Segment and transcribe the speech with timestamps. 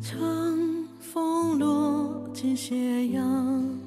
[0.00, 3.80] 乘风落进斜阳，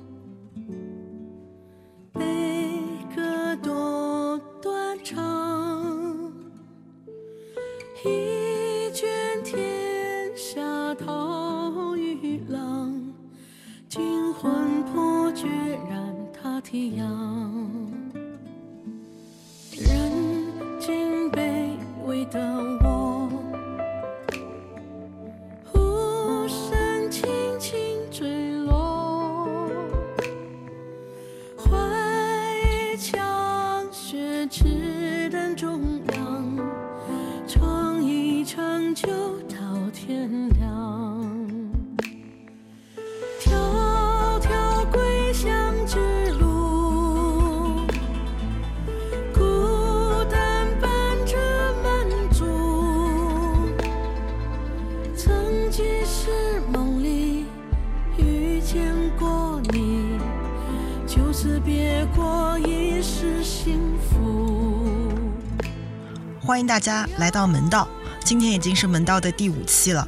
[66.84, 67.88] 家来到门道，
[68.26, 70.06] 今天已经是门道的第五期了。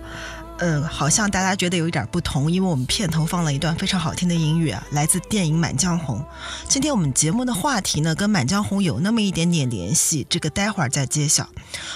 [0.58, 6.20] 嗯，好像大家觉得有一点不同，因为我们片头放了一段非常好听的音乐，来自电影《满江红》。
[6.70, 11.50] 今天我们节目的话题呢，跟《满江红》有那么一点点联系，这个待会儿再揭晓。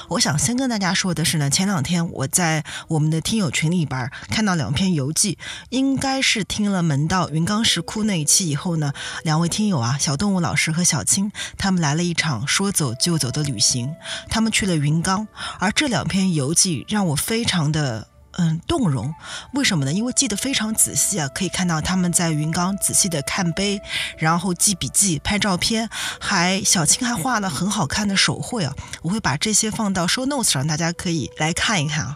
[0.09, 5.37] 我想先跟大家说的是呢，前两天我在我们的听友群里边看到两篇游记，
[5.69, 8.91] 应该是听了门道云冈石窟那一期以后呢，
[9.23, 13.93] 两位听友啊，小动物老师和小青，他们来了一场说走就走的旅行，
[14.29, 15.27] 他们去了云冈，
[15.59, 18.07] 而这两篇游记让我非常的。
[18.41, 19.13] 嗯，动容，
[19.51, 19.91] 为什么呢？
[19.91, 23.81] 因为记得非常仔细啊，可以看到他们在云冈仔细的看碑，
[24.17, 25.89] 然后记笔记、拍照片，
[26.21, 28.73] 还小青还画了很好看的手绘啊。
[29.01, 32.15] 我会把这些放到 show notes 上，大家可以来看一看啊。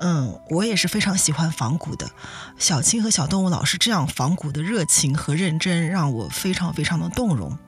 [0.00, 2.08] 嗯，我也是非常喜欢仿古的，
[2.58, 7.58] 小青和小动物老师这样仿古的热情和认真，让我非常非常的动容。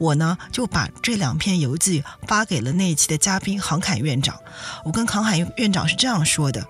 [0.00, 4.40] 我呢就把这两篇游记发给了那一期的嘉宾杭凯院长，
[4.84, 6.66] 我跟杭侃院长是这样说的。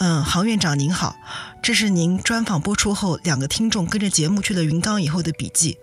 [0.00, 1.16] 嗯，杭院长您好，
[1.60, 5.76] 这是您专访播出后，两个听众跟着节目去了云冈以后的笔记。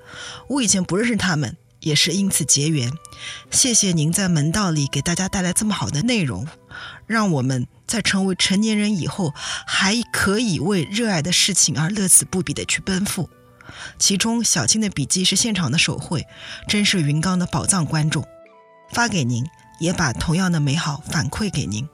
[0.48, 2.94] 我以前不认识他们，也是因此结缘。
[3.52, 6.48] 谢谢您在门道里给大家带来这么好的内容，
[7.06, 9.34] 让我们在成为成年人以后，
[9.68, 13.30] 还可以为热爱的事情而乐此不彼的去奔赴。
[14.00, 16.26] 其中小青的笔记是现场的手绘，
[16.70, 18.26] 真是云冈的宝藏观众。
[18.94, 19.46] 发给您，
[19.82, 21.90] 也把同样的美好反馈给您。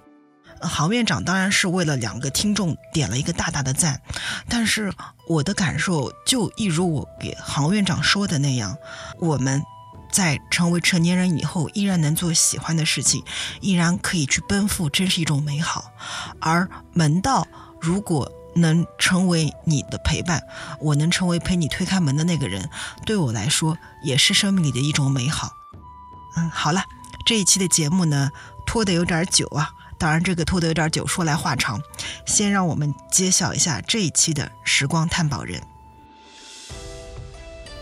[0.61, 4.01] 杭院长当然是为了两个听众点了一个大大的赞，
[4.47, 4.93] 但是
[5.27, 8.77] 我的感受就一如我给杭院长说的那样，
[9.19, 9.63] 我们
[10.11, 13.23] 在成为成年人以后，依然能做喜欢的事情，
[13.61, 15.91] 依然可以去奔赴，真是一种美好。
[16.39, 17.47] 而门道
[17.79, 20.43] 如果能成为你的陪伴，
[20.81, 22.69] 我能成为陪你推开门的那个人，
[23.05, 25.51] 对我来说也是生命里的一种美好。
[26.35, 26.83] 嗯，好了，
[27.25, 28.29] 这一期的节目呢，
[28.65, 29.71] 拖得有点久啊。
[30.01, 31.79] 当然，这个拖得有点久，说来话长。
[32.25, 35.61] 先让我们揭晓一下这一期的时光探宝人。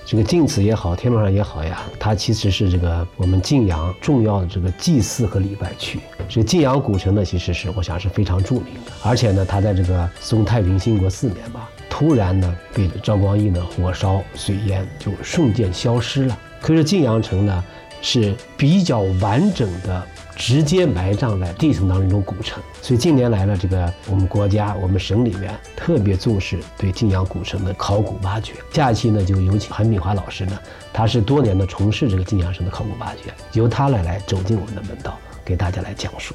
[0.05, 6.01] 这个晋祠也好，天门上也好呀，它其实是这个我们晋阳重要的这个祭祀和礼拜区。
[6.27, 16.37] 这个晋阳古城呢，其实是我想是非常著名的，而且呢，它在这个宋太平兴国四年吧，突然呢被赵光义呢火烧水淹，就瞬间消失了。
[16.59, 17.63] 可是晋阳城呢
[18.01, 20.05] 是比较完整的。
[20.39, 28.53] 直接埋葬在地层当中一种古城，所以近年来呢，这个我们国家、我们省里面特别重视对晋阳古城的考古挖掘。
[28.73, 30.57] 下一期呢，就有请韩敏华老师呢，
[30.93, 36.33] 他是多年的从事这个晋阳城的考古挖掘，由他来来走进我们的门道，给大家来讲述。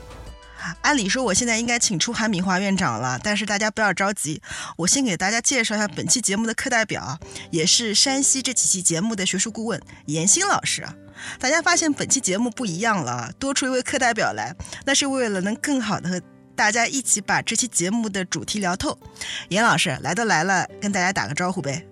[0.82, 4.42] 按理说，我现在应该请出韩敏华院长了，但是大家不要着急，
[4.76, 7.18] 我先给大家介绍一下本期节目的课代表，
[7.50, 10.86] 也是山西这几期节目的学术顾问严欣老师。
[11.38, 14.54] 大家发现本期节目不一样了，多出一位课代表来，
[14.84, 16.20] 那是为了能更好的和
[16.56, 18.96] 大家一起把这期节目的主题聊透。
[19.48, 21.86] 严老师来都来了，跟大家打个招呼呗。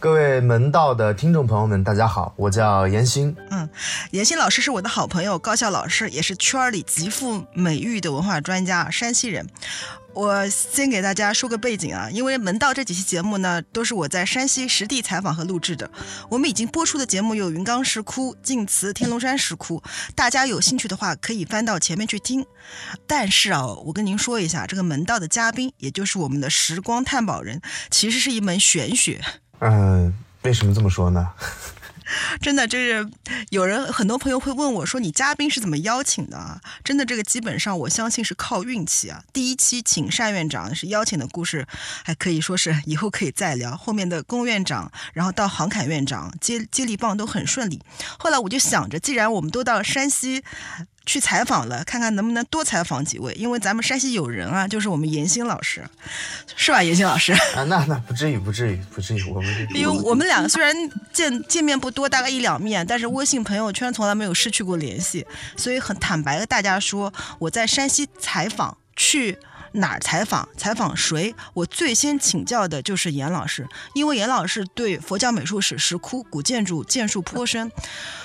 [0.00, 3.34] 各位门道的听众朋友们，大家好，我叫严欣。
[3.50, 3.68] 嗯，
[4.12, 9.44] 严欣老师是我的好朋友，高校老师，也是圈里极富美誉的文化专家，山西人。
[10.18, 15.88] 我先给大家说个背景啊，因为门道这几期节目呢，都是我在山西实地采访和录制的。
[16.28, 19.80] 我们已经播出的节目有云冈石窟、晋祠、天龙山石窟，
[20.16, 22.44] 大家有兴趣的话可以翻到前面去听。
[23.06, 29.24] 但是啊，我跟您说一下，这个门道的嘉宾，也就是我们的时光探宝人，其实是一门玄学。
[29.60, 30.12] 嗯，
[30.42, 31.30] 为什么这么说呢？
[32.40, 33.08] 真的就是
[33.50, 39.22] 有人很多朋友会问我说：“你嘉宾是怎么邀请的啊？”真的，这个基本上我相信是靠运气啊。
[39.32, 41.66] 第一期请单院长是邀请的故事，
[42.04, 43.76] 还可以说是以后可以再聊。
[43.76, 47.80] 后面的龚院长，然后到航侃院长接接力棒都很顺利。
[48.18, 50.42] 后来我就想着，既然我们都到山西。
[51.08, 55.82] 去采访了，看看能不能多采访几位，因为咱们山西有人啊，就是我们严鑫老师，
[56.54, 56.82] 是吧？
[56.82, 60.74] 严鑫老师啊，那那不至于，不至于，不至于，我们因为我们两个虽然
[61.10, 65.26] 见见面不多，大概一两面，但是微信朋友圈从来没有失去过联系，
[65.56, 69.38] 所以很坦白的大家说，我在山西采访去。
[69.72, 70.48] 哪儿采访？
[70.56, 71.34] 采访谁？
[71.54, 77.70] 我最先请教的就是严老师，因为严老师对佛教美术史、石窟、古建筑建树颇深，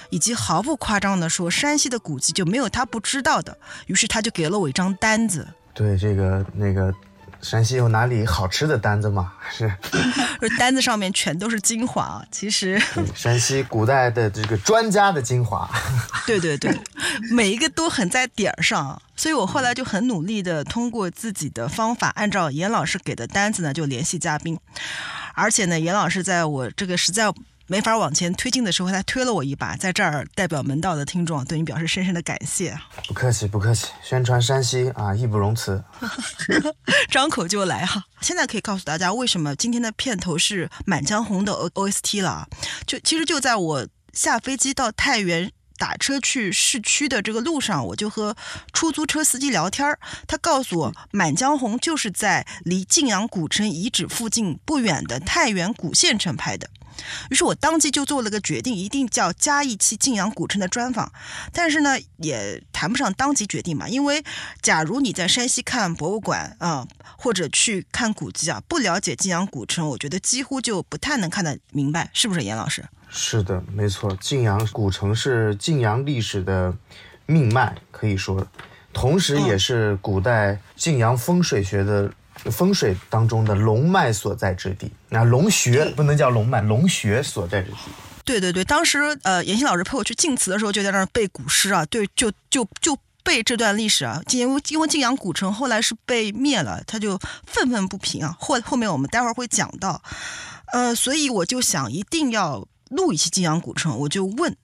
[0.09, 3.57] 以及毫不夸张的说，山西的古迹就没有他不知道的。
[3.87, 5.47] 于是他就给了我一张单子。
[5.73, 6.93] 对，这个那个。
[7.43, 9.33] 山西有哪里好吃的单子吗？
[9.51, 9.71] 是，
[10.57, 12.25] 单子上面全都是精华啊！
[12.31, 12.81] 其实，
[13.13, 15.69] 山西古代的这个专家的精华，
[16.25, 16.75] 对对对，
[17.31, 18.99] 每一个都很在点儿上。
[19.15, 24.57] 所以我后来就很努力的通过自己的方法，按照严老师给的单子呢，就联系嘉宾。
[25.35, 27.31] 而且呢，严老师在我这个实在。
[27.67, 32.77] 没法往前推进的时候，他推了我一把，在这儿代表门道的听众对你表示深深的感谢。
[33.07, 35.81] 不客气，不客气，宣传山西啊，义不容辞。
[37.09, 38.03] 张口就来哈！
[38.21, 42.47] 现在可以告诉大家，为什么今天的片头是《满江红》的 O O S T 了？
[42.85, 48.35] 就其实就在我下飞机到太原打车去市区的这个路上，我就和
[48.73, 56.69] 出租车司机聊天儿他告诉我，《满江红》就是在离晋阳古城遗址附近不远的太原古县城拍的。
[57.29, 61.11] 于是我当即就做了个决定，一定叫加一期晋阳古城的专访。
[61.51, 64.23] 但是呢，也谈不上当即决定嘛，因为
[64.61, 66.87] 假如你在山西看博物馆啊，
[67.17, 72.83] 或者去看古迹啊，不了解晋阳古城，我觉得几乎就不太能看得明白，是不是严老师？
[73.09, 76.75] 是的，没错，晋阳古城是晋阳历史的
[77.25, 78.47] 命脉，可以说，
[78.91, 82.11] 同时也是古代晋阳风水学的。
[82.51, 87.77] 风水当中的龙脉所在之地，那龙穴不能叫龙脉，龙穴所在之地。
[88.25, 94.21] 对对对，当时呃，严欣老师陪我去晋祠的时候，就在那儿背古诗啊，对，就就就背这段历史啊。
[94.31, 98.35] 因为因为晋阳古城后来是被灭了，他就愤愤不平啊。
[98.39, 100.01] 后后面我们待会儿会讲到，
[100.71, 104.55] 呃，所以我就想一定要录一期晋阳古城，我就问。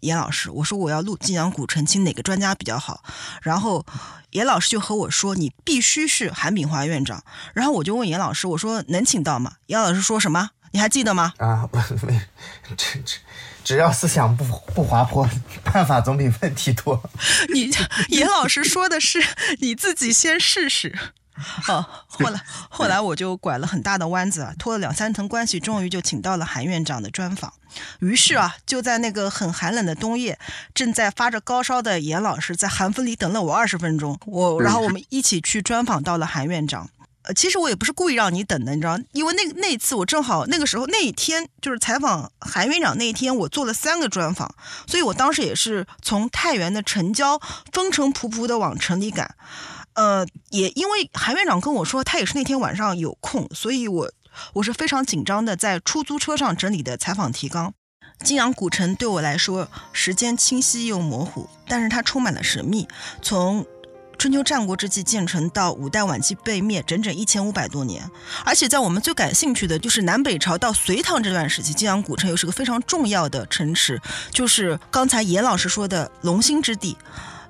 [0.00, 3.02] 严老师，我说我要录晋阳古城，请哪个专家比较好？
[3.42, 3.84] 然后
[4.30, 7.24] 严老师就和我说，你必须是韩炳华院长。
[7.54, 9.54] 然后我就问严老师，我说能请到吗？
[9.66, 10.50] 严老师说什么？
[10.72, 11.32] 你还记得吗？
[11.38, 11.68] 啊，
[12.02, 12.20] 没，
[12.76, 13.18] 只只
[13.64, 14.44] 只要思想不
[14.74, 15.26] 不滑坡，
[15.64, 17.02] 办法总比问题多。
[17.54, 17.70] 你
[18.08, 19.24] 严老师说的是
[19.60, 20.96] 你自己先试试。
[21.68, 27.52] 哦，后来后来我就拐了很大的弯子啊，托了两三层关系，终于就请到了韩院长的专访。
[27.98, 30.38] 于是啊，就在那个很寒冷的冬夜，
[30.74, 36.88] 正在发着高烧的严老师在寒风里等了我二十分钟，我然后我们一起去专访到了韩院长。
[37.22, 44.54] 呃，其实我也不是故意让你等的，你知道，因为那那次我正好那个时候那一天就是采访韩院长那一天，我做了三个专访，
[44.86, 47.40] 所以我当时也是从太原的城郊
[47.72, 49.34] 风尘仆仆的往城里赶。
[49.96, 54.12] 呃，也因为韩院长跟我说，他也是那天晚上有空，所以我
[54.52, 57.72] 我是非常紧张的，在出租车上整理的采访提纲。
[58.22, 62.86] 晋阳古城对我来说，时间清晰又模糊，但是它充满了神秘。
[63.22, 63.66] 从
[64.18, 68.10] 春秋战国之际建成到五代晚期被灭，整整一千五百多年。
[68.44, 76.96] 而且在我们最感兴趣的就是南北朝到隋唐这段时期，晋阳古城又是个非常重要的城池，就是刚才严老师说的龙兴之地。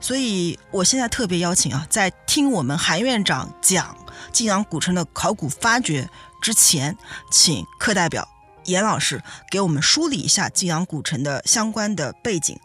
[0.01, 3.97] 所以，我现在特别邀请啊，在听我们韩院长讲
[4.31, 6.09] 晋阳古城的考古发掘
[6.41, 6.97] 之前，
[7.31, 8.29] 请课代表
[8.65, 12.59] 严老师给我们梳理一下晋阳古城的相关的背景。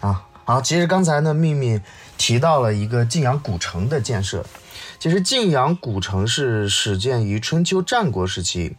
[0.00, 1.80] 啊，好，其实刚才呢，秘密
[2.18, 4.44] 提到了一个晋阳古城的建设。
[4.98, 8.76] 其实晋阳古城是始建于春秋战国时期，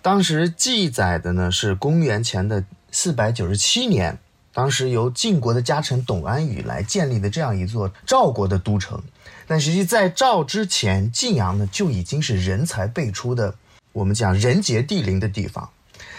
[0.00, 4.18] 当时记载的呢是公元前的四百九十七年。
[4.52, 9.00] 当时由晋国的家臣董安宇来建立的这样一座赵国的都城，
[9.46, 13.54] 但实际在赵之前，晋阳呢就已经是人才辈出的，
[13.92, 15.70] 我们讲人杰地灵的地方。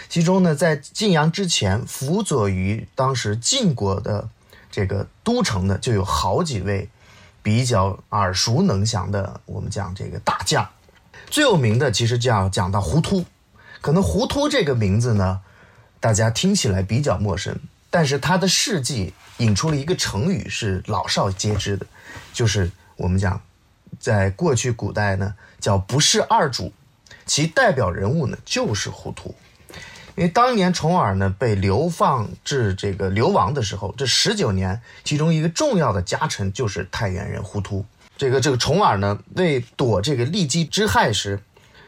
[0.08, 4.28] 其中呢，在晋阳之前，辅佐于当时晋国的
[4.70, 6.88] 这个都城呢，就有好几位
[7.42, 10.68] 比较耳熟能详的，我们讲这个大将。
[11.28, 13.24] 最有名的其实叫讲到胡突，
[13.80, 15.40] 可能胡突这个名字呢，
[16.00, 17.56] 大家听起来比较陌生。
[17.90, 21.84] 但是他的事迹引出了一个成语，是老少皆知的，
[22.32, 23.42] 就是我们讲，
[23.98, 26.72] 在过去古代呢，叫不是二主，
[27.26, 29.34] 其代表人物呢就是胡涂。
[30.16, 37.84] 因为当年重耳呢被流放至这个流亡的时候，这十九年，其中一个重要的家臣就是太原人胡涂。
[38.18, 41.40] 这个这个重耳呢，为躲这个利基之害时，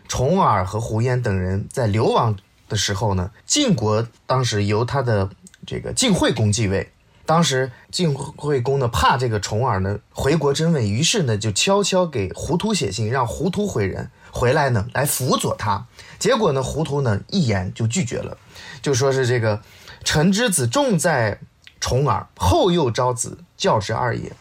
[0.08, 2.34] 重耳和胡延等人在流亡
[2.70, 5.28] 的时候呢，晋国当时由他的
[5.66, 6.92] 这个晋惠公继位。
[7.24, 15.86] 当时晋惠公呢怕这个重耳呢回国争位，于是呢就悄悄给胡涂写信，让胡涂回人回来呢来辅佐他。
[16.18, 18.36] 结果呢胡图呢一言就拒绝了，
[18.82, 19.62] 就说是这个
[20.02, 21.38] 臣之子重在
[21.78, 24.32] 重耳，后又招子教之二也。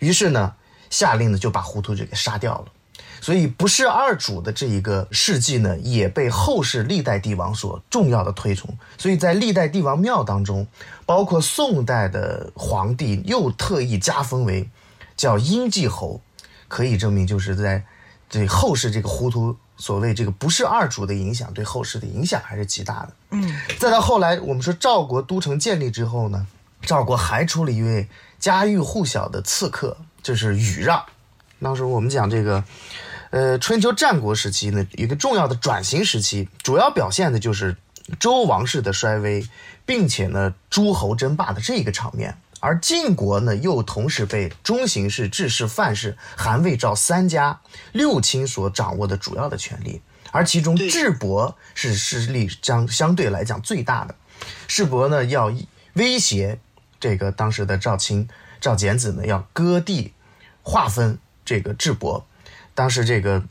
[0.00, 0.54] 于是呢
[0.90, 2.66] 下令呢就把胡图就给杀掉了。
[3.24, 8.76] 所以不是二主的这一个事迹呢，也被后世历代帝王所重要的推崇。
[8.98, 10.66] 所以在历代帝王庙当中，
[11.06, 14.68] 包括宋代的皇帝又特意加封为
[15.16, 16.20] 叫阴季侯，
[16.68, 17.82] 可以证明就是在
[18.28, 23.12] 对后世这个糊涂所谓这个不是二主的影响，对后世的影响还是极大的。
[23.30, 26.46] 嗯，再到后来，我们说赵国都城建立之后呢，
[26.82, 28.06] 赵国还出了一位
[28.38, 31.02] 家喻户晓的刺客，就是羽让。
[31.62, 32.62] 当时我们讲这个。
[33.34, 37.76] 呃，春秋战国时期呢，一个重要的转型时期，主要表现的就是
[38.20, 39.44] 周王室的衰微，
[39.84, 42.38] 并且呢，诸侯争霸的这一个场面。
[42.60, 47.60] 而晋国呢，又同时被中行氏、智氏、范氏、韩魏赵三家
[47.90, 50.00] 六卿所掌握的主要的权力，
[50.30, 54.14] 而其中智伯是势力相相对来讲最大的。
[54.68, 55.52] 智伯呢，要
[55.94, 56.60] 威胁
[57.00, 58.28] 这个当时的赵卿
[58.60, 60.12] 赵简子呢，要割地
[60.62, 62.24] 划分这个智伯。
[62.74, 63.42] 当时这个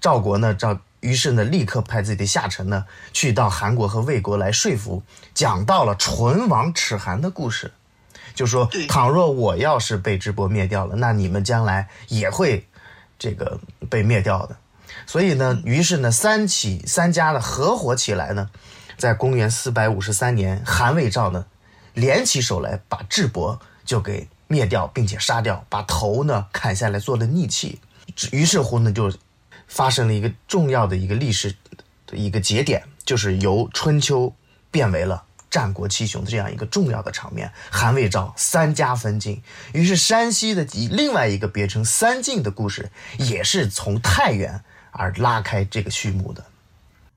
[0.00, 5.02] 赵国呢，赵于是呢，立刻派自己的下臣呢，去到韩国和魏国来说服，
[5.34, 7.72] 讲到了唇亡齿寒的故事，
[8.34, 12.66] 就说倘若我要是被智伯灭掉了，那你们将来也会
[13.18, 14.56] 这个被灭掉的。
[15.06, 18.50] 所以呢，于是呢，三起三家呢合伙起来呢，
[18.96, 21.46] 在公元四百五十三年，韩魏赵呢
[21.94, 27.80] 联起手来，把智伯就给灭掉，并且杀掉，把头呢砍下来做了逆器。
[28.32, 29.12] 于是乎呢，就
[29.66, 31.54] 发生了一个重要的一个历史
[32.06, 34.34] 的一个节点，就是由春秋
[34.70, 39.42] 变为了战国七雄的这样一个重要的场面，韩魏赵三家分晋。
[39.72, 46.44] 于是山西的以另外一个别称三晋的故事，也是从太原而拉开这个序幕的。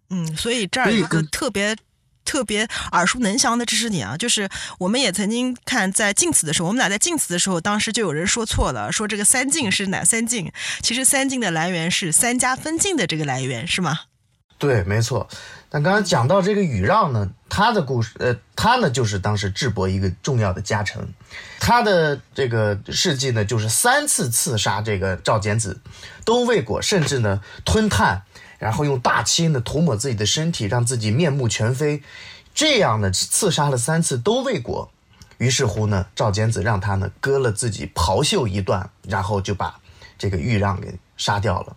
[0.09, 1.75] 嗯，所以这儿一个特别。
[2.23, 4.49] 特别耳熟能详的知识点啊，就是
[4.79, 10.51] 我们也曾经看在晋祠的时候，我们俩在晋祠的时候，当时就有人说错了，说这个三晋是哪三晋？
[10.81, 13.99] 其实三晋的来源是三家分晋的这个来源，是吗？
[14.57, 15.27] 对，没错。
[15.69, 21.13] 但刚刚讲到这个禹让呢，他的故事，呃，他呢就是当时智伯一个重要的家臣，
[21.59, 25.79] 他的这个事迹呢，就是三次刺杀这个赵简子，
[26.25, 28.21] 都未果，甚至呢吞炭。
[28.61, 32.03] 然后用大漆呢涂抹自己的身体，让自己面目全非，
[32.53, 34.91] 这样呢刺杀了三次都未果。
[35.39, 39.79] 于是乎呢，赵简子让他呢割了自己袍袖一段，然后就把
[40.15, 41.75] 这个豫让给杀掉了。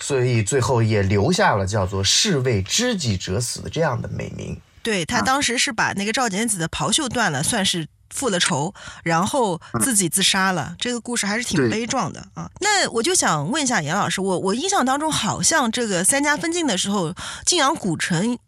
[0.00, 4.60] 所以最后也留下了叫做“士为知己者死”这样的美名。
[4.82, 7.86] 对他当时是把那个赵简子的袍袖断了，算是。
[8.10, 10.74] 复了仇，然后自己自杀了。
[10.78, 12.50] 这个故事还是挺悲壮的啊。
[12.60, 18.38] 那我就想问一下严老师，我我印象当中好像这个三家分晋的时候，晋阳古城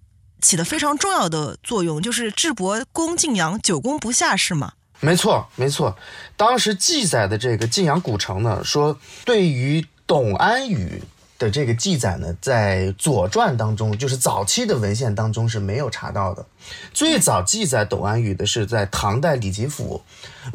[0.41, 4.73] 起的非常重要的作用，就是智伯攻晋阳，久攻不下，是吗？
[5.01, 5.97] 没错，没错。
[6.37, 11.03] 当时记载的这个晋阳古城呢，说对于董安宇。
[11.39, 16.45] 的这个记载呢，在《左传》当中，就是早期的文献当中是没有查到的。
[16.95, 20.03] 最早记载董安宇的是在唐代李吉甫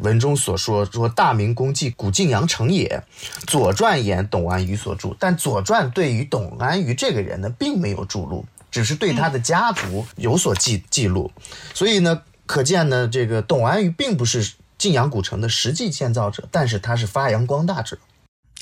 [0.00, 3.02] 文中所说：“说大明宫祭古晋阳城也。”
[3.46, 11.30] 《左传》言董安宇所著，但《左传》对于董安宇这个人呢，并没有著录，只是对他的家族有所记记录。
[11.72, 17.96] 所以呢，可见呢，这个董安宇并不是晋阳古城的实际建造者，但是他是发扬光大者。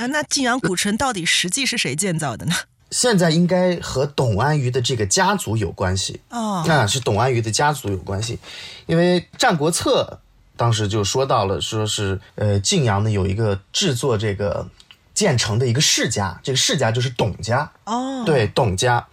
[0.01, 2.55] 啊，那晋阳古城到底实际是谁建造的呢？
[2.91, 6.23] 现在应该和董安于的这个家族有关系。
[6.31, 8.39] 哦，那是董安于的家族有关系，
[8.87, 10.21] 因为《战国策》
[10.57, 14.67] 当时就说到了，说是呃晋阳呢有一个制作这个
[15.13, 17.71] 建成的一个世家，这个世家就是董家。
[17.85, 19.07] 哦，对董家，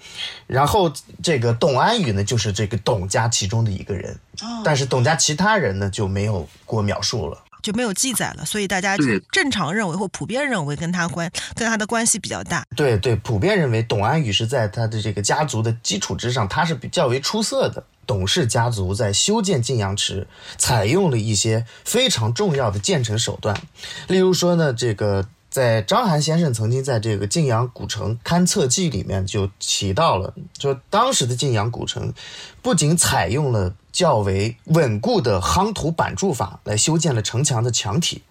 [0.48, 0.90] 然后
[1.22, 4.18] 这个董安宇呢就是这个董家其中的一个人，
[4.64, 7.44] 但是董家其他人呢就没有过描述了。
[7.62, 8.96] 就没有记载了，所以大家
[9.32, 12.64] 正常认为或普遍认为跟他关跟他的关系比较大。
[12.76, 17.84] 对对，普遍认为董安宇是在他的这个家族的基础之上，他是比较为出色的。
[18.06, 20.26] 董氏家族在修建晋阳池，
[20.58, 23.60] 采用了一些非常重要的建成手段，
[24.08, 25.28] 例如说呢，这个。
[25.58, 32.14] 在张邯先生曾经在这个晋阳古城勘测记里面就提到了，说当时的晋阳古城
[32.62, 38.22] 不仅采用了较为稳固的夯土板筑法来修建了城墙的墙体，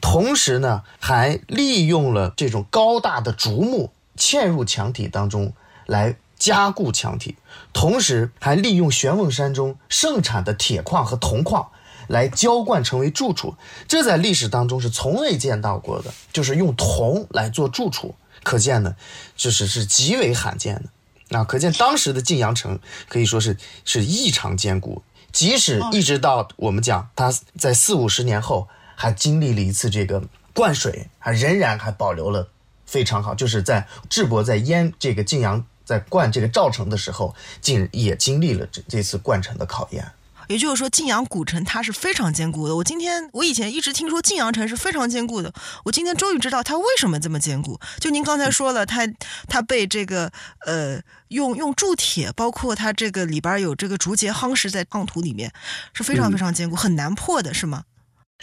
[0.00, 5.52] 同时呢，还利用了这种高大的竹木嵌入墙体当中
[5.84, 7.34] 来加固墙体，
[7.72, 11.70] 同时还利用玄武山中盛产的铁矿和铜矿。
[12.08, 13.54] 来浇灌成为住处，
[13.86, 18.96] 这在历史当中是从未见到过的，就是用铜来做住处，可见呢，
[19.36, 21.38] 就是是极为罕见的。
[21.38, 30.22] 啊，可见当时的晋阳城可以说是是异常坚固，即使一直到我们讲它在四五十年后还经历了一次这个
[30.54, 32.48] 灌水，还仍然还保留了
[32.86, 40.10] 非常好，就是在智伯在淹这个晋阳在灌这个赵城的时候，竟也经历了这这次灌城的考验。
[40.48, 42.74] 也就是说，晋阳古城它是非常坚固的。
[42.74, 45.52] 我今天我以前一直听说晋阳城是非常坚固的，
[45.84, 47.78] 我今天终于知道它为什么这么坚固。
[48.00, 49.06] 就您刚才说了，它
[49.46, 50.32] 它被这个
[50.66, 55.52] 呃用用铸铁，包括它这个里边有这个竹节夯实在夯土里面，
[55.92, 57.84] 是非常非常坚固，很难破的，是吗？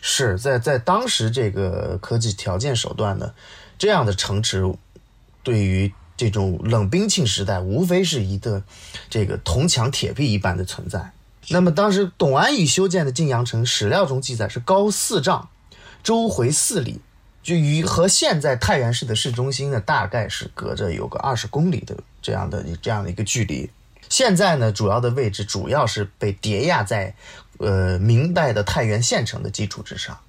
[0.02, 3.34] 是在在当时这个科技条件手段呢，
[3.80, 4.62] 这样的城池
[5.42, 8.62] 对于这种冷兵器时代，无非是一个
[9.10, 11.12] 这个铜墙铁壁一般的存在。
[11.50, 15.50] 那么当时董安宇修建的晋阳城，史料中记载是高四丈，
[16.04, 17.02] 周回四里，
[17.44, 23.70] 就与和现在太原市的市中心呢，大概是隔着有个二十公里的这样的这样的一个距离。
[24.10, 27.16] 现在呢，主要的位置主要是被叠压在，
[27.58, 30.20] 呃，明代的太原县城的基础之上。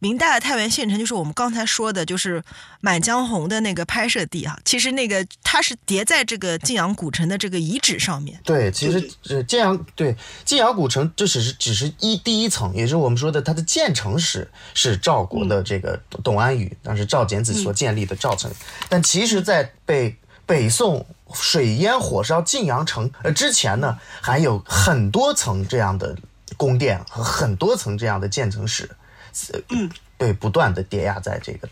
[0.00, 2.40] 明代的太原县城就是我们刚才说的，就是
[2.80, 4.58] 《满江红》的那个拍摄地啊。
[4.64, 8.38] 其实那个它是叠在这个晋阳古城的这个遗址上面。
[8.44, 18.50] 对，其实呃，晋阳对晋阳古城，这只是只是一第一层，也是我们说的它的建成史是赵国的这个董安宇，当时赵简子所建立的赵城。
[18.88, 26.16] 但其实，在被北宋水淹火烧晋阳城呃之前呢，还有很多层这样的
[26.56, 28.88] 宫殿和很多层这样的建城史。
[29.70, 31.68] 嗯，被不断的叠压在这个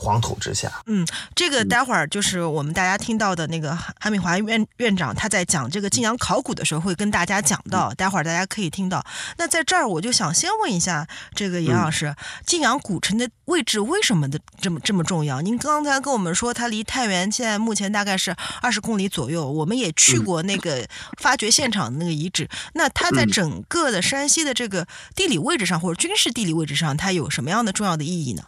[0.00, 0.72] 黄土之下。
[0.86, 9.04] 嗯，这个待会儿就是我们大家听到的那个韩敏华院院长他在讲这个晋阳考古的时候会跟大家讲到，待会儿大家可以听到。
[9.36, 15.42] 那在这儿我就想先问一下这个严老师，晋阳古城的位置为什么的这么这么重要？
[15.42, 20.86] 您刚才跟我们说它离太原现在目前大概是二十公里左右，我们也去过那个
[21.18, 22.48] 发掘现场的那个遗址。
[22.72, 28.44] 那它在整个的山西的这个地理位置上或者军事地理位置上，它有什么样的重要的意义呢？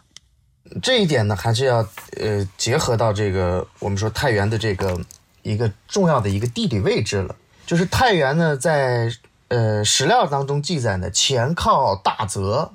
[0.81, 4.99] 这一点呢，还是要呃结合到这个我们说太原的这个
[5.41, 7.35] 一个重要的一个地理位置了。
[7.65, 9.11] 就是太原呢，在
[9.49, 12.71] 呃史料当中记载呢，前靠大泽，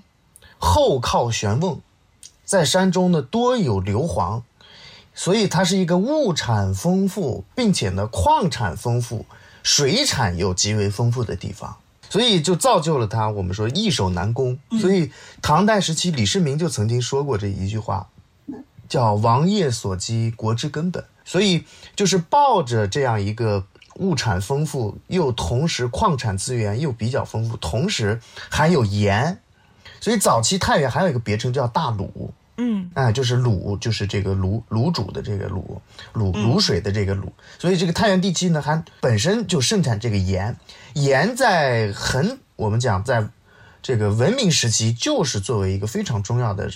[0.59, 1.81] 后靠玄瓮，
[2.45, 4.43] 在山中呢多有硫磺，
[5.15, 9.27] 所以它是一个物产丰富，并且呢矿产丰富，
[9.63, 11.77] 水产又极为丰富的地方。
[12.11, 14.59] 所以就造就了他，我们说易守难攻。
[14.81, 15.11] 所以
[15.43, 18.09] 唐代时期，李世民就曾经说过这一句话，
[18.89, 21.05] 叫“王业所积，国之根本”。
[21.25, 23.67] 所以就是抱着这样一个
[23.97, 29.41] 物产丰富，又同时矿产资源又比较丰富，同时还有盐。
[30.01, 32.09] 所以早期太原还有一个别称叫大卤。
[32.61, 35.63] 嗯，哎，就是卤，就是这个卤卤煮的这个卤
[36.15, 40.57] 卤卤水的这个卤，所以这个太原地区呢，还本身就盛产这个盐，
[40.95, 43.27] 盐在很我们讲在
[43.83, 46.71] 这个文明时期，就是作为一个非常重要的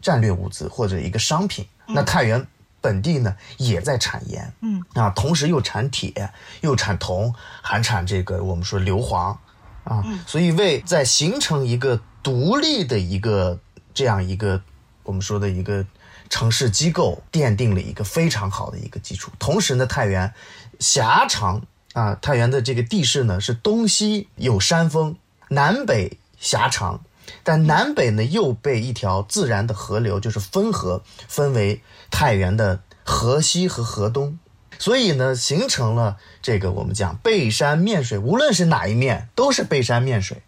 [0.00, 1.66] 战略物资或者一个商品。
[1.86, 2.46] 那太原
[2.80, 9.36] 本地呢，也在产盐，嗯啊，同时又产铁，又产铜，还产这个我们说硫磺，
[9.84, 13.58] 啊，所以为在形成一个独立的一个
[13.92, 14.62] 这样一个。
[15.04, 15.82] 我们说的一个
[16.28, 19.32] 城市机构奠定了一个非常好的一个基础。
[19.38, 20.30] 同时呢，太原
[20.78, 21.62] 狭长
[21.98, 25.16] 啊，太原的这个地势呢是东西有山峰，
[25.48, 27.02] 南北狭长，
[27.42, 34.38] 但南北呢又被一条自然的河流，就是汾河，分为太原的河西和河东，
[34.78, 40.42] 所以呢形成了这个我们讲背山面水，无论是哪一面都是背山面水。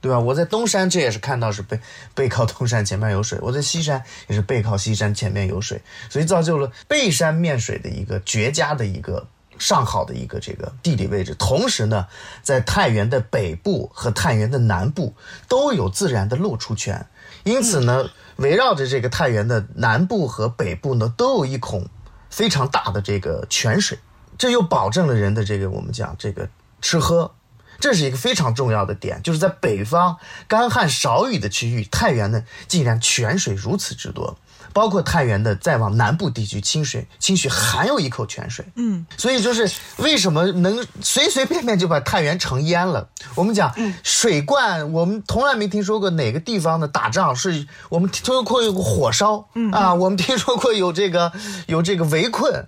[0.00, 0.20] 对吧？
[0.20, 1.80] 我在东山，这也是看到是背
[2.14, 9.26] 背靠东山，前面有水；我在西山也是背靠西山，前面有水，所以造就了背山面水的一个绝佳的一个
[9.58, 11.34] 上好的一个这个地理位置。
[11.34, 12.06] 同时呢，
[12.42, 15.14] 在太原的北部和太原的南部
[15.48, 17.06] 都有自然的露出泉，
[17.44, 21.88] 因此呢，围绕着这个太原的南部和北部呢，都有一孔
[22.30, 23.98] 非常大的这个泉水，
[24.36, 26.48] 这又保证了人的这个我们讲这个
[26.80, 27.34] 吃喝。
[27.80, 34.38] 这是一个非常重要的点，就是在北方干旱少雨的区域，太原呢竟然泉水如此之多，
[34.74, 43.08] 包括太原的再往南部地区清水清徐还有一口泉水，嗯，所以就是为什么能随随便便就把太原城淹了？
[43.36, 51.32] 我们讲水灌，我们从来没听说过哪个地方的打仗是我们听说过有火烧，啊，我们听说过有这个
[51.66, 52.66] 有这个围困，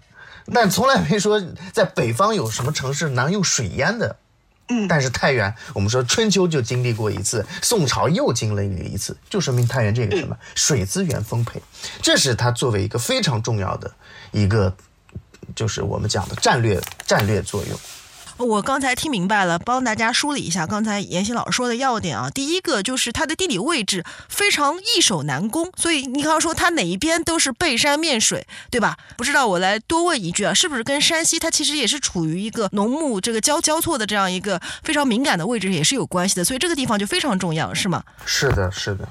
[0.55, 1.43] 但从来没说
[1.73, 4.17] 在北方有什么城市能用水淹的。
[4.69, 11.63] 嗯，但是太原，我们说春秋就经历过一次，宋朝又经历了一次，就说明太原这个什么水资源丰沛，
[12.03, 13.91] 这是它作为一个非常重要的
[14.33, 14.75] 一个，
[15.55, 17.79] 就是我们讲的战略战略作用。
[18.39, 22.29] 我刚才听明白了，帮大家梳理一下刚才严新老师说的要点啊。
[22.29, 28.97] 第一个就是它的地理位置非常易守难攻，所以你刚刚说它哪一边都是背山面水，对吧？
[29.17, 38.05] 不知道我来多问一句啊，是不是跟山西它其实也是处于一个农牧这个交交错的这样一个非常敏感的位置也是有关系的，所以这个地方就非常重要，是吗？
[38.27, 39.09] 是的，是的。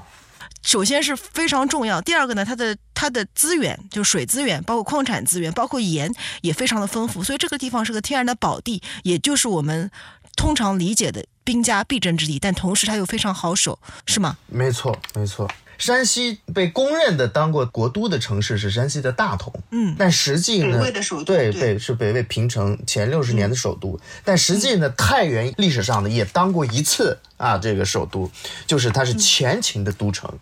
[0.66, 9.88] 首先是非常重要，第二个呢，它的它的资源就是水资源，包括矿产资源，包括盐也非常的丰富，所以这个地方是个天然的宝地，也就是我们
[10.36, 14.36] 通常理解的兵家必争之地，但同时它又非常好守，是吗？
[14.48, 15.48] 没错，没错。
[15.78, 28.28] 山西被公认的当过国都的城市是山西的大同，嗯，但实际呢，北魏的首都对对北是北魏平城前六十年的首都，但实际呢，太原历史上呢也当过一次啊这个首都，
[28.66, 30.28] 就是它是前秦的都城。
[30.32, 30.40] 嗯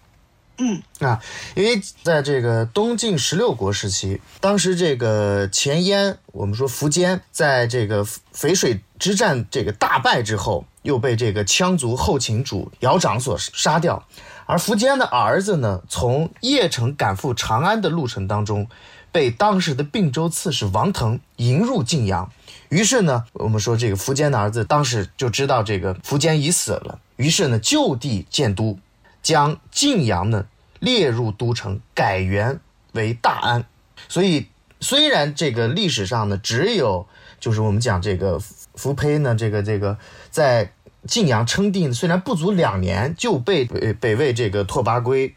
[0.56, 1.20] 嗯啊，
[1.56, 14.06] 因为在这个东晋十六国时期，当时这个前燕，我们说苻坚，在这个淝水之战这个大败之后，又被这个羌族后秦主姚长所杀掉。
[14.46, 18.68] 而苻坚的儿子呢，从邺城赶赴长安的路程当中，
[19.10, 22.30] 被当时的并州刺史王腾迎入晋阳。
[22.68, 28.78] 于是呢，我们说这个苻坚的儿子当时就知道这个苻坚已死了，于是呢就地建都。
[29.24, 30.46] 将晋阳呢
[30.78, 32.60] 列入都城，改元
[32.92, 33.64] 为大安。
[34.08, 34.46] 所以
[34.78, 37.08] 虽然这个历史上呢只有
[37.40, 38.38] 就是我们讲这个
[38.76, 39.98] 苻丕呢这个这个
[40.30, 40.72] 在
[41.08, 45.34] 晋阳称帝，虽然不足两年就被北北魏这个拓跋圭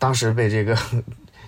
[0.00, 0.76] 当时被这个。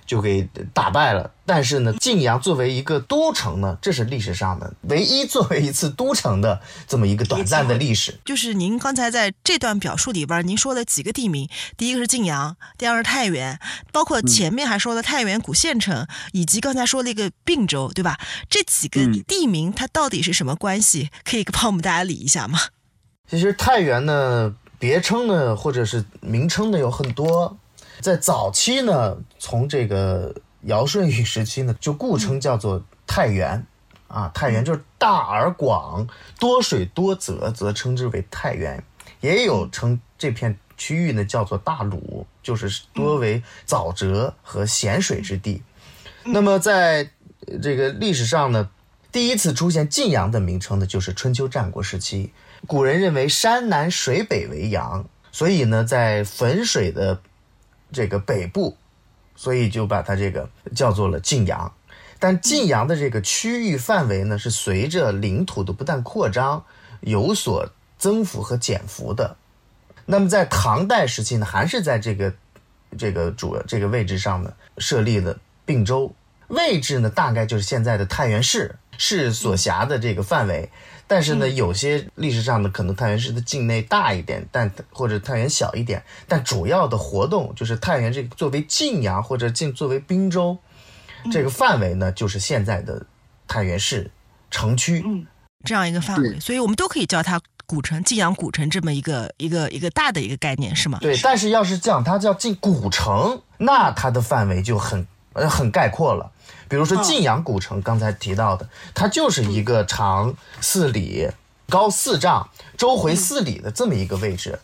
[0.09, 8.19] 就给打败了，但是呢，晋阳作为一个都城呢，这是历史上的唯一作为一次都城的这么一个短暂的历史。
[8.25, 13.61] 就是您刚才在这段表述里边，您说了几个地名，第一个是晋阳，第二个是太原，
[13.93, 18.19] 包括前面还说了太原古县城，以及刚才说了一个并州，对吧？
[18.49, 21.11] 这几个地名它到底是什么关系？
[21.23, 22.59] 可以帮我们大家理一下吗？
[23.31, 27.59] 其实太原呢，别称呢，或者是名称呢有很多。
[28.01, 33.65] 在早期呢，从这个尧舜禹时期呢，就故称叫做太原，
[34.07, 36.07] 啊，太原就是大而广，
[36.39, 38.83] 多水多泽，则称之为太原。
[39.21, 45.63] 也有称这片区域呢叫做大鲁，就是多为沼泽和咸水之地。
[46.25, 47.11] 那么在
[47.61, 48.71] 这个历史上呢，
[49.11, 52.33] 第一次出现晋阳的名称呢，就是春秋战国时期。
[52.67, 57.21] 古人认为山南水北为阳，所以呢，在汾水的
[57.93, 58.77] 这个北部，
[59.37, 61.73] 所以就把它这个叫做了晋阳。
[62.19, 66.65] 但晋阳的这个区域范围呢，是随着领土的不断扩张
[67.01, 69.37] 有所增幅和减幅的。
[70.05, 72.35] 那么在唐代时期呢，还是在这个
[72.97, 76.13] 这个主这个位置上呢，设立了并州，
[76.49, 80.71] 位置呢大概就是现在的太原市市所辖的这个范围。
[81.09, 90.57] 但是呢，有些历史上的可能太原市的境内大一点，但或者太原小一点，但主要的活动就是太原这个作为晋阳或者晋作为滨州，
[91.33, 93.05] 这个范围呢，就是现在的
[93.49, 94.11] 太原市
[94.51, 95.27] 城区嗯
[95.65, 100.99] 这样一个范围，所以我们都可以叫它古城晋阳古城这么一个一个一个大的一个概念，是吗？
[101.01, 106.31] 对，但是要是讲它叫晋古城，那它的范围就很呃很概括了。
[106.69, 111.29] 比如说晋阳古城，刚才提到的，它就是一个长四里、
[111.69, 114.59] 高四丈、周回四里的这么一个位置。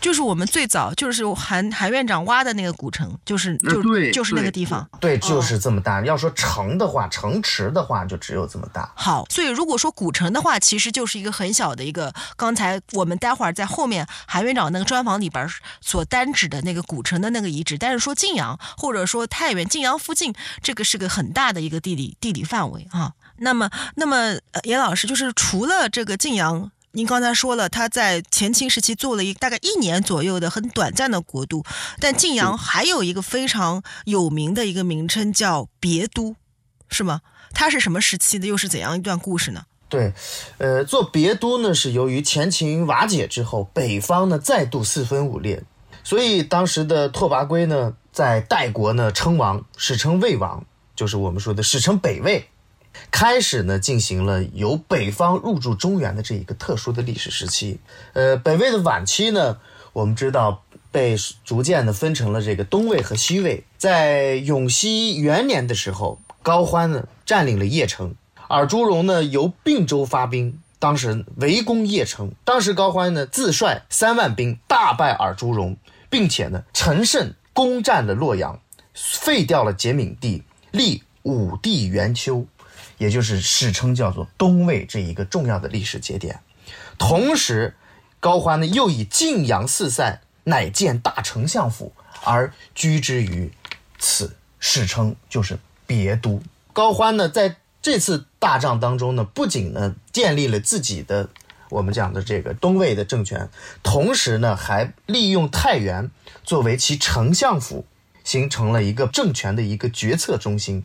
[0.00, 4.88] 就是我们最早就是韩韩院长挖的那个古城，就是就对就是那个地方。
[5.00, 6.00] 对，就是这么大。
[6.04, 8.90] 要说城的话，城池的话，就只有这么大。
[8.94, 12.12] 好，所以如果说古城的话，其实就是一个很小的一个。
[12.36, 15.48] 刚才我们待会儿在后面韩院长那个专访里边
[15.80, 23.12] 所单指的那个古城的那个遗址，但是说晋阳或者说太原、晋阳附近，这个是个很大的一个地理地理范围啊。
[23.38, 24.16] 那么，那么
[24.52, 26.70] 呃严老师就是除了这个晋阳。
[26.92, 31.62] 您刚才说了，他在前清时期做了一大概一年左右的很短暂的国都，
[32.00, 36.34] 但晋阳还有一个非常有名的一个名称叫别都，
[36.88, 37.20] 是吗？
[37.52, 38.46] 它是什么时期的？
[38.46, 39.64] 又是怎样一段故事呢？
[39.88, 40.12] 对，
[40.58, 45.62] 呃，做别都呢，是由于前秦瓦解之后，北方呢再度四分五裂，
[46.04, 52.48] 所以当时的拓跋圭呢，在代国呢称王，史称魏王，就是我们说的史称北魏，
[53.10, 57.78] 开始呢进行了由北方入驻中原的这一个特殊的历史时期。
[58.12, 59.58] 呃，北魏的晚期呢，
[59.92, 63.64] 我们知道被逐渐的分成了这个东魏和西魏。
[63.76, 68.14] 在永熙元年的时候，高欢呢占领了邺城，
[68.48, 70.60] 尔朱荣呢由并州发兵。
[70.80, 75.76] 当时围攻邺城，当时高欢呢自率三万兵大败尔朱荣，
[76.08, 78.60] 并且呢乘胜攻占了洛阳，
[78.94, 82.46] 废掉了节闵帝，立武帝元丘，
[82.98, 86.40] 也就是史称叫做东魏这一个重要的历史节点。
[86.98, 87.74] 同时，
[88.20, 91.92] 高欢呢又以晋阳四塞乃建大丞相府
[92.24, 93.50] 而居之于
[93.98, 96.42] 此，史称就是别都。
[96.72, 97.56] 高欢呢在。
[97.80, 101.28] 这次大战当中呢，不仅呢建立了自己的
[101.70, 103.48] 我们讲的这个东魏的政权，
[103.84, 106.10] 同时呢还利用太原
[106.42, 107.86] 作为其丞相府，
[108.24, 110.84] 形成了一个政权的一个决策中心，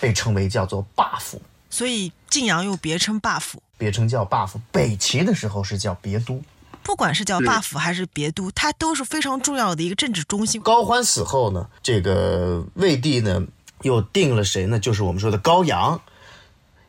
[0.00, 1.42] 被称为叫做霸府。
[1.70, 4.60] 所以晋阳又别称霸府，别称叫霸府。
[4.70, 6.42] 北齐的时候是叫别都，
[6.82, 10.60] 不管是叫霸府还是别都，它都是非常重要的一个政治中心。
[10.60, 13.42] 高欢死后呢，这个魏帝呢
[13.82, 14.78] 又定了谁呢？
[14.78, 16.00] 就是我们说的高阳。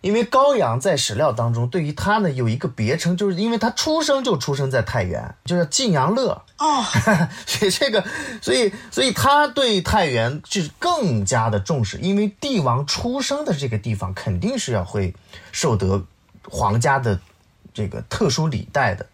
[0.01, 6.83] 因为高阳在史料当中对于他呢有一个别称，就是因为他出生就出生在太原，就是晋阳乐哦，
[7.45, 8.03] 所以这个，
[8.41, 15.13] 所以所以他对太原是更加的重视，因为帝王出生的这个地方肯定是要会
[15.51, 16.03] 受得
[16.49, 17.19] 皇家的
[17.73, 19.05] 这个特殊礼待的，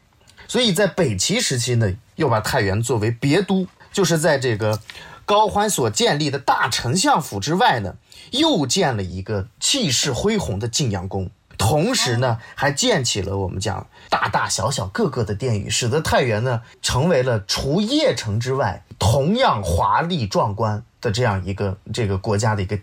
[0.48, 4.80] 所以在北齐时期呢，又把太原作为别都，就是在这个
[5.28, 7.98] 高欢所建立的大丞相府之外呢。
[8.32, 22.78] 又建了一个气势恢宏的晋阳宫，同时呢，还建起了我们讲大大小小各个的殿宇，使得太原呢成为了除邺城之外同样华丽壮观的这样一个这个国家的一个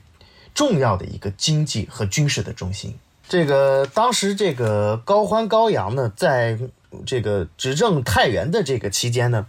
[0.54, 2.98] 重要的一个经济和军事的中心。
[3.28, 6.58] 这个当时这个高欢高阳呢，在
[7.04, 9.46] 这个执政太原的这个期间呢，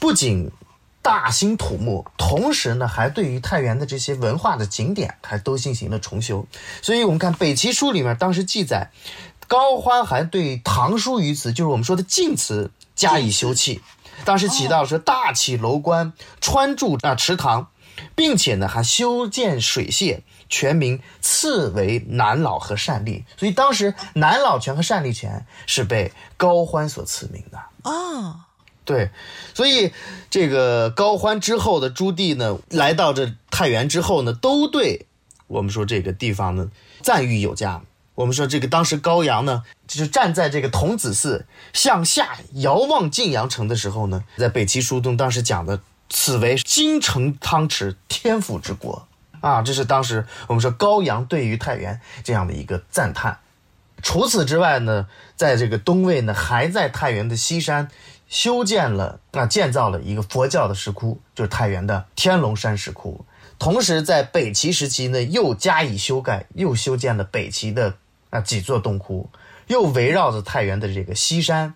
[0.00, 0.50] 不仅
[1.08, 6.46] 大兴土木，同时呢，还对于太原的这些文化的景点还都进行了重修。
[6.82, 8.90] 所以，我们看《北齐书》里面当时记载，
[9.46, 13.80] 高欢还对《唐书》于此，就是我们说的晋祠加以修葺。
[14.26, 17.68] 当时起到说大起楼观，穿筑啊池塘，
[18.14, 23.24] 并且呢还修建水榭，全名赐为南老和单立。
[23.38, 28.40] 所以当时南老泉和单立泉是被高欢所赐名的哦。
[28.88, 29.10] 对，
[29.52, 29.92] 所以
[30.30, 35.04] 这个高欢之后的朱棣呢，来到这太原之后呢，都对
[35.46, 36.70] 我们说这个地方呢
[37.02, 37.82] 赞誉有加。
[38.14, 49.06] 我们说这个当时高阳呢，就是站在这个童子寺向下遥望晋阳城的时候呢，在北齐书中当时讲的，此为京城汤池，天府之国
[49.40, 53.38] 啊，这是当时我们说高阳对于太原这样的一个赞叹。
[54.00, 57.90] 除此之外呢，在这个东魏呢，还在太原的西山。
[58.28, 63.24] 修建了啊，建造了一个佛教的石窟，就是太原的天龙山石窟。
[63.58, 67.94] 同时，在北齐时期呢，又加以修改，又修建了北齐的
[68.30, 69.28] 啊几座洞窟，
[69.66, 71.74] 又围绕着太原的这个西山，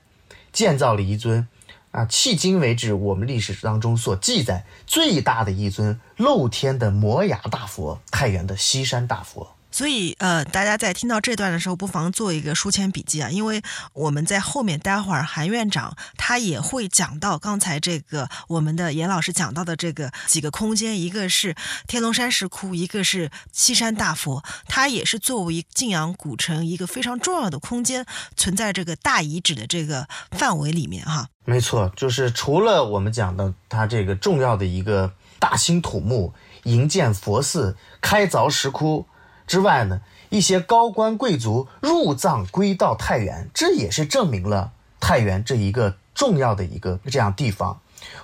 [0.53, 1.49] 建造了一尊
[1.91, 9.55] 啊，迄今为止我们历史当中所记载最大的一尊露天的摩崖大佛——太原的西山大佛。
[9.73, 13.63] 所以，呃，大家在听到这段的时候，不妨做一个书签笔记啊，因为
[13.95, 21.57] 我们在后面待会儿韩院长他也会讲到刚才这个我们的严老师讲到的这个几个空间，一个是
[21.87, 28.05] 天龙山石窟，一个是西山大佛，它也是作为晋阳古城一个非常重要的空间，
[28.37, 31.29] 存在这个大遗址的这个范围里面哈。
[31.47, 39.07] 没错，就是除了我们讲的它这个重要的一个大兴土木、营建佛寺、开凿石窟。
[39.53, 47.79] 之外呢，一些高官贵族入藏归到太原，这也是证明了太原这一个重要的一个这样地方。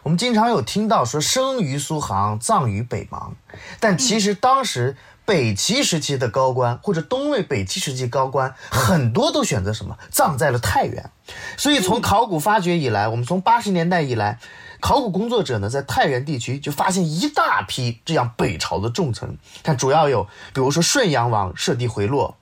[0.05, 3.33] 我们经常有听到说生于苏杭，葬于北邙，
[3.79, 11.11] 但其实当时北齐时期的高官或者东魏北齐时期高官很多都选择什么葬在了太原。
[11.59, 14.39] 所以从考古发掘以来，我们从八十年代以来。
[14.81, 22.37] 考古工作者呢，在太原地区就发现一大批这样北朝的重臣，看主要有，比如说顺阳王设地回洛，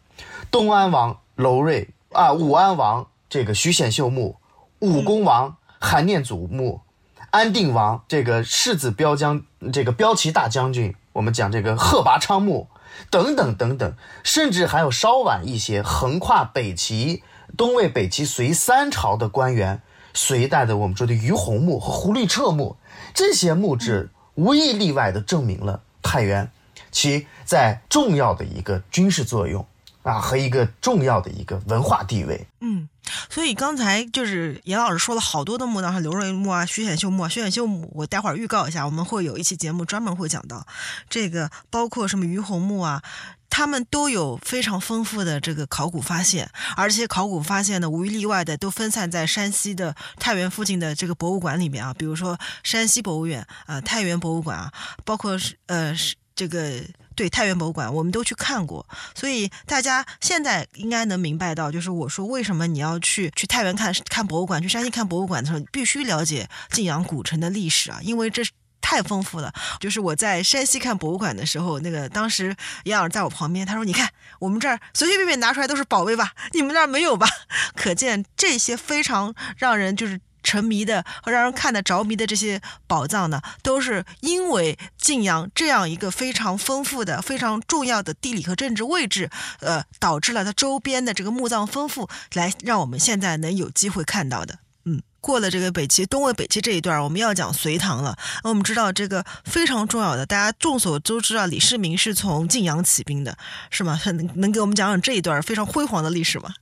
[0.50, 4.36] 东安王娄瑞啊，武安王这个徐显秀墓，
[4.80, 6.82] 武公王韩念祖墓，
[7.30, 12.68] 安定王这个世子彪将这个骠骑大将军，我们讲这个贺拔昌墓，
[13.10, 17.22] 等等等等，甚至还有稍晚一些横跨北齐、
[17.56, 19.80] 东魏、北齐、隋三朝的官员。
[20.16, 22.76] 隋代的我们说的于洪墓和胡律彻墓，
[23.14, 26.50] 这些墓志无一例外的证明了太原
[26.90, 29.66] 其在重要的一个军事作用
[30.02, 32.46] 啊和一个重要的一个文化地位。
[32.60, 32.88] 嗯，
[33.28, 40.66] 所以刚才就是严老师说了好多的墓葬，像刘瑞墓啊、徐显秀墓啊、徐显秀墓，我待会儿预告一下，我们会有一期节目专门会讲到
[41.08, 43.02] 这个，包括什么于洪墓啊。
[43.48, 54.70] 他们都有非常丰富的这个考古发现，而且考古发现呢，无一例外的都分散在山西的太原附近的这个博物馆里面啊，比如说山西博物院啊、太原博物馆啊，
[55.06, 56.82] 包括呃是这个
[57.16, 68.44] 对太原博物馆，我们都去看过，所以大家现在应该能明白到，就是我说为什么你要去去太原看看博物馆，去山西看博物馆的时候，必须了解晋阳古城的历史啊，因为这。
[68.88, 77.26] 太丰富了，就是我在山西看博物馆的时候，那个当时杨老师在我旁边，他说：“你看我们这儿随随便便拿出来都是宝贝吧，你们那儿没有吧？”
[77.74, 89.28] 可见这些非常让人就是沉迷的和让人看得着迷的这些宝藏呢，都是因为晋阳这样一个非常丰富的、非常重要的地理和政治位置，
[89.58, 94.60] 呃，导致了它周边的这个墓葬丰富，来让我们现在能有机会看到的。
[94.84, 98.16] 嗯过了这个北齐东魏北齐这一段，我们要讲隋唐了。
[98.44, 103.36] 那我们知道这个非常重要的，大家众所周知啊，李世民是从晋阳起兵的，
[103.68, 104.00] 是吗？
[104.06, 106.54] 能能给我们讲讲这一段非常辉煌的历史吗？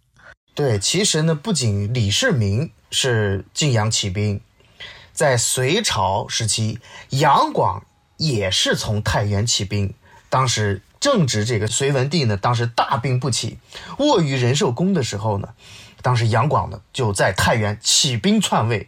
[0.54, 4.40] 对，其实呢，不仅李世民是晋阳起兵，
[5.12, 6.78] 在隋朝时期，
[7.10, 7.84] 杨广
[8.16, 9.92] 也是从太原起兵。
[10.30, 13.58] 当时正值这个隋文帝呢，当时大病不起，
[13.98, 15.48] 卧于仁寿宫的时候呢。
[16.02, 18.86] 当时杨广呢就在太原起兵篡位，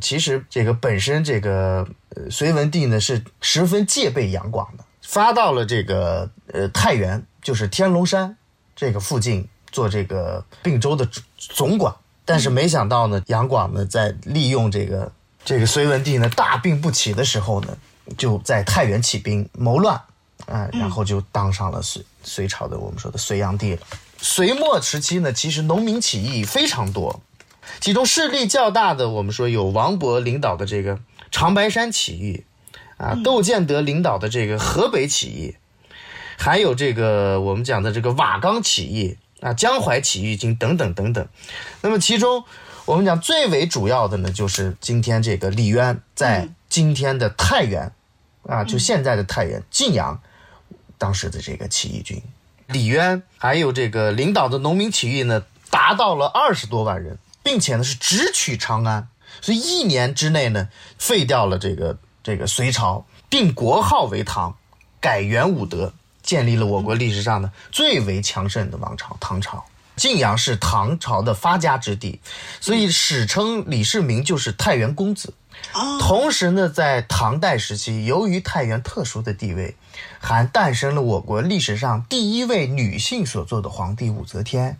[0.00, 1.88] 其实这个本身这个
[2.30, 8.36] 隋文帝呢是十分戒备杨广的，发到了这个呃太原，就是天龙山
[8.76, 11.92] 这个附近做这个并州的总管，
[12.26, 15.10] 但是没想到呢杨广呢在利用这个
[15.44, 17.78] 这个隋文帝呢大病不起的时候呢，
[18.18, 19.96] 就在太原起兵谋乱，
[20.46, 23.80] 啊，然后就当上了隋隋朝的我们说的隋炀帝了。
[24.18, 27.20] 隋末时期呢，其实农民起义非常多，
[27.80, 30.98] 其中势力较大的，我们说有王勃领导的这个
[31.30, 32.44] 长白山起义，
[32.96, 35.56] 啊，窦建德领导的这个河北起义，
[36.38, 41.28] 还有这个我们讲的这个瓦岗起义啊，江淮起义军等等等等。
[41.80, 42.44] 那么其中
[42.84, 47.92] 我们讲最为主要的呢，就是今天这个李渊在今天的太原，
[48.48, 50.20] 啊，就现在的太原晋阳，
[50.98, 52.20] 当时的这个起义军。
[52.66, 59.06] 李渊还有这个领导的农民起义呢，达到了二十多万人，并且呢是直取长安，
[59.40, 64.56] 所以一年之内呢废掉了这个这个隋朝，定国号为唐，
[65.00, 65.94] 改元武德，
[66.26, 69.64] 建立了我国历史上呢最为强盛的王朝唐朝。
[69.96, 72.20] 晋阳是唐朝的发家之地，
[72.60, 75.32] 所以史称李世民就是太原公子。
[75.98, 79.74] 同时呢，在唐代时期，由于太原特殊的地位。
[80.20, 84.78] 还诞生了我国历史上第一位女性所做的皇帝武则天，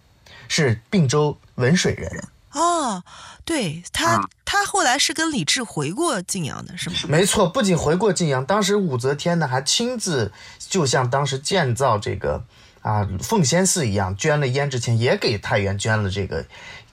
[0.48, 2.28] 是并州文水人。
[2.52, 3.02] 哦，
[3.46, 6.96] 对他，他后来是跟李治回过晋阳的，是吗？
[7.09, 12.42] 没错，不仅回过晋阳，当时武则天呢还亲自就像当时建造这个
[12.82, 16.44] 啊奉先寺一样，捐了胭脂钱，也给太原捐了这个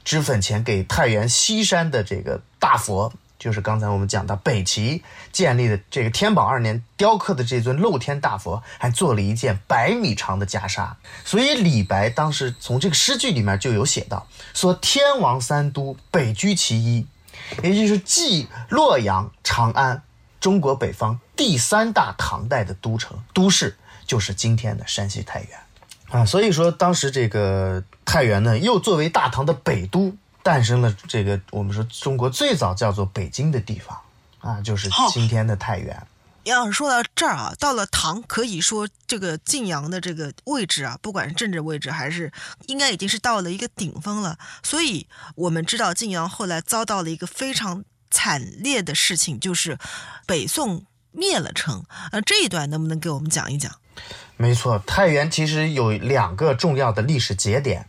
[0.03, 3.11] 脂粉钱，给太原西山的这个大佛。
[3.43, 5.03] 就是刚才我们讲到北齐
[5.33, 10.93] 建立的这个天宝二年雕刻的这尊露天大佛，还做了一件百米长的袈裟。
[11.25, 17.05] 所以李白当时从这个诗句里面就有写到，说天王三都北居其一，
[17.61, 20.03] 也就是继洛阳、长安，
[20.39, 23.77] 中国北方第三大唐代的都城都市，
[24.07, 25.59] 就是今天的山西太原
[26.11, 26.25] 啊。
[26.25, 30.15] 所以说当时这个太原呢，又作为大唐的北都。
[30.43, 33.97] 诞生了这个我们说中国最早叫做北京的地方
[34.39, 36.05] 啊，就是今天的太原。
[36.43, 42.29] 要是说到这儿啊，到了唐，可以说这个晋阳的这个位置啊，不管是政治位置还是，
[42.65, 44.37] 应该已经是到了一个顶峰了。
[44.61, 49.79] 所以我们知道晋阳后来遭到了一个非常惨烈的事情，就是
[50.25, 51.85] 北宋灭了城。
[52.11, 53.71] 呃，这一段能不能给我们讲一讲？
[54.35, 57.87] 没错，太原其实有两个重要的历史节点。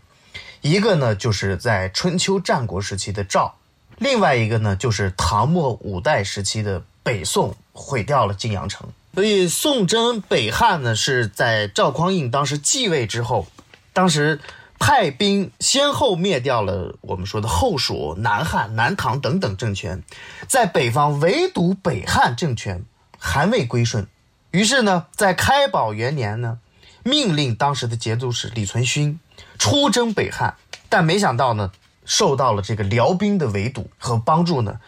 [0.64, 3.55] 一个呢，就是在春秋战国时期的赵；
[3.98, 8.89] 另外一个呢，就是唐末五代时期的北宋毁掉了晋阳城。
[9.12, 13.47] 所以宋真北汉呢，是在赵匡胤当时继位之后，
[13.93, 14.41] 当时
[14.78, 20.03] 派兵先后灭掉了我们说的后蜀、南汉、南唐等等政权，
[20.49, 22.82] 在北方唯独北汉政权
[23.18, 24.07] 还未归顺。
[24.51, 26.59] 于是呢，在开宝元年呢，
[27.03, 29.18] 命令当时的节度使李存勖。
[29.59, 30.55] 出征北汉，
[30.88, 31.70] 但没想到呢，
[32.05, 34.80] 受到了这个辽兵的围堵和帮助呢，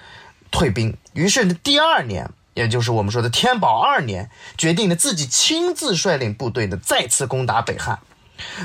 [0.50, 0.96] 退兵。
[1.12, 7.98] 于是第二年，也就是我们说的天宝二年，决定呢自己亲自率领部队呢再次攻打北汉。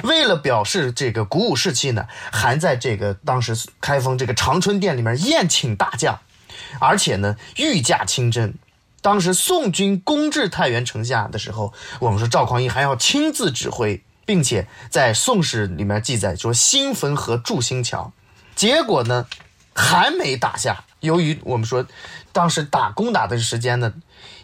[0.04, 6.20] 为了表示这个鼓舞士气呢，还在这个当时开封这个长春殿里面宴请大将，
[6.80, 8.54] 而且呢御驾亲征。
[9.02, 18.12] 当时宋军攻至太原城下的时候，我们说赵匡胤还要亲自指挥，并且在《宋史》里面记载说新汾河筑新桥，
[18.56, 19.26] 结果呢
[19.74, 20.84] 还没打下。
[21.00, 21.86] 由于我们说
[22.32, 23.94] 当时打攻打的时间呢，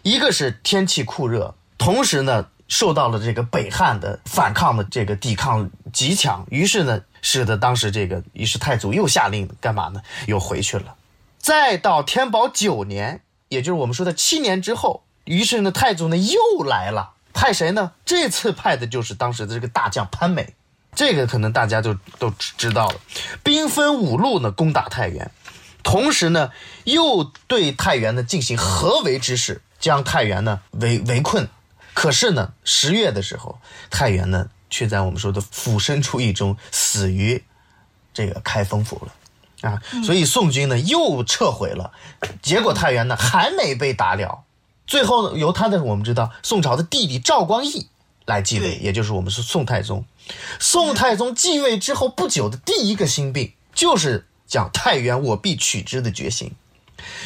[0.02, 10.02] 一个是天气酷热，同时呢受到了这个北汉的反抗的这个抵抗极强，于是呢使得当时这个于是太祖又下令干嘛呢？
[10.26, 10.94] 又回去了。
[11.38, 13.20] 再到天宝九年。
[13.50, 17.92] 也就是我们说的七年之后，于是呢，太祖呢又来了，派谁呢？
[18.04, 20.56] 这次派的就是当时的这个大将潘美，
[20.96, 22.96] 这个可能大家就都知道了。
[23.44, 25.30] 兵分五路呢攻打太原，
[25.84, 26.50] 同时呢
[26.82, 31.48] 又对太原呢进行合围之势，将太原呢围围困。
[31.94, 37.44] 可是呢，十月的时候，太原呢却在我们说的俯身出狱中死于
[38.12, 39.70] 这个开封府了。
[39.70, 41.92] 啊，所以宋军呢又撤回了，
[42.42, 44.42] 结果太原呢还没被打了，
[44.88, 47.86] 最后呢由他的我们知道宋朝的弟弟赵光义
[48.26, 50.04] 来继位，也就是我们说宋太宗。
[50.58, 56.52] 宋太宗继位之后不久的第一个心病就是讲太原我必取之的决心，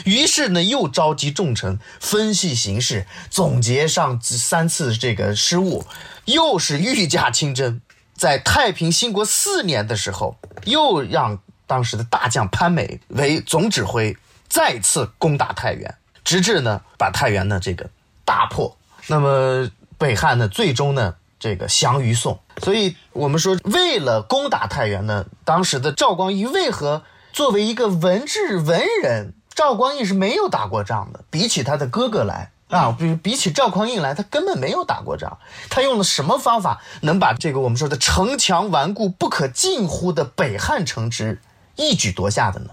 [0.04, 5.86] 于是呢又召集众臣分析形势，总结上三次这个失误，
[6.26, 7.80] 又是御驾亲征，
[8.14, 11.38] 在太平兴国四年的时候又让。
[11.64, 14.14] 当时的大将潘美为总指挥，
[14.46, 15.94] 再次攻打太原，
[16.24, 17.88] 直至呢把太原呢这个
[18.24, 18.76] 大破。
[19.08, 22.38] 那么北汉呢最终呢这个降于宋。
[22.62, 27.02] 所以我们说，为了攻打太原呢，当时的赵光义为何
[27.32, 31.24] 作为一个文治文人，赵光义是没有打过仗的。
[31.30, 35.38] 比起他的哥哥来啊，比比起赵匡胤来，他根本没有打过仗。
[35.70, 41.40] 他用了什么方法能把这个我们说的城墙顽固不可近乎的北汉城池？
[41.74, 42.70] 一举夺下的呢，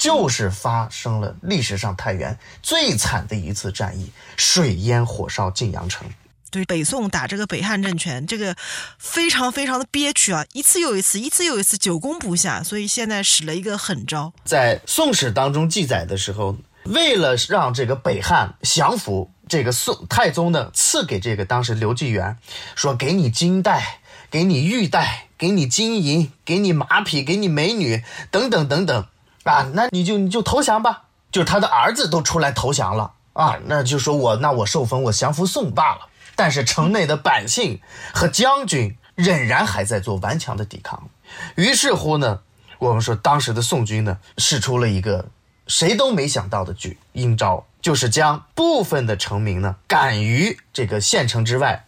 [0.00, 6.08] 就是发生了历史上太原最惨的一次战役——水淹火烧晋阳城。
[6.50, 8.56] 对，北宋打这个北汉政权，这个
[8.98, 14.32] 非常非常的憋屈啊，一次又一次，一次又一次，久攻不下，所以现在使了一个狠招。
[14.42, 22.38] 在《宋史》当中记载的时候，为了让这个北汉降服，这个宋太宗呢，赐给这个当时刘继元，
[22.74, 25.26] 说给你金带，给你玉带。
[25.40, 29.06] 给你金银，给你马匹，给你美女，等等等等，
[29.44, 31.04] 啊，那你就你就投降吧。
[31.32, 36.08] 就是他的儿子都出来投降了啊，那就说我那我受封，我降服宋罢了。
[36.34, 37.80] 但是城内的百姓
[38.12, 41.08] 和将军仍然还在做顽强的抵抗。
[41.54, 42.40] 于是乎呢，
[42.78, 45.26] 我们说当时的宋军呢，使出了一个
[45.66, 51.86] 谁都没想到的举阴招，就是将部分的城民呢赶于这个县城之外，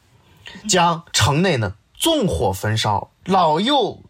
[0.69, 3.11] 将城内呢纵火焚烧。
[3.25, 4.01] 老幼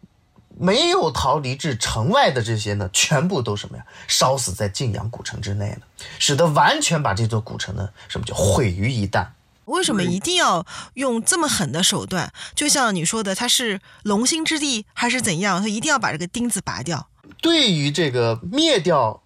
[0.58, 3.84] 没有逃离至城外的这些呢，全部都什么呀？
[4.06, 5.78] 烧死在晋阳古城之内了，
[6.18, 9.26] 使得完全把这座古城呢，什么叫毁于一旦？
[9.66, 12.32] 为什么一定要用这么狠的手段？
[12.54, 15.62] 就像你说的，它是龙兴之地还是怎样？
[15.62, 17.08] 他一定要把这个钉子拔掉。
[17.40, 19.22] 对于这个灭掉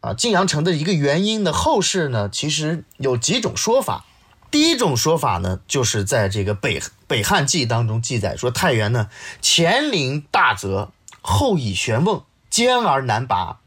[0.00, 4.06] 啊晋阳城的一个原因呢，后世呢其实有几种说法。
[4.50, 9.08] 第一种说法呢，就是在这个北北汉记当中记载说，太原呢
[9.40, 10.90] 前临大泽，
[11.22, 13.60] 后以悬瓮，坚而难拔。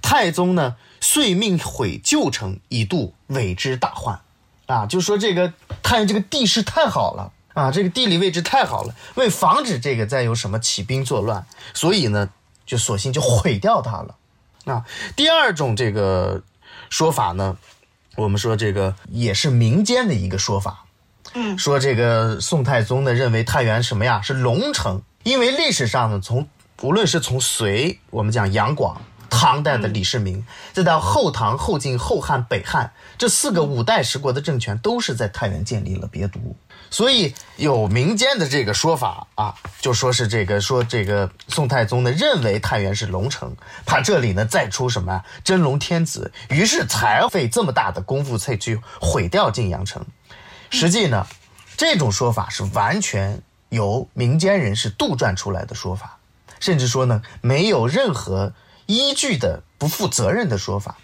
[0.00, 4.20] 太宗呢遂命毁旧城，以度伪之大患。
[4.66, 12.30] 啊，就说这个太原这个地势太好了啊，这个地理位置太好了，为防止这个再有什么起兵作乱，所以呢
[12.64, 14.14] 就索性就毁掉它了。
[14.66, 14.84] 啊，
[15.16, 16.42] 第二种这个
[16.90, 17.58] 说法呢。
[18.18, 20.84] 我们说这个也是民间的一个说法，
[21.34, 24.20] 嗯，说这个宋太宗呢认为太原什么呀？
[24.20, 26.48] 是龙城，因为历史上呢从
[26.82, 29.00] 无论是从隋我们讲杨广，
[29.30, 36.40] 唐代的李世民，再到后唐、后晋、后汉、北汉这四个五代十国的政权都是在太原建立了别都。
[36.90, 50.06] 所以有民间的这个说法啊，就说是这个说这个宋太宗呢认为太原是龙城，怕这里呢再出什么真龙天子，于是才费这么大的功夫才去毁掉晋阳城。
[50.70, 51.26] 实际呢，
[51.76, 56.18] 这种说法是完全由民间人士杜撰出来的说法，
[56.58, 58.54] 甚至说呢没有任何
[58.86, 60.96] 依据的不负责任的说法。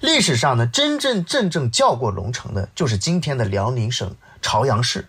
[0.00, 5.08] 历史上呢真真正正叫过龙城的，就是今天的辽宁省朝阳市。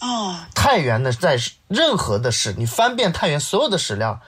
[0.00, 4.20] 哦，太原呢，在任何的史，你翻遍太原所有的史料、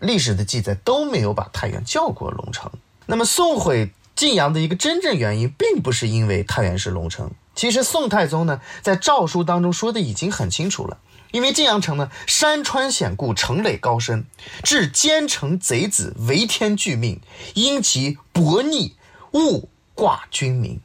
[0.00, 2.70] 历史的记载都没有把太原叫过龙城。
[3.06, 7.30] 那么宋毁晋阳的一个真正原因，并不是因为太原是龙城。
[7.54, 10.98] 其实宋太宗呢，在诏书当中说的已经很清楚了，
[11.30, 14.24] 因为晋阳城呢，山川险固，城垒高深，
[14.62, 17.20] 致奸臣贼子为天拒命，
[17.54, 18.96] 因其薄逆，
[19.32, 20.80] 勿挂君民。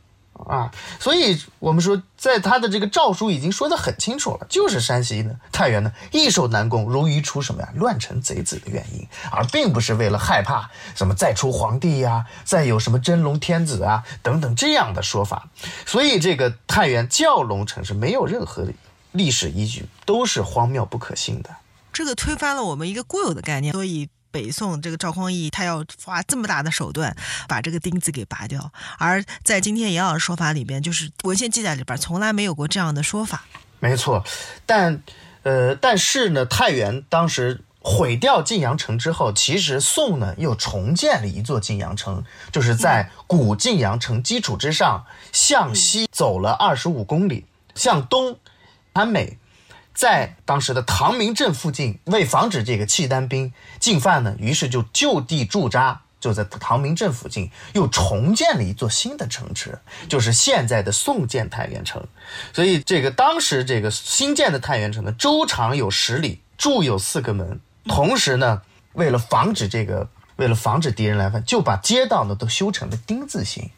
[0.48, 15.50] 啊，所以我们说，在他的这个诏书已经说得很清楚了，就是山西呢，太原呢易守难攻，容易出什么呀乱臣贼子的原因，而并不是为了害怕什么再出皇帝呀，再有什么真龙天子啊等等这样的说法。
[15.86, 18.66] 所以这个太原叫龙城是没有任何
[19.12, 21.50] 历史依据，都是荒谬不可信的。
[21.92, 24.10] 这个推翻了我们一个固有的概念，所以。
[24.32, 27.16] 北宋这个赵匡胤，他要花这么大的手段
[27.48, 33.46] 把这个钉子给拔掉，而在今天严老师说法里边，就是文献记载里边从来没有过这样的说法。
[33.80, 34.24] 没错，
[34.66, 35.02] 但
[35.44, 48.38] 呃，但是呢，太原当时毁掉晋阳城之后，其实宋呢又重建了一座晋阳城，就是在古晋阳城基础之上向西走了二十五公里，向东
[48.94, 49.38] 安美。
[49.98, 62.08] 在当时的唐明镇附近，为防止这个契丹兵进犯呢，于是就就地驻扎，就在唐明镇附近又重建了一座新的城池，就是现在的宋建太原城。
[62.54, 68.62] 所以这个当时这个新建的太原城呢，周长有十里，筑有四个门，同时呢，
[68.94, 73.72] 为了防止这个，为了防止敌人来犯，就把街道呢都修成了丁字形。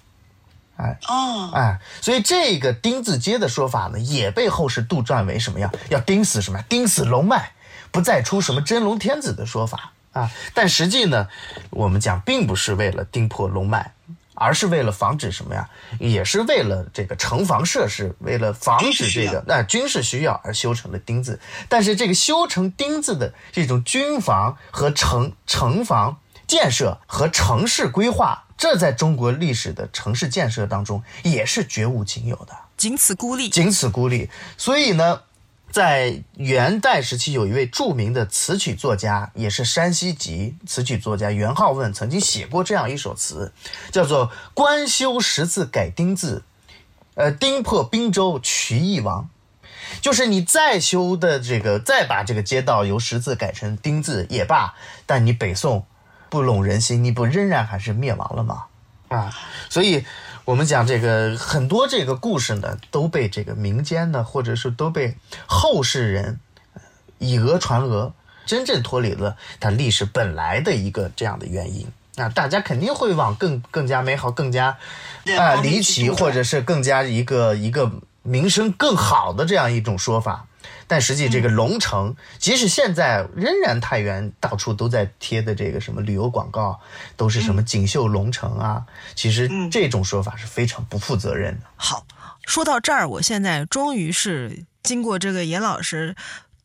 [0.80, 5.70] 哎哦，哎，所以这个钉子街的说法呢，也被后世杜撰为什么呀？
[5.90, 6.66] 要钉死什么呀？
[6.70, 7.52] 钉死龙脉，
[7.92, 10.32] 不再出什么真龙天子的说法啊。
[10.54, 11.28] 但实际呢，
[11.70, 13.92] 我们讲并不是为了钉破龙脉，
[14.36, 15.70] 而是为了防止什么呀？
[16.00, 21.42] 也是为了这个城防设施，为了防止这个那军事需要而修成的钉子。
[21.68, 26.18] 但是这个修成钉子的这种军防和城城防
[26.48, 28.46] 建设和城市规划。
[28.60, 34.30] 这在中国历史的城市建设当中也是绝无仅有的，仅此孤立，仅此孤立。
[34.58, 35.22] 所以呢，
[35.72, 43.54] 在元代时期，有一位著名的词曲作家，也是山西籍词曲作家元好问，曾经写过这样一首词，
[43.94, 46.44] 叫做《官修十字改丁字》，
[47.16, 49.30] 呃，丁破滨州渠邑王，
[50.02, 54.74] 就是你再修的这个，再把这个街道由十字改成丁字也罢，
[55.06, 55.86] 但你北宋。
[56.30, 58.66] 不拢人心，你不仍然还是灭亡了吗？
[59.10, 59.34] 啊，
[59.70, 60.06] 所以，
[60.46, 65.16] 我们讲这个很多这个故事呢，都被这个民间呢，或者是都被
[65.48, 66.40] 后世人
[67.18, 68.14] 以讹传讹，
[68.46, 71.88] 真正脱离了它历史本来的一个这样的原因。
[72.16, 74.78] 那大家肯定会往更更加美好、更加
[75.38, 80.46] 啊离奇，或者是更加一个一个名声更好的这样一种说法。
[80.90, 86.80] 但实际这个龙城，即使现在仍然太原到处都在贴的这个什么旅游广告，
[87.16, 88.84] 都是什么锦绣龙城啊，
[89.14, 91.68] 其实这种说法是非常不负责任的。
[91.76, 92.08] 好，
[92.46, 96.16] 说到这儿，我现在终于是经过这个严老师。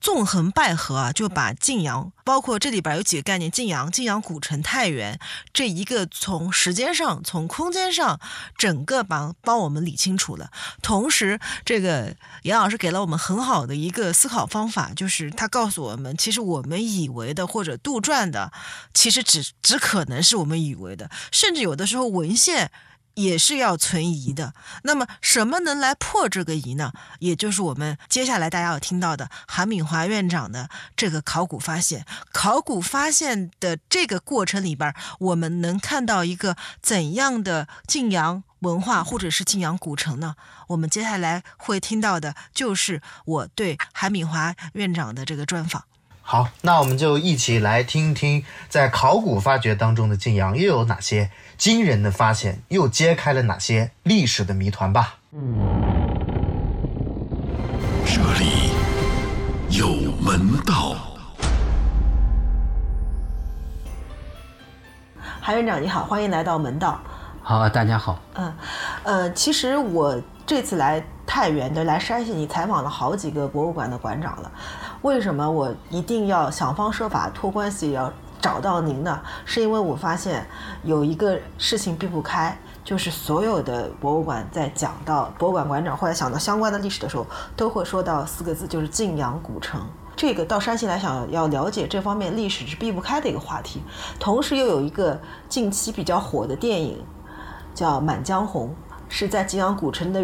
[0.05, 5.18] 纵横捭阖啊，就把晋阳，包括这里边有几个概念，晋阳、晋阳古城、太原，
[5.55, 8.20] 这一个从时间上、从空间上，
[8.59, 10.50] 整个帮帮我们理清楚了。
[10.82, 18.52] 同时，这个严老师给了我们很好的一个思考方法，就是他告诉我们，其实我们以为的或者杜撰的，
[18.92, 22.70] 其实只只可能是我们以为的，甚至有的时候文献。
[23.14, 24.54] 也是要存疑的。
[24.82, 26.92] 那么，什么能来破这个疑呢？
[27.20, 32.04] 也就是我们接下来大家要听到的韩敏华院长的这个考古发现。
[32.32, 40.34] 考古发现的这个过程里边，我们能看到一个怎样的晋阳文化，或者是晋阳古城呢？
[40.68, 45.84] 我们接下来会听到的就是我对韩敏华院长的这个专访。
[46.26, 55.14] 好，那我们就一起来听听，在考古发掘当中的晋阳又有哪些惊人的发现，又揭开了哪些历史的谜团吧。
[58.05, 58.70] 这里
[59.70, 59.88] 有
[60.20, 60.96] 门道。
[65.40, 66.98] 韩院长你好，欢迎来到门道。
[67.42, 68.18] 好，大家好。
[68.34, 68.55] 嗯，
[69.02, 74.50] 呃，其实我这次来太原的，来山西，你采访了好几个博物馆的馆长了。
[75.02, 78.11] 为什么我一定要想方设法托关系要
[78.41, 79.20] 找到您呢？
[79.45, 80.47] 是因为我发现
[80.82, 87.26] 有一个事情避不开，就是所有的博物馆在讲到博物馆馆长或者想到相关的历史的时候，
[87.57, 89.80] 都会说到四个字，就是晋阳古城。
[90.16, 93.82] 这个到山西来想要了解这方面历史是避不开的一个话题。
[94.20, 97.05] 同时又有一个近期比较火的电影，
[97.74, 98.68] 叫《满江红》，
[99.09, 100.22] 是在晋阳古城的。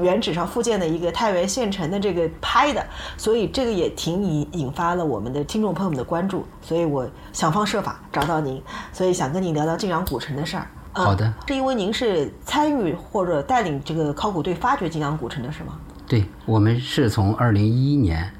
[0.00, 2.84] 原址上复建的一个太原县城的这个拍的，
[3.16, 8.62] 所以这个也挺引引发了我们的听众朋友们的关注，所以我想方设法找到您，
[8.92, 10.66] 所以想跟您聊聊晋阳古城的事儿。
[10.94, 15.78] 好的，是因为您是参与或者带领这个考古队发掘晋阳古城的是吗？
[16.06, 18.30] 对我们是从二零一一年，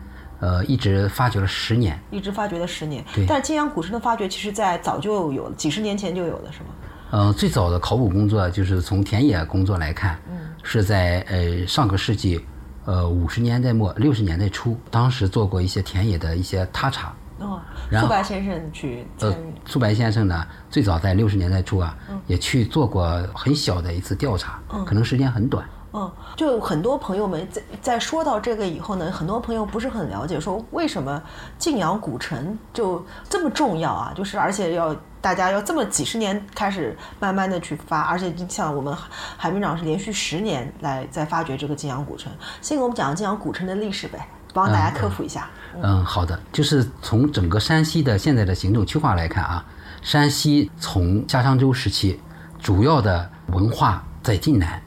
[0.40, 1.98] 呃，一直发掘了十年。
[2.10, 3.02] 一直发掘了十年。
[3.14, 6.66] 对但是晋阳古城的发掘，其实在早就有了，几十年前就有了，是吗？
[7.12, 10.18] 呃，最早的考古工作就是从田野工作来看，
[10.62, 12.40] 是在呃上个世纪
[12.86, 17.14] 呃五十年代末六十年代初，当时做过一些田野的一些踏查。
[17.38, 17.60] 哦，
[17.90, 21.94] 然后傅白先生去参呃与。，苏白先生呢，最早在六十年代初啊，
[22.26, 25.68] 也去做过很小的一次调查，可能时间很短。
[25.94, 31.22] 嗯，就很多朋友们在在说到这个以后呢，很多朋友不是很了解，说为什么
[31.58, 34.12] 晋阳古城就这么重要啊？
[34.16, 38.96] 就是而且要大家要这么几十年开始慢慢的去发，而且像我们
[39.36, 42.32] 海明长是连续十年来在发掘这个晋阳古城。
[42.60, 45.48] 先给我们讲讲晋阳古城的历史呗，帮大家科普一下。
[45.82, 49.64] 嗯，好的，就是从整个山西的现在的行政区划来看啊，
[50.00, 52.18] 山西从夏商周时期
[52.58, 54.82] 主要的文化在晋南，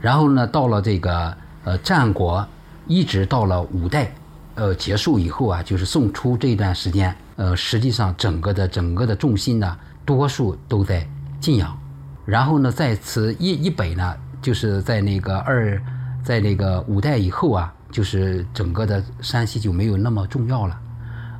[0.00, 2.46] 然后呢，到了这个呃战国，
[2.86, 4.12] 一直到了五代，
[4.54, 11.06] 呃结束以后啊，就是宋初这段时间，呃，实际上整个的整个的重心呢，多数都在
[11.38, 11.78] 晋阳，
[12.24, 15.80] 然后呢，在此一一北呢，就是在那个二，
[16.24, 20.80] 在那个五代以后啊，就是整个的山西就没有那么重要了。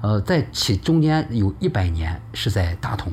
[0.03, 3.13] 呃，在其中间有一百年是在大同，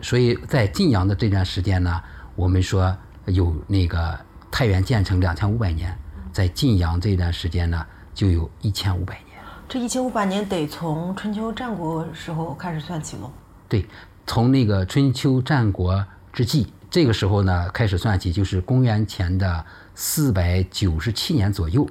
[0.00, 2.00] 所以在晋阳的这段时间呢，
[2.36, 4.18] 我们说有那个
[4.50, 5.96] 太原建成两千五百年，
[6.32, 9.38] 在晋阳这段时间呢，就有一千五百年。
[9.68, 13.30] 这一千五百年得从春秋战国时候开始算起喽。
[13.68, 13.86] 对，
[14.26, 21.88] 从那个春秋战国之际，这个时候呢开始算起，就是公元前的四百九十七年左右，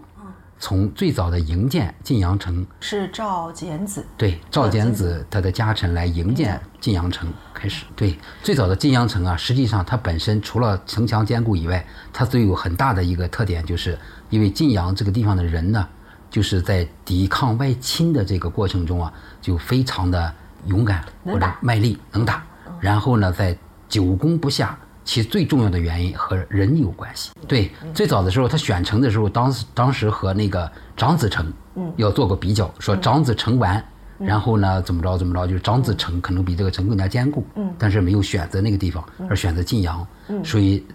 [0.60, 7.86] 从最早的营建晋阳城，是赵简子，对赵简子他的家臣来营建晋阳城开始。
[7.95, 13.97] 对，最早的晋阳城啊，实际上它本身除了城墙坚固以外，它都有很大的一个特点，就是
[14.30, 15.88] 因为晋阳这个地方的人呢，
[16.30, 20.34] 就是在抵抗外侵的这个过程中啊，就非常的
[20.66, 22.43] 勇敢或者卖力，能打。
[22.82, 23.57] 然后呢，在
[23.88, 24.78] 久攻不下，
[25.10, 27.32] 其最重要的原因和人有关系。
[27.47, 31.51] 对，最早的时候他选城的时候，当时当时和那个长子城，
[31.95, 33.84] 要做过比较，说长子城完。
[34.20, 37.43] 然后呢，怎么着怎么着，就是长子城可能比这个城更加坚固，
[37.80, 40.05] 但是没有选择那个地方，而选择晋阳，
[40.43, 40.86] 所以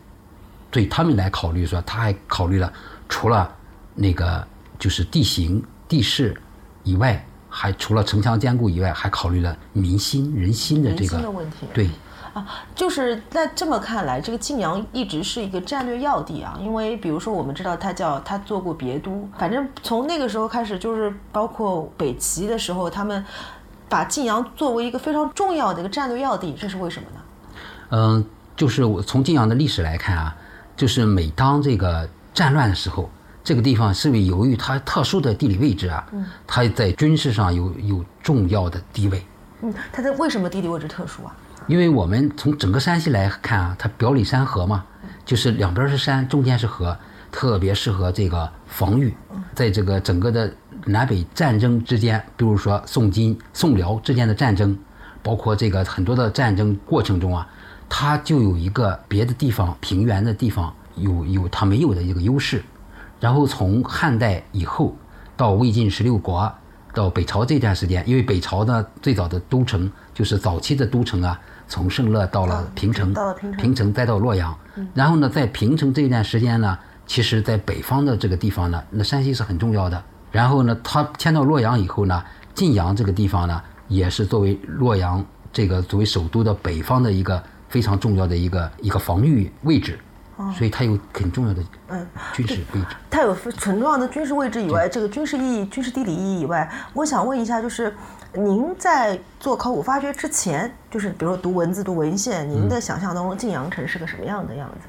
[0.71, 2.73] 对他们来考虑说，他还考虑了
[3.09, 3.53] 除了
[3.97, 4.47] 那个
[4.79, 6.41] 就是地形地势
[6.85, 7.27] 以外，
[7.57, 11.89] 还除了城墙坚固以外，还考虑了民心人心的这个的问题对，
[12.33, 12.45] 啊，
[12.75, 16.59] 就是那这么看来，这个晋阳一直是一个战略要地啊。
[16.61, 23.25] 因为比如说，我们知道他叫他做过别都，反正从那个时候开始，就是包括北齐的时候，他们
[23.89, 27.21] 把晋阳作为一个非常重要的一个战略要地，这是为什么呢？
[27.91, 28.27] 嗯，
[28.57, 30.35] 就是我从晋阳的历史来看啊，
[30.77, 33.09] 就是每当这个战乱的时候，
[33.45, 36.05] 这个地方是不是由于它特殊的地理位置啊，
[36.47, 39.23] 它在军事上有有重要的地位。
[39.61, 41.37] 嗯，它的为什么地理位置特殊啊？
[41.67, 44.85] 因为我们从整个山西来看啊，它表里山河嘛，
[45.27, 46.97] 就是两边是山，中间是河，
[47.31, 49.15] 特别适合这个防御。
[49.55, 50.51] 在这个整个的
[50.87, 54.77] 南北战争之间，比如说宋金、宋辽之间的战争，
[55.23, 57.47] 包括这个很多的战争过程中啊，
[57.91, 62.63] 它就有一个别的地方平原的地方有有它没有的一个优势。
[63.25, 64.95] 然后从汉代以后
[65.35, 66.53] 到魏晋十六国，
[66.93, 74.55] 到北朝这段时间，因为北朝呢最早的都城就是早期的都城啊，从盛乐到了平城，到了平城再到洛阳。
[74.93, 80.05] 然后呢，在平城这段时间呢，其实在北方的这个地方呢，那山西是很重要的。
[80.31, 82.23] 然后呢，他迁到洛阳以后呢，
[82.55, 83.59] 晋阳这个地方呢，
[83.89, 89.99] 也是作为洛阳这个作为首都的北方的一个非常重要的一个一个防御位置，
[90.57, 91.63] 所以它有很重要的
[92.33, 92.87] 军事位置。
[93.11, 97.95] 它有很重要的军事位置以外，这个军事意义、军事地理意义以外，我想问一下，就是
[98.33, 104.89] 您在做考古发掘之前，就是比如说读文字、读文献，您的想象当中晋阳城是个什么样的样子？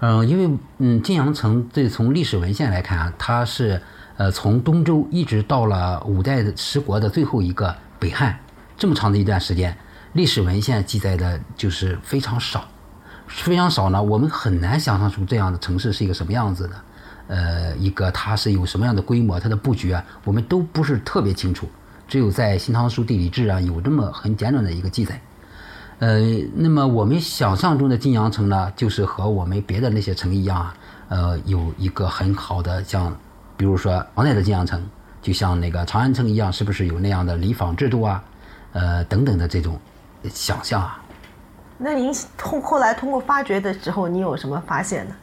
[0.00, 3.80] 嗯，因为嗯，晋阳城这从历史文献来看啊，它是
[4.16, 8.38] 呃从东周一直到了五代的十国的最后一个北汉，
[8.76, 9.76] 这么长的一段时间，
[10.12, 12.68] 历史文献记载的就是非常少，
[13.42, 16.74] 非常少呢，我们很难想象出这样的城市是一个什么样子的，
[17.28, 21.68] 呃，一个它是有什么样的规模，它的布局啊，我们都不是特别清楚，
[22.08, 25.20] 只有在《新唐书地理志》啊有这么很简短的一个记载。
[25.98, 26.20] 呃，
[26.54, 30.74] 那么我们想象中的晋阳城呢，就是和我们别的那些城一样啊，
[31.08, 33.16] 呃，有一个很好的像，
[33.56, 34.82] 比如说唐代的晋阳城，
[35.22, 38.24] 就像那个长安城一样，是不是有那样的礼坊制度啊，
[38.72, 39.78] 呃等等的这种
[40.30, 41.02] 想象啊？
[41.78, 45.14] 那您通后来通过发掘的时候，你有什么发现呢？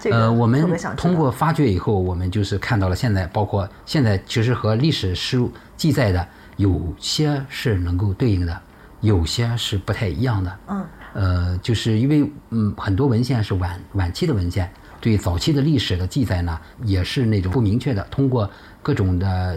[0.00, 8.60] 这个呃，我们通过发掘以后，我们就是看到了现在，包括现在其实和历史书记载的有些是能够对应的，
[9.00, 10.58] 有些是不太一样的。
[10.68, 14.68] 嗯，呃，就是因为嗯很多文献是晚晚期的文献，
[15.00, 18.50] 对早期的历史的记载呢也是那种不明确的，通过
[18.82, 19.56] 各种的，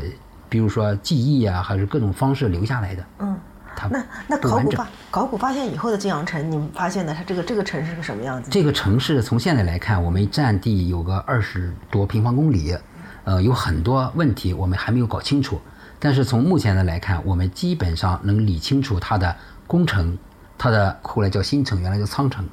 [0.50, 3.06] 比如说记忆啊，还是各种方式留下来的。
[3.20, 3.40] 嗯，
[3.76, 8.50] 它那那考古发考古发现以后的晋阳城，你们发现的它这个这个城是个什么样子？
[8.52, 12.76] 这个城市从现在来看，我们占地有个二十多平方公里，
[13.24, 15.60] 呃，有很多问题我们还没有搞清楚。
[16.00, 19.36] 但是从目前的来看，我们基本上能理清楚它的
[19.68, 20.18] 工程，
[20.58, 22.44] 它的后来叫新城，原来叫仓城，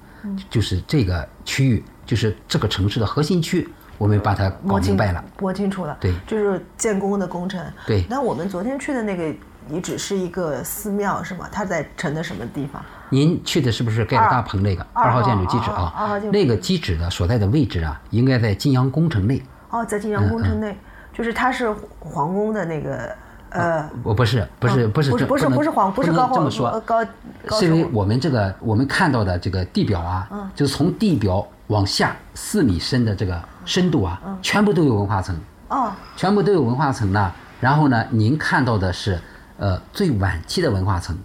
[0.50, 3.66] 就是这个区域，就是这个城市的核心区，
[3.96, 5.24] 我们把它搞明白了。
[5.40, 7.58] 摸清楚了，对就是建工的工程。
[7.86, 9.34] 对那我们昨天去的那个
[9.70, 11.48] 遗址是一个寺庙是吗？
[11.50, 12.82] 它在城的什么地方？
[13.10, 16.22] 您去的是不是盖了大棚那个二二号建筑号基址啊建？
[16.22, 19.42] 筑那个基址的所在的位置啊，应该在晋阳宫城内。
[19.70, 20.76] 哦，在晋阳宫城内，
[21.12, 23.14] 就是它是皇宫的那个
[23.50, 23.88] 呃。
[24.02, 27.04] 我不是不是哦不是这不是不是不是皇不是高皇这么说呃高
[27.46, 35.38] 高是因为我们这个我们看到的这个地表啊，嗯就是从地表往下四米深的这个深度啊，嗯全部都有文化层，
[35.68, 37.32] 哦全部都有文化层呢。
[37.60, 39.20] 然后呢，您看到的是
[39.58, 41.16] 呃最晚期的文化层，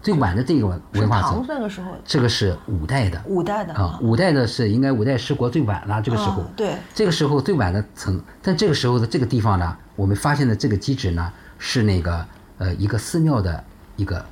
[0.00, 1.90] 最晚的这个文化层，那个时候。
[2.04, 3.20] 这个是五代的。
[3.26, 6.42] 五代的啊，五代的是应该五代十国最晚了，这个时候。
[6.42, 6.76] 哦，对。
[6.94, 12.26] 这个时候最晚的层，但这个时候的这个地方呢，我们发现的这个基址呢是那个
[12.58, 13.64] 呃一个寺庙的
[13.96, 14.24] 一个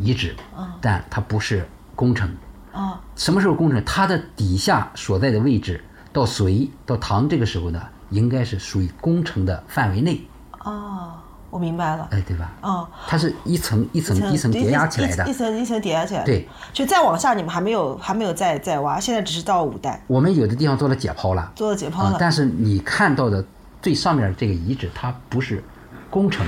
[0.00, 0.34] 遗址，
[0.80, 2.30] 但它不是工程。
[2.72, 3.84] 哦什么时候工程？
[3.84, 7.80] 它的底下所在的位置，到隋到唐这个时候呢，
[8.10, 10.20] 应该是属于工程的范围内，
[10.64, 11.12] 哦，
[11.52, 12.08] 我明白了。
[12.10, 12.50] 哎，对吧？
[12.62, 15.32] 嗯，它是一层一层一层叠压起来的一一。
[15.34, 16.26] 层一层叠压起来的。
[16.26, 22.12] 对，就再往下，你们还没有还没有再再挖，现在只是到五代我们有的地方做了解剖了，做了解剖了。
[22.12, 23.44] 啊但是你看到的
[23.82, 25.62] 最上面这个遗址，它不是
[26.08, 26.46] 工程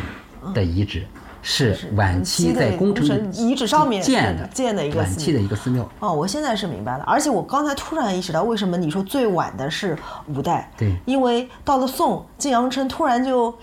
[0.55, 1.07] 的遗址，
[1.43, 5.87] 是晚期在工程遗址上面建的建的一个晚期的一个寺庙。
[6.01, 9.99] 哦，我现在是明白了，而且我刚才突然意识到，为什么你说最晚的是
[10.29, 10.71] 五代？
[10.79, 13.55] 对因为到了宋，晋阳城突然就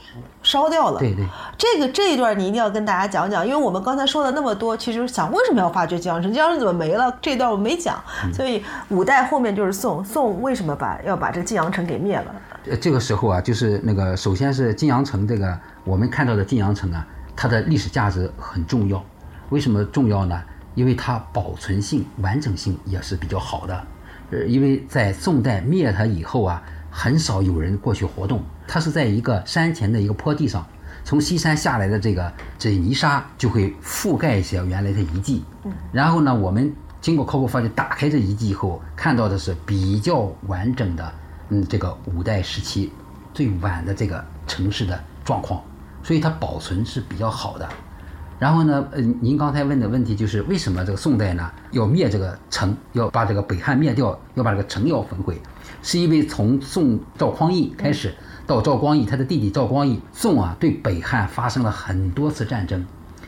[0.43, 0.99] 烧掉了。
[0.99, 1.25] 对对，
[1.57, 6.31] 这个这一段你一定要跟大家讲讲，因为我们刚才说了那么多，其实想为什么要发掘晋阳城？
[6.31, 7.15] 晋阳城怎么没了？
[7.21, 12.35] 这段我没讲，嗯所以五代后面就是宋，宋为什么把要把这个晋阳城给灭了？
[12.69, 19.03] 呃，这个时候啊，就是那个，首先是晋阳城这个我们看到的晋阳城啊，它的历史价值很重要。
[19.49, 20.41] 为什么重要呢？
[20.75, 23.83] 因为它保存性、完整性也是比较好的。
[24.31, 28.41] 呃，因为在宋代灭它以后啊，很少有人过去活动。
[28.73, 30.65] 它是在一个山前的一个坡地上，
[31.03, 35.43] 从西山下来的这个这泥沙就会覆盖一些原来的遗迹。
[35.65, 41.13] 嗯然后呢，我们经过考古发掘，打开这遗迹以后，看到的是比较完整的，
[41.49, 42.93] 嗯，这个五代时期
[43.33, 45.61] 最晚的这个城市的状况，
[46.01, 47.67] 所以它保存是比较好的。
[48.41, 55.39] 然后呢，呃，您刚才问的问题就是为什么这个宋代呢要灭这个城，要把这个北汉灭掉，要把这个城要焚毁，
[55.83, 58.11] 是因为从宋赵匡胤开始
[58.47, 62.83] 到赵光义他的弟弟赵光义，宋啊对北汉发生了很多次战争，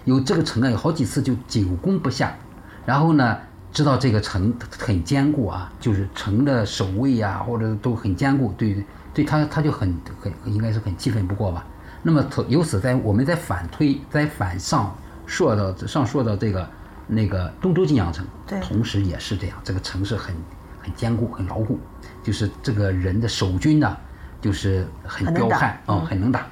[0.06, 2.36] 有这个城啊有好几次就久攻不下，
[2.84, 3.38] 然后呢，
[3.72, 8.84] 知道这个城很坚固啊，就是城的守卫啊或者都很坚固，对
[9.14, 11.64] 对他他就很很应该是很气愤不过吧。
[12.02, 14.94] 那么由此在我们在反推在反上
[15.34, 16.70] 说到上说到这个
[17.08, 20.36] 那个东周晋阳城，对同时也是这样，这个城市很
[20.80, 21.80] 很坚固很牢固，
[22.22, 23.98] 就是这个人的守军呢，
[24.40, 26.46] 就是很彪悍啊、嗯很能打。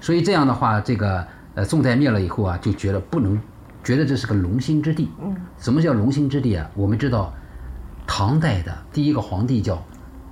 [0.00, 3.36] 所以这样的话，这个呃宋代灭了以后啊，就觉得不能，
[3.82, 5.10] 觉得这是个龙兴之地。
[5.20, 6.70] 嗯，什么叫龙兴之地啊？
[6.74, 7.34] 我们知道，
[8.06, 9.84] 唐代的第一个皇帝叫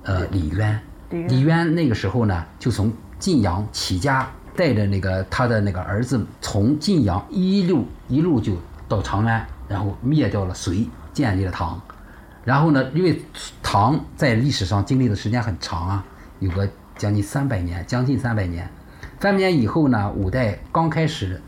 [0.03, 2.89] 呃，李渊李渊那个时候呢，就从
[3.19, 11.81] 晋阳起家，带着那个他的那个儿子从晋阳一路一路就到长安，然后灭掉了隋，建立了唐。
[12.43, 13.21] 然后呢，因为
[13.61, 16.05] 唐在历史上经历的时间很长啊，
[16.39, 18.69] 有个将近三百年，将近三百年。
[19.19, 21.39] 三百年以后呢，五代刚开始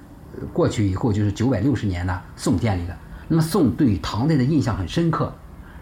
[0.53, 2.95] 过去以后，就是九百六十年呢，宋建立的。
[3.27, 5.33] 那么宋对唐代的印象很深刻，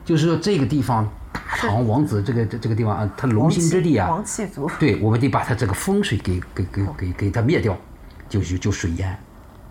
[0.06, 4.70] 就是说这个地方唐王子这个这这个地方啊，它龙兴之地啊，王气族。
[4.80, 7.78] 对，我们得把它这个风水给给给给给它灭掉，
[8.28, 9.18] 就就就水淹，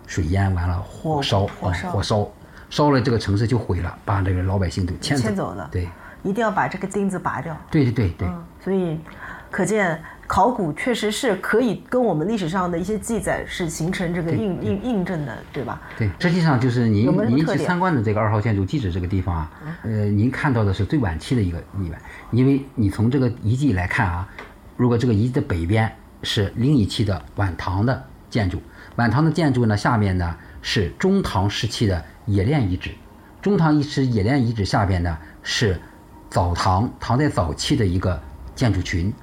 [0.07, 1.91] 水淹完了火火烧啊火烧。
[1.91, 2.31] 火烧，
[2.69, 5.53] 烧了这个城市就毁了，把这个老百姓都迁迁走。
[5.53, 5.67] 了。
[5.71, 5.87] 对。
[6.23, 7.57] 一定要把这个钉子拔掉。
[7.71, 8.99] 对对对对，嗯，所以
[9.49, 9.99] 可见
[10.31, 15.81] 考古确实是可以跟我们历史上的一些记载是形成这个印印印证的，对吧？
[15.97, 19.51] 对，实际上就是您您去参观的这个二号建筑遗址这个地方啊，
[19.83, 21.95] 呃，您看到的是最晚期的一个遗址，
[22.31, 24.25] 因为你从这个遗迹来看啊，
[24.77, 28.61] 如果这个遗迹的北边是另一期的晚唐的建筑，
[28.95, 32.91] 晚唐的建筑呢下面呢是中唐时期的冶炼遗址，
[33.41, 35.77] 中唐遗址冶炼遗址下边呢是
[36.29, 38.17] 早唐唐代早期的一个
[38.55, 39.13] 建筑群，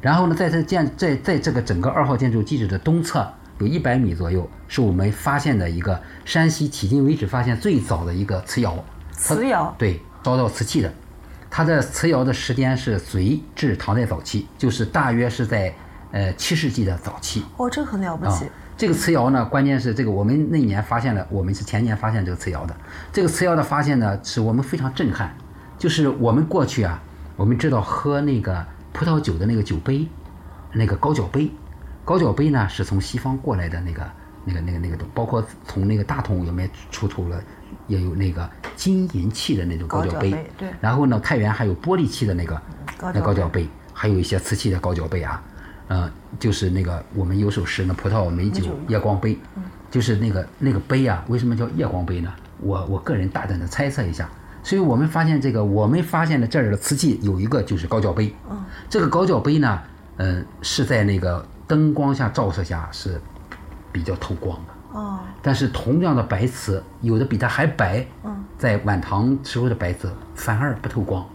[0.00, 3.26] 然后呢，在这建在在这个整个二号建筑基址的东侧
[3.58, 8.84] 有一百米左右，是我们发现的一个山西迄今为止发现最早的一个瓷窑。
[9.12, 10.92] 瓷窑对，烧造瓷器的。
[11.50, 15.74] 它的瓷窑的时间是隋至唐代早期，就是大约是在
[16.12, 17.42] 呃七世纪的早期。
[17.56, 18.46] 哦，这很了不啊起。，
[18.76, 22.76] 这个瓷窑呢，关键是这个我们那年发现了，我们是前年发现这个瓷窑的。
[23.12, 25.34] 这个瓷窑的发现呢，使我们非常震撼。
[25.78, 27.02] 就是我们过去啊，
[27.34, 28.64] 我们知道喝那个
[28.98, 30.08] 葡萄酒的那个酒杯，
[30.72, 31.48] 那个高脚杯，
[32.04, 34.10] 高脚杯呢是从西方过来的那个
[34.44, 37.40] 那个那个那个东，包括从那个大同有没有出土了，
[37.86, 40.32] 也有那个金银器的那种高脚杯。
[40.58, 42.60] 对然后呢，太原还有玻璃器的那个
[42.96, 45.40] 高那高脚杯，还有一些瓷器的高脚杯啊，
[45.86, 49.38] 呃，就是那个我们有首诗呢，葡萄美酒夜光杯，
[49.92, 52.34] 就是那个那个杯啊，为什么叫夜光杯呢？
[52.60, 54.28] 我我个人大胆的猜测一下，
[54.68, 58.36] 所以我们发现这个，我们发现的这儿的瓷器有一个就是高脚杯，
[58.90, 59.80] 这个高脚杯呢，
[60.18, 63.18] 呃，是在那个灯光下照射下是
[63.90, 64.98] 比较透光的。
[65.00, 71.26] 哦，但是同样的白瓷，有的比它还白，嗯在晚唐时候的白瓷反而不透光。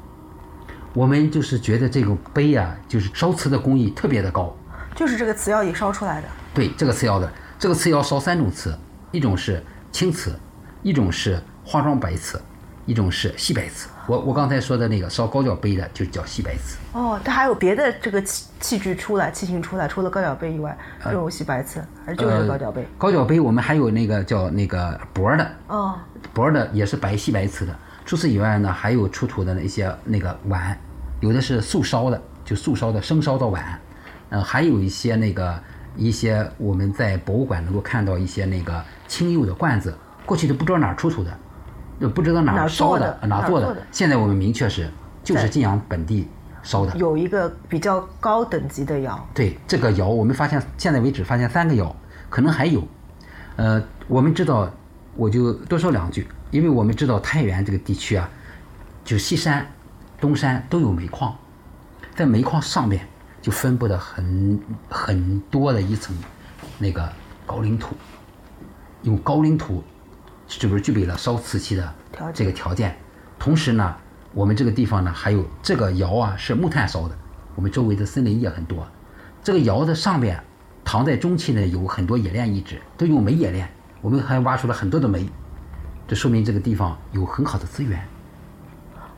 [0.94, 4.56] 我们就是觉得这个杯啊，就是烧瓷的工艺特别的高。
[4.94, 6.28] 就是这个瓷窑里烧出来的。
[6.54, 8.78] 对这个瓷窑的，这个瓷窑烧三种瓷，
[9.10, 10.40] 一种是青瓷，
[10.84, 12.40] 一种是化妆白瓷，
[12.86, 13.90] 一种是细白瓷。
[14.06, 16.78] 我我刚才说的那个烧高脚杯的就叫细白瓷。
[16.92, 22.86] 哦，它还有别的这个器器具出来，器型出来，除了高脚杯以外，这种细白瓷，还是就是高脚杯。
[22.98, 25.96] 高脚杯我们还有那个叫那个薄的，哦，
[26.34, 27.74] 薄的也是白细白瓷的。
[28.06, 30.78] 除此以外呢，还有出土的一些那个碗，
[31.22, 33.80] 有的是素烧的，就素烧的生烧的碗，
[34.30, 35.58] 呃，还有一些那个
[35.96, 41.38] 一些我们在博物馆能够看到一些那个青釉的罐子，过去都不知道哪儿出土的，就
[42.00, 44.90] 不知道哪哪儿儿烧的哪儿做哪儿做的现在我们明确是
[45.24, 46.28] 就是晋阳本地
[46.62, 46.96] 烧的。
[46.98, 49.28] 有一个比较高等级的窑。
[49.34, 51.96] 对这个窑，我们发现现在为止发现三个窑，
[52.30, 52.86] 可能还有。
[53.56, 54.72] 呃，我们知道，
[55.16, 58.28] 我就多说两句，因为我们知道太原这个地区啊，
[59.06, 59.66] 就西山、
[60.20, 61.36] 东山都有煤矿，
[62.16, 63.08] 在煤矿上面
[63.42, 66.18] 就分布的很很多的一层
[66.80, 67.08] 那个
[67.46, 67.96] 高岭土，
[69.04, 69.84] 用高岭土
[70.60, 71.94] 是不是具备了烧瓷器的
[72.34, 72.96] 这个条件？
[73.40, 73.96] 同时呢，
[74.34, 77.18] 我们这个地方呢还有这个窑啊是木炭烧的，
[77.56, 78.88] 我们周围的森林也很多。
[79.42, 80.42] 这个窑的上边，
[80.86, 83.68] 唐代中期呢有很多冶炼遗址，都用煤冶炼，
[84.00, 85.28] 我们还挖出了很多的煤，
[86.08, 88.00] 这说明这个地方有很好的资源。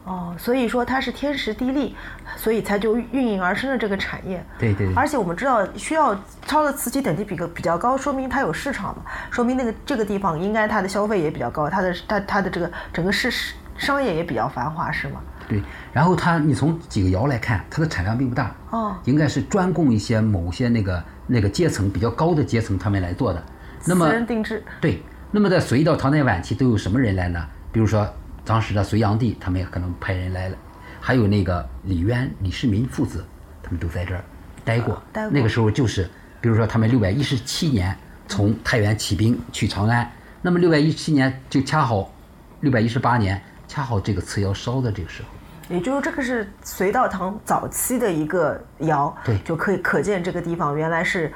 [0.05, 1.95] 哦，所以说它是天时地利，
[2.37, 4.45] 所以才就运营而生的这个产业。
[4.59, 13.31] 对对对而且我们知道，需要烧的瓷器等级比个比较高，说明它有市场嘛，说明那个这个地方应该它的消费也比较高，它的它它的这个整个市
[13.77, 15.19] 商业也比较繁华，是吗？
[15.47, 23.43] 对，然后它你从几个窑来看，它的产量并不大，哦应该是专供一些某些那个那个阶层比较高的阶层他们来做的。
[23.85, 24.63] 那么私人定制。
[24.79, 25.01] 对，
[25.31, 27.43] 那么在隋到唐代晚期都有什么人来呢？
[27.71, 28.07] 比如说
[28.45, 30.57] 当时的隋炀帝，他们也可能派人来了，
[31.01, 33.25] 还有那个李渊、李世民父子，
[33.63, 34.23] 他们都在这儿
[34.63, 35.01] 待过。
[35.11, 36.07] 待过那个时候就是，
[36.39, 40.09] 比如说他们六百一十七年从太原起兵去长安，
[40.41, 42.11] 那么六百一十七年就恰好
[42.59, 45.29] 六百一十八年，恰好这个瓷窑烧的这个时候。
[45.67, 51.33] 也就是这个是隋道唐早期的一个窑，对就可以可见这个地方原来是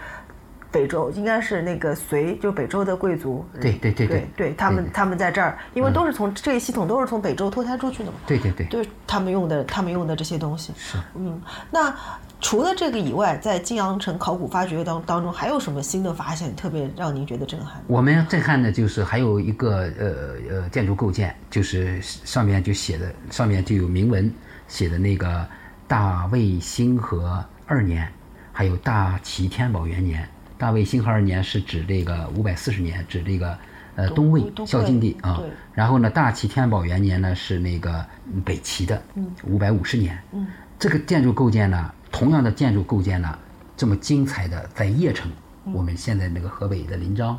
[0.71, 3.45] 北周，应该是那个隋，就北周的贵族。
[3.59, 8.17] 对对对对对他们他们在这儿，因为都是从这一系统都是从北周脱胎出去的嘛。
[8.27, 8.67] 对对对。
[8.67, 10.71] 就是他们用的，他们用的这些东西。
[10.77, 11.41] 是，嗯，
[11.71, 11.95] 那
[12.39, 17.83] 除了这个以外，在晋阳城考古发掘当当中，还有什么新的发现特别让您觉得震撼？
[17.87, 24.31] 我们震撼的就是还有一个呃呃建筑构件，就是上面就写的，上面就有铭文
[24.67, 25.45] 写的那个
[25.87, 28.07] 大魏兴和二年，
[28.53, 30.29] 还有大齐天宝元年。
[30.59, 33.57] 大魏兴和二年是指这个五百四十年，指这个
[33.95, 35.41] 呃东魏孝敬帝啊。
[35.73, 39.01] 然后呢，大齐天宝元年呢是那个嗯北齐的，
[39.45, 40.21] 五百五十年。
[40.33, 40.45] 嗯，
[40.77, 43.39] 这个建筑构建呢，同样的建筑构建呢，
[43.77, 45.31] 这么精彩的在邺城，
[45.63, 47.37] 嗯我们现在那个河北的临漳，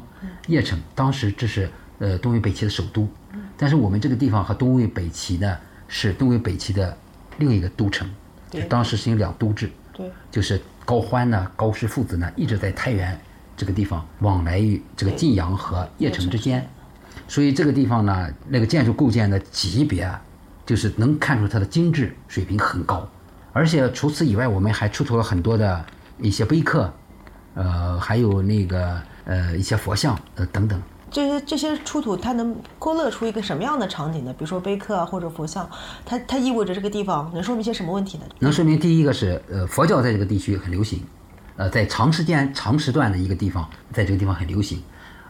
[0.49, 1.69] 邺城当时这是
[1.99, 5.59] 呃东魏北齐的首都，嗯但是我们这个地方和东魏北齐呢
[5.89, 6.97] 是东魏北齐的
[7.37, 8.11] 另一个都城，
[8.49, 9.71] 就当时实行两都制。
[9.93, 10.59] 对，就是
[10.91, 13.17] 高欢呢、高氏父子呢，一直在太原
[13.57, 16.69] 这个地方往来于这个晋阳和邺城之间，
[17.29, 20.11] 所以这个地方呢，那个建筑构建的级别，
[20.67, 23.09] 就是能看出它的精致水平很高。
[23.53, 25.87] 而且除此以外，我们还出土了很多的
[26.19, 26.93] 一些碑刻，
[27.55, 30.83] 呃，还有那个呃一些佛像呃等等。
[31.11, 34.33] 这些这些出土，它能勾勒出一个什么样的场景呢？
[34.33, 35.69] 比如说碑刻啊，或者佛像，
[36.07, 38.25] 它它意味着这个地方能说明一些什么问题呢？
[38.39, 41.03] 能说明第一个是呃佛教在这个地区很流行，
[41.57, 44.83] 呃在长时间长时段的一个地方，在这个地方很流行，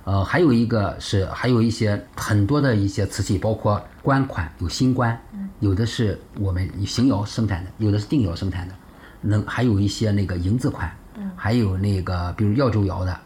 [0.05, 5.19] 呃还有一个是还有一些很多的一些瓷器，包括官款有新官，
[5.61, 8.75] 有的是我们以邢窑生产的，有的是定窑生产的，
[9.23, 10.91] 能还有一些那个银字款，
[11.35, 13.21] 还有那个比如耀州窑的，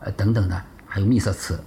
[0.00, 1.58] 呃等等的，还有秘色瓷，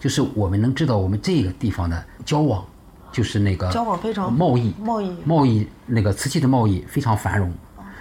[0.00, 2.64] 就是我们能知道我们这个地方的交往，
[3.12, 5.14] 就是那个交往非常贸易贸易。
[5.24, 7.52] 贸易那个瓷器的贸易非常繁荣，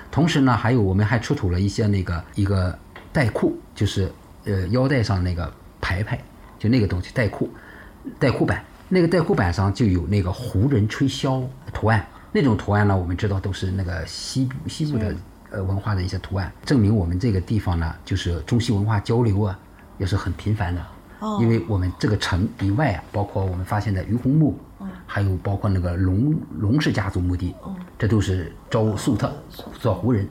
[0.10, 2.80] 同时呢，还有我们还出土了一些那个一个
[3.12, 4.10] 带裤，就是
[4.46, 6.18] 呃腰带上那个牌牌，
[6.58, 7.50] 就那个东西带裤，
[8.18, 11.44] 带裤板，那个带裤板上就有那个胡人吹箫
[11.74, 15.14] 图案，那种图案呢，我们知道都是那个西部西部的
[15.52, 19.60] 呃文化的一些图案，证明我们这个地方呢，就是中西文化交流啊，
[19.98, 20.82] 也是很频繁的。
[21.40, 24.58] 因为我们这个城以外啊，包括我们发现的于洪墓，
[25.06, 27.54] 还有包括那个龙龙氏家族墓地，
[27.98, 29.32] 这都是招粟特
[29.80, 30.28] 做胡人。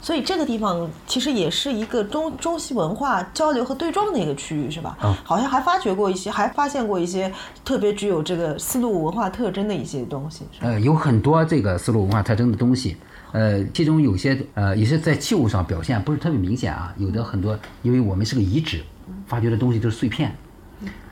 [0.00, 4.96] 所以这个地方其实也是一个中中西文化交流和对撞的一个区域，是吧？
[5.00, 5.16] 啊。
[5.22, 7.32] 好像还发掘过一些，还发现过一些
[7.64, 12.96] 特别具有这个丝路文化特征的一些东西，呃，有很多这个丝路文化特征的东西，
[13.30, 18.82] 呃，其中有些呃也是在器物上表现不是特别明显啊，有的很多，因为我们是个遗址，
[19.26, 20.34] 发掘的东西都是碎片，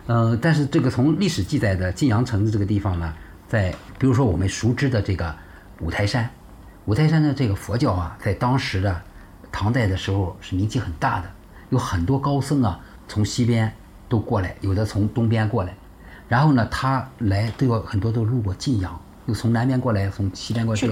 [0.07, 3.14] 呃，但是这个从历史记载的晋阳城的这个地方呢，
[3.49, 5.34] 在比如说我们熟知的这个
[5.80, 6.28] 五台山，
[6.86, 9.01] 五台山的这个佛教啊，在当时的
[9.53, 11.30] 唐代的时候是名气很大的，
[11.70, 13.72] 有很多高僧啊从西边
[14.09, 15.74] 都过来，有的从东边过来，
[16.28, 20.86] 然后呢，他来都要很多都路过晋阳，又从南边过来，从西边过来去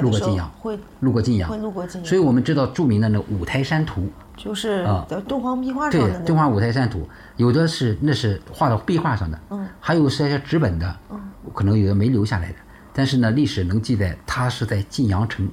[0.00, 2.08] 路过晋阳，会路过晋阳，会路过晋阳。
[2.08, 4.10] 所以我们知道著名的那个五台山图，
[4.42, 4.84] 就是
[5.28, 11.20] 敦煌壁画上对的，那个敦煌五台山图，有的是那是画到壁画上的，嗯，还有是一些纸本的，嗯，
[11.54, 12.56] 可能有的没留下来的，
[12.92, 15.48] 但是呢，历史能记载他是在晋阳城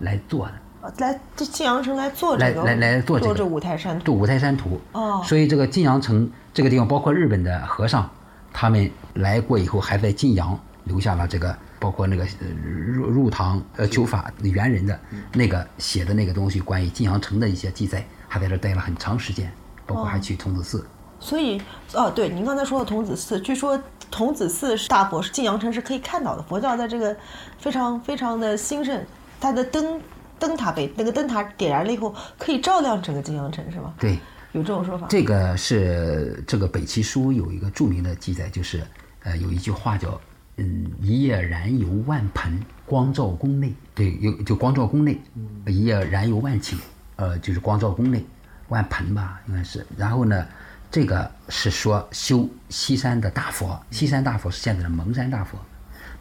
[0.00, 4.80] 来做的，呃来这晋阳城来做这个来来来做这个这五台山图做五台山图。
[4.90, 8.10] 哦所以这个晋阳城这个地方，包括日本的和尚，
[8.52, 12.48] 他们来过以后，还在晋阳留下了这个，包括那个呃
[12.92, 14.98] 入入唐呃求法猿人的
[15.32, 18.04] 那个写的那个东西，关于晋阳城的一些记载，
[18.34, 19.48] 还在这儿待了很长时间，
[19.86, 20.84] 包括还去童子寺。
[21.20, 21.62] 所以，
[21.92, 23.80] 哦，对，您刚才说的童子寺，据说
[24.10, 27.16] 童子寺是大佛是晋阳城是可以看到的，佛教在这个
[27.60, 29.00] 非常非常的兴盛，
[29.40, 30.00] 它的灯
[30.36, 33.94] 灯塔被那个灯塔点燃了以后，可以照亮整个晋阳城，是吧？
[34.00, 34.18] 对，
[34.50, 35.06] 有这种说法。
[35.08, 38.82] 这个是这个北齐书有一个著名的记载，就是
[39.22, 40.20] 呃有一句话叫
[40.56, 43.72] 嗯一夜燃油万盆，光照宫内。
[43.94, 45.20] 对，有就光照宫内，
[45.68, 46.74] 一夜燃油万顷，
[47.16, 48.24] 呃就是光照宫内
[48.68, 49.86] 万盆吧，应该是。
[49.96, 50.46] 然后呢，
[50.90, 55.58] 这个是说修西山的大佛，西山大佛是现在的蒙山大佛，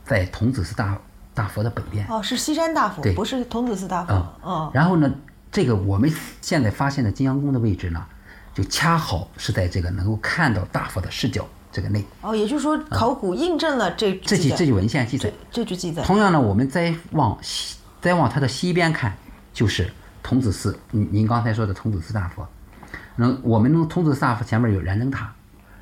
[0.05, 0.97] 在童子寺大
[1.33, 2.05] 大佛的北边。
[2.07, 4.13] 哦，是西山大佛对，不是童子寺大佛。
[4.13, 5.11] 啊、哦，然后呢，
[5.51, 8.05] 这个我们现在发现的金阳宫的位置呢，
[8.53, 12.05] 就恰好是在这个能够看到大佛的视角这个内。
[12.21, 15.63] 哦，也就是说，考古印证了这这句这句文献记载这。
[15.63, 16.03] 这句记载。
[16.03, 19.15] 同样呢，我们再往西，再往它的西边看，
[19.53, 19.91] 就是
[20.23, 20.75] 童子寺。
[20.89, 22.47] 您您刚才说的童子寺大佛，
[23.17, 25.31] 能我们能童子寺大佛前面有燃灯塔，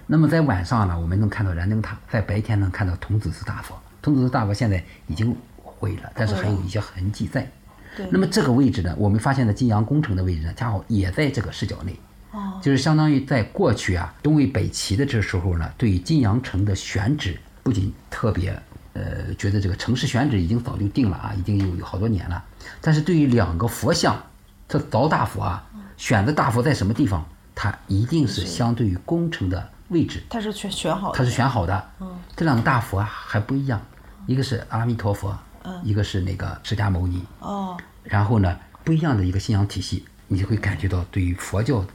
[0.08, 3.80] 那么在晚上呢，我们能看到燃灯塔；在白天能看到童子寺大佛。
[4.02, 7.50] 童子寺大佛现在已经毁了，但是还有一些痕迹在。
[7.96, 11.96] 对那么这个位置呢，我们发现的晋阳宫城的位置呢，恰好也在这个视角内。
[12.32, 18.58] 哦，就是相当于在过去啊，东魏北齐的这时候呢，对于晋阳城的选址不仅特别
[18.94, 22.42] 呃觉得这个城市选址已经早就定了啊，已经有有好多年了，
[22.80, 24.18] 但是对于两个佛像，
[24.72, 25.62] 这凿大佛啊，
[25.98, 31.18] 选的大佛在什么地方，它一定是相对于工程的位置，它是选选好的。
[31.18, 31.90] 它是选好的。
[32.38, 33.82] 这两个大佛啊还不一样，
[34.28, 35.38] 一个是阿弥陀佛，
[35.84, 37.22] 一个是那个释迦牟尼。
[37.40, 41.86] 哦，然后呢，不一样的一个信仰体系，你就会感觉到对于佛教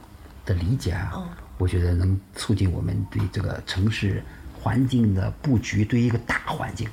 [0.45, 1.11] 的理解啊，
[1.57, 4.23] 我觉得能促进我们对这个城市
[4.61, 6.87] 环境的布局，对一个大环境，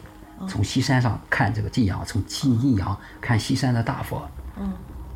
[0.49, 4.27] 从西山上看这个晋阳，从晋晋阳看西山的大佛，
[4.59, 4.73] 嗯，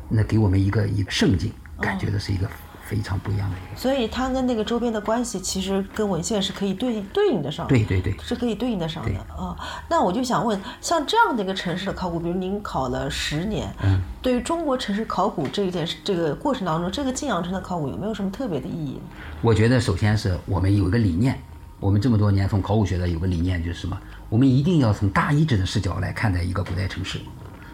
[0.09, 2.49] 那给我们一个一个圣境，感觉的是一个
[2.83, 3.79] 非常不一样的一个。
[3.79, 7.69] 所以它跟那个周边的关系，其实跟文献是可以对对应得上的。
[7.69, 9.55] 对对对是可以对应得上的对啊。
[9.87, 19.01] 那我就想问，像这样的一个城市的考古，比如您考了十年，嗯，对于中国城市考古这一件事这个过程当中，这个晋阳城的考古有没有什么特别的意义呢？
[19.41, 21.39] 我觉得首先是我们有一个理念，
[21.79, 23.95] 我们这么多年从考古学的有个理念就是什么？
[24.29, 27.19] 我们一定要从大遗址的视角来看待一个古代城市，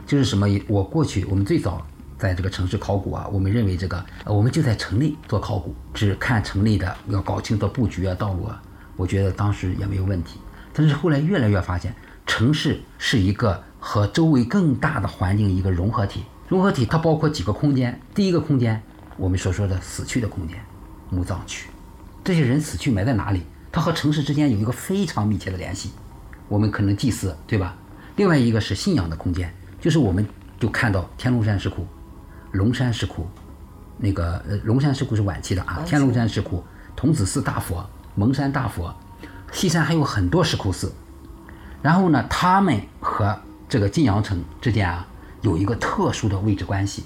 [0.06, 0.48] 就是什么？
[0.68, 1.86] 我过去我们最早
[2.18, 8.62] 在这个城市考古啊，我们认为这个呃我们就在城内做考古，只看城内的，要搞清楚布局啊、道路啊，
[8.96, 10.40] 我觉得当时也没有问题。
[10.74, 11.96] 但是后来越来越发现，
[12.26, 16.24] 城市是一个和周围更大的环境一个融合体。
[16.48, 18.82] 融合体它包括几个空间，第一个空间
[19.18, 20.58] 我们所说的死去的空间，
[21.10, 21.70] 墓葬区。
[22.24, 23.42] 这些人死去埋在哪里？
[23.72, 25.92] 它和城市之间有一个非常密切的联系。
[26.48, 27.76] 我们可能祭祀，对吧？
[28.16, 30.26] 另外一个是信仰的空间，就是我们
[30.60, 31.86] 就看到天龙山石窟、
[32.56, 33.28] 龙山石窟，
[33.98, 36.64] 那个呃龙山石窟是晚期的啊，天龙山石窟、
[36.96, 38.94] 童子寺大佛、蒙山大佛，
[39.52, 40.92] 西山还有很多石窟寺。
[41.82, 43.38] 然后呢，他们和
[43.68, 45.06] 这个晋阳城之间啊
[45.42, 47.04] 有一个特殊的位置关系。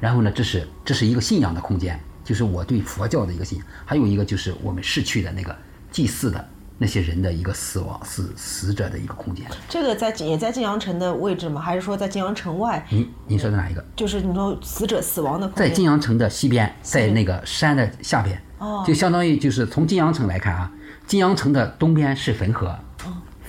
[0.00, 3.66] 然后呢，这是这是一个信仰的空间，就是我对佛教的一个信仰。
[3.86, 5.56] 还有一个就是我们逝去的那个
[5.90, 6.49] 祭祀的
[6.82, 9.46] 那些人的一个死亡死死者的一个空间。
[9.68, 11.60] 这个在也在晋阳城的位置吗？
[11.60, 12.82] 还是说在晋阳城外？
[12.88, 13.84] 您您说的哪一个？
[13.94, 15.68] 就是你说死者死亡的空间？
[15.68, 20.72] 在晋阳城的西边，在那个山的下边，哦就相当于就是从晋阳城来看啊，
[21.06, 22.74] 晋阳城的东边是汾河，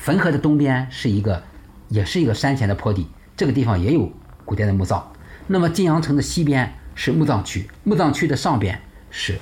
[0.04, 1.42] 汾河的东边是一个，
[1.88, 3.08] 也是一个山前的坡地，
[3.38, 4.12] 这个地方也有
[4.44, 5.10] 古代的墓葬。
[5.48, 8.78] 那么晋阳城的西边是墓葬区，墓葬区的上边
[9.10, 9.40] 是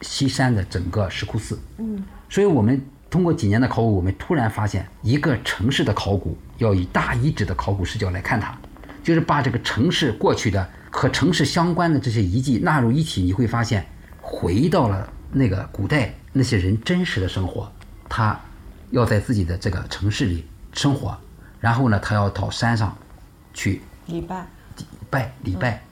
[0.00, 1.58] 西山的整个石窟寺。
[1.76, 8.56] 嗯，所以我们通过几年的考古，我们突然发现，一个城市的考古要以大遗址的考古视角来看它，
[9.02, 13.86] 就是把这个城市过去的和城市相关的这些遗迹纳入一起，你会发现，
[14.20, 17.70] 回到了那个古代那些人真实的生活，
[18.08, 18.38] 他
[18.90, 21.16] 要在自己的这个城市里生活，
[21.60, 22.96] 然后呢，他要到山上
[23.54, 24.46] 去礼拜。
[25.08, 25.82] 拜礼拜、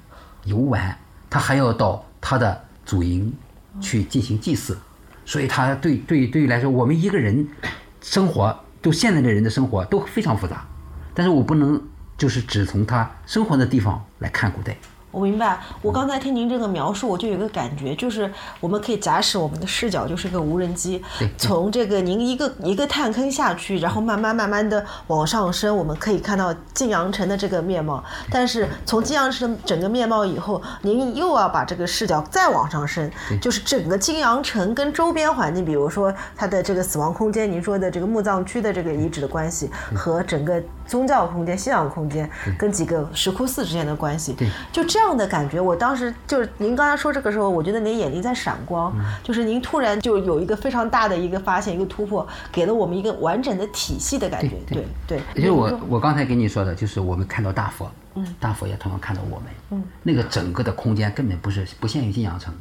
[0.45, 0.95] 游玩，
[1.31, 3.33] 他还要到他的祖茔
[3.81, 4.77] 去进行祭祀，
[5.25, 7.47] 所以他对对对于来说，我们一个人
[8.01, 10.67] 生活，就现在的人的生活都非常复杂，
[11.15, 11.83] 但是我不能
[12.17, 14.77] 就是只从他生活的地方来看古代。
[15.15, 28.03] 我明白，我刚才听您这个描述，我就有一个感觉，就是我们可以假使我们的视角就是个无人机对， 从这个您一个一个探坑下去，然后慢慢慢慢的往上升，我们可以看到晋阳城的这个面貌。
[28.29, 33.09] 但是从晋阳城整个面貌以后，您又要把这个视角再往上升，
[33.41, 45.61] 就是整个晋阳城跟周边环境，比如说它的这个死亡空间，您说的这个墓葬区的这个遗址的关系，和整个宗教空间、信仰空间跟几个石窟寺之间的关系对，就这样的感觉。
[45.61, 54.55] 我当时就是您刚才说这个时候，我觉得您眼睛在闪光，嗯就是您突然就有一个非常大的一个发现，一个突破，给了我们一个完整的体系的感觉。
[54.69, 62.55] 对对，也就是我我刚才跟你说的，就是我们看到大佛，嗯，大佛也同样看到我们，嗯，那个整个的空间根本不是不限于晋阳城。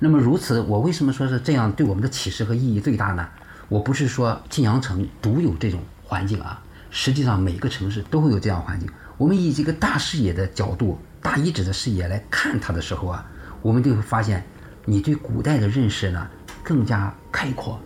[0.00, 3.28] 那么如此，我为什么说是这样对我们的启示和意义最大呢？
[3.68, 8.88] 我不是说晋阳城独有这种环境啊，实际上每个城市都会有这样环境。
[9.18, 10.98] 我们以这个大视野的角度、
[11.28, 13.22] 大遗址的视野来看它的时候啊，
[13.60, 14.42] 我们就会发现，
[14.86, 16.26] 你对古代的认识呢
[16.62, 17.78] 更加开阔，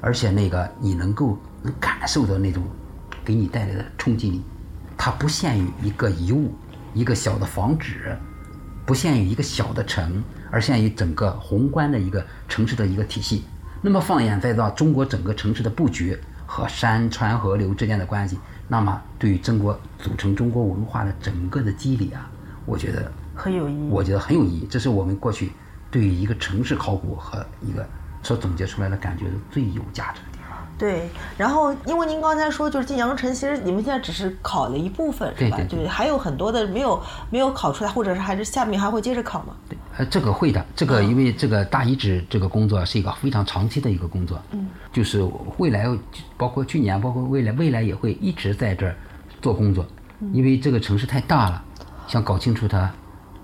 [0.00, 2.64] 而且那个你能够能感受到那种
[3.24, 4.42] 给你带来的冲击力，
[4.98, 6.52] 它不限于一个遗物、
[6.92, 8.18] 一个小的房址，
[8.84, 10.20] 不限于一个小的城，
[10.50, 13.44] 而限于整个宏观的一个城市的一个体系。
[13.80, 22.28] 那么放眼再到中国整个城市的布局和山川河流之间的关系，那么对于中国组成中国文化的整个的机理啊，
[22.66, 23.88] 我觉得很有意义。
[23.90, 24.66] 我觉得很有意义。
[24.70, 25.52] 这是我们过去
[25.90, 27.86] 对于一个城市考古和一个
[28.22, 30.58] 所总结出来的感觉最有价值的地方。
[30.78, 35.56] 对，然后因为您刚才说就是晋阳城，其实你们现在只是考了一部分，是吧？
[35.56, 37.00] 对对对还有很多的没有
[37.30, 39.54] 没有考出来，或者是还是下面还会接着考吗？
[39.68, 45.22] 对，呃，这个会的，这个因为这个大遗址这个工作是一个非常长期的一个工作，嗯，就是
[45.58, 45.86] 未来
[46.36, 48.96] 包括去年，包括未来，未来也会一直在这儿
[49.40, 49.86] 做工作，
[50.32, 51.64] 因为这个城市太大了，
[52.12, 52.92] 想搞清楚它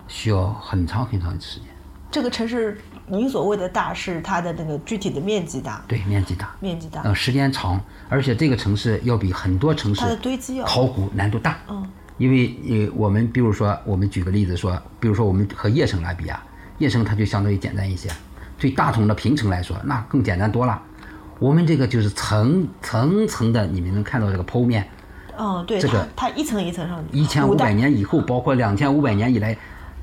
[0.08, 1.68] 需要很长很长的时间。
[2.10, 7.80] 这个城市，您所谓的大是它的那个具体的面积大，对，面积大，面积大，呃，时间长，
[8.10, 11.56] 而且这个城市要比很多城市它的堆积要考古难度大。
[11.66, 11.82] 嗯，
[12.18, 16.44] 因为呃，我们比如说，我们举个例子说，比如说我们和叶城来比啊，
[16.76, 18.10] 叶城它就相对于简单一些，
[18.58, 20.78] 对大同的平城来说，那更简单多了。
[21.38, 24.86] 我们这个就是层层层的，你们能看到这个剖面，
[25.38, 29.56] 嗯，对，这个它它一层一层上去，一千五百年以后，包括两千五百年以来，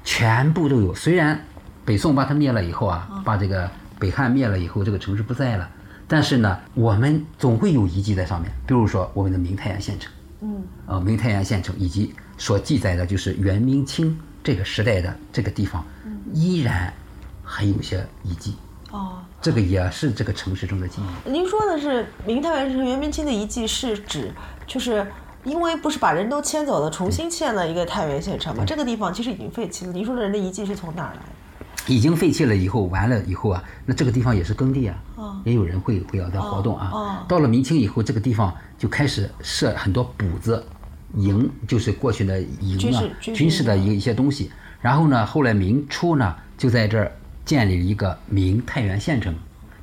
[0.03, 0.95] 全部都有。
[0.95, 1.39] 虽然
[1.83, 5.69] 北宋把它灭了以后啊，把这个北汉灭了以后，这个城市不在了。
[6.07, 15.83] 但是呢，我们总会有遗迹在上面，比如说我们的明太阳县城，嗯，呃，明太阳县城以及所记载的就是元明清这个时代的这个地方，
[16.31, 16.93] 依然
[17.43, 18.55] 还有些遗迹。
[18.91, 21.29] 哦，这个也是这个城市中的记忆。
[21.29, 24.31] 您说的是明太原城元明清的遗迹，是指
[24.67, 25.05] 就是
[25.45, 28.65] 因为不是把人都迁走了，重新建了一个太原县城嘛？
[28.65, 29.93] 这个地方其实已经废弃了。
[29.93, 31.93] 您说的人的遗迹是从哪儿来的？
[31.93, 36.89] 已经废弃了以后，完了以后啊，那这个地方也是耕地啊，哦也有人会会要在活动啊。
[36.91, 40.65] 哦到了明清以后，这个地方就开始设很多补子、
[41.13, 44.49] 营，就是过去的营啊军事，军事的一一些东西。
[44.81, 47.11] 然后呢，后来明初呢，就在这儿
[47.45, 49.35] 建立了一个明太原县城，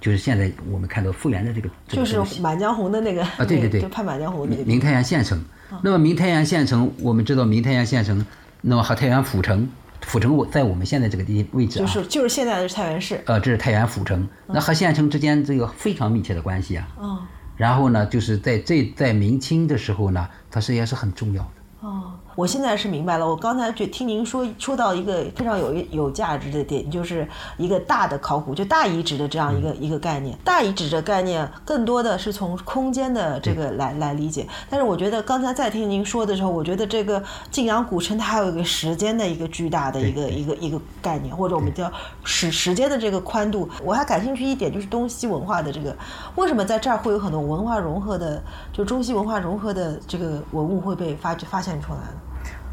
[0.03, 5.43] 就是现在我们看到复原的这个这就是满江红》的那个啊，对对对， 就拍《满江红》的那个明太原县城。
[5.81, 8.27] 那么明太原县城，我们知道明太原县城，
[8.61, 9.67] 那么和太原府城，
[10.01, 13.23] 府城我在我们现在这个地位置啊，就是就是现在的太原市。
[13.27, 16.89] 呃，这是太原府城，那和县城之间这个非常密切的关系啊。
[16.99, 17.19] 哦
[17.55, 21.87] 然后呢，就是在这在明清的时候呢，它实际上是很重要的。
[21.87, 23.29] 哦，我现在是明白了。
[23.29, 27.29] 我刚才就听您说说到一个非常有有价值的点，就是
[27.59, 30.37] 一个大的考古，就大遗址的这样一个、一个概念。
[30.43, 34.47] 大遗址的概念更多的是从空间的这个来来理解。
[34.71, 41.91] 但是我觉得刚才在听您说的时候，我觉得这个晋阳古城它还有一个时间的一个巨大的一个一个一个概念，或者我们叫
[42.25, 43.69] 时时间的这个宽度。
[43.85, 45.95] 我还感兴趣一点就是东西文化的这个，
[46.37, 48.43] 为什么在这儿会有很多文化融合的，
[48.73, 52.15] 就中西文化融合的这个文物会被发掘发现出来呢？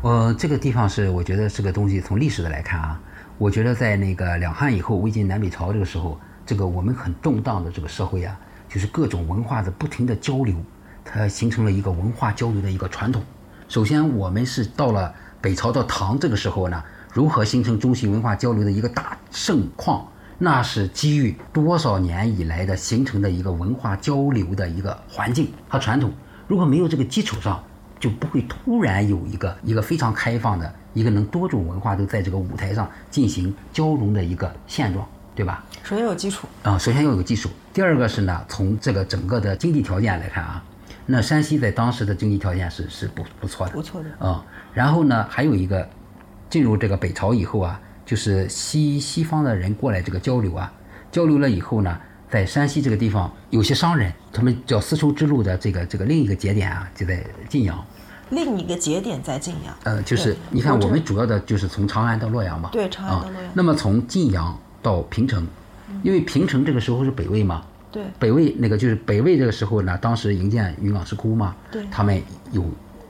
[0.02, 3.02] 呃，这个地方是我觉得这个东西从历史的来看啊，
[3.38, 8.40] 我觉得在那个两汉以后，魏晋南北朝这个时候，这个我们很动荡的这个社会啊，
[8.70, 10.56] 就是各种文化的不停的交流，
[11.04, 13.22] 它形成了一个文化交流的一个传统。
[13.68, 16.82] 首先，我们是到了北朝到唐这个时候呢，
[17.12, 20.08] 如何形成中西文化交流的一个大盛况，
[20.38, 26.14] 那是基于多少年以来的形成的一个文化交流的一个环境和传统。
[26.48, 27.62] 如果没有这个基础上，
[28.00, 35.64] 就不会突然有一个一个非常开放的一个能多种文化都在这个舞台上进行交融的一个现状，对吧？
[35.84, 40.64] 首先有基础，啊，首先要有基础，第二个是呢，从这个整个的经济条件来看啊，
[41.06, 44.26] 那山西在当时的经济条件是是不不错的，不错的。
[44.26, 45.88] 啊、然后呢，还有一个
[46.50, 50.72] 进入这个北朝以后啊，就是西西方的人过来这个交流啊，
[51.12, 52.00] 交流了以后呢，
[52.30, 57.84] 在山西这个地方有些商人，他们叫丝绸之路的这个这个另一个节点啊，就在晋阳。
[58.30, 59.76] 另一个节点在晋阳。
[59.84, 62.70] 呃，就是你看，我们主要的就是从长安到洛阳嘛。
[62.72, 63.52] 对长安到洛阳啊。
[63.56, 65.48] 那么从晋阳到平城，
[66.04, 72.64] 因为平城这个时候是北魏嘛，对北魏那个就是北魏这个时候呢，当时营建云冈石窟嘛，对他们有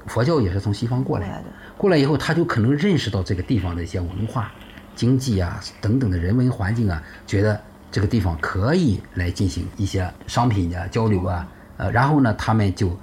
[0.08, 1.48] 佛教也是从西方过来过来的
[1.78, 4.50] 过来以后他就可能认识到这个地方的一些文化、
[4.96, 11.48] 经济啊等等的人文环境啊，觉得这个地方可以来进行一些商品的交流啊，
[11.78, 12.98] 呃，然后呢，他们就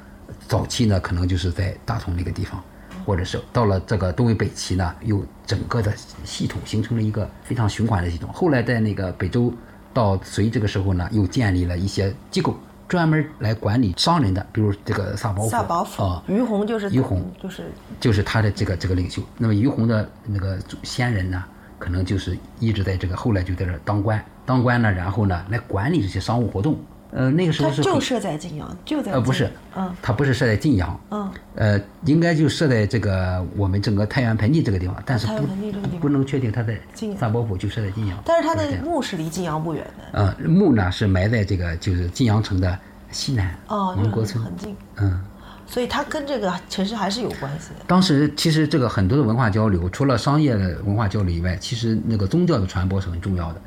[0.47, 2.63] 早期呢可能就是在大同那个地方。
[3.05, 5.95] 或者是到了这个东魏北齐呢，又整个的
[6.25, 8.29] 系统形成了一个非常循环的系统。
[8.33, 9.55] 后来在那个北周
[9.95, 12.59] 到隋这个时候呢，又建立了一些机构，
[12.89, 15.49] 专门来管理商人的，比如这个萨保府。
[15.49, 19.23] 萨保府啊，于洪就是于洪就是就是他的这个这个领袖。
[19.39, 21.45] 那么于洪的那个先人呢，
[21.79, 26.78] 可能就是一直在这个后来就在这儿当官，当官呢，然后呢来管理这些商务活动。
[27.12, 36.78] 呃，那个时候是就设在晋阳，就在呃，不是，嗯它不是设在晋阳，嗯，呃，应该就设在这个我们整个太原盆地这个地方，但是不不能确定它在
[37.18, 42.77] 萨博府就设在晋阳，但是它的墓是离晋阳不远的，呃墓呢是埋在这个就是晋阳城的
[43.10, 45.24] 西南哦，国村，很很近，嗯。
[45.68, 47.85] 所以它跟这个城市还是有关系的。
[47.89, 53.60] 当时其实这个很多的文化交流，除了商业的文化交流以外，其实那个宗教的传播是很重要的。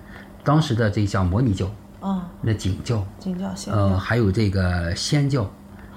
[0.49, 1.69] 当时的这项摩尼教、
[2.01, 5.47] 嗯，那景教，景教、仙呃，还有这个仙教，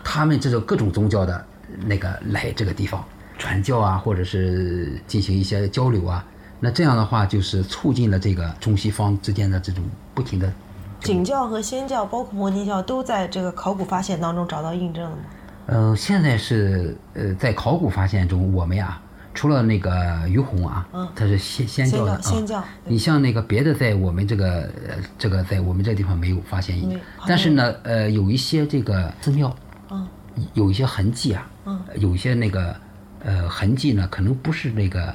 [0.05, 1.43] 他们这种各种宗教的
[1.87, 3.03] 那个来这个地方
[3.39, 6.23] 传教啊，或者是进行一些交流啊，
[6.61, 10.53] 那这样的话就是促进了这个中西方之间的这种不停的。
[11.01, 15.23] 景教和仙教，包括摩尼教，都在这个考古发现当中找到印证了吗？
[15.65, 19.01] 呃，现在是呃，在考古发现中，我们呀，
[19.35, 19.93] 除了那个
[20.29, 21.09] 于洪啊，嗯。
[21.15, 26.77] 他是先先教的啊，仙教你像那个别的，在我们这个呃这个在我们这地方没有发现
[27.27, 29.55] 但是呢，呃，有一些这个寺庙，
[29.91, 30.07] 嗯，
[30.55, 32.75] 有一些痕迹啊，嗯，有一些那个
[33.25, 35.15] 呃痕迹呢，可能不是那个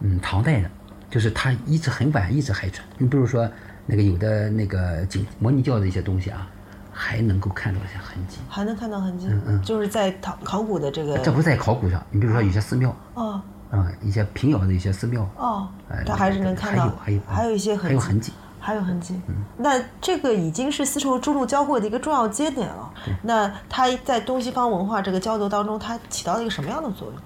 [0.00, 0.70] 嗯唐代的，
[1.10, 2.86] 就是它一直很晚一直还存。
[2.98, 3.48] 你比如说
[3.86, 6.46] 那个有的那个景摩尼教的一些东西啊，
[6.92, 8.36] 还能够看到一些痕迹。
[8.48, 13.40] 还能看到痕迹，嗯就是在考考古的这个这不在考古上，你比如说有些寺庙，哦，
[13.70, 18.32] 啊、一些平遥的一些寺庙，哦呃，它还是能看到，还有还有有一些痕迹，还有痕迹。
[18.60, 19.18] 还有痕迹。
[19.56, 22.92] 那这个已经是丝绸之路交汇的一个重要节点了。
[23.22, 27.16] 那它在东西方文化这个交流当中，它起到了一个什么样的作用？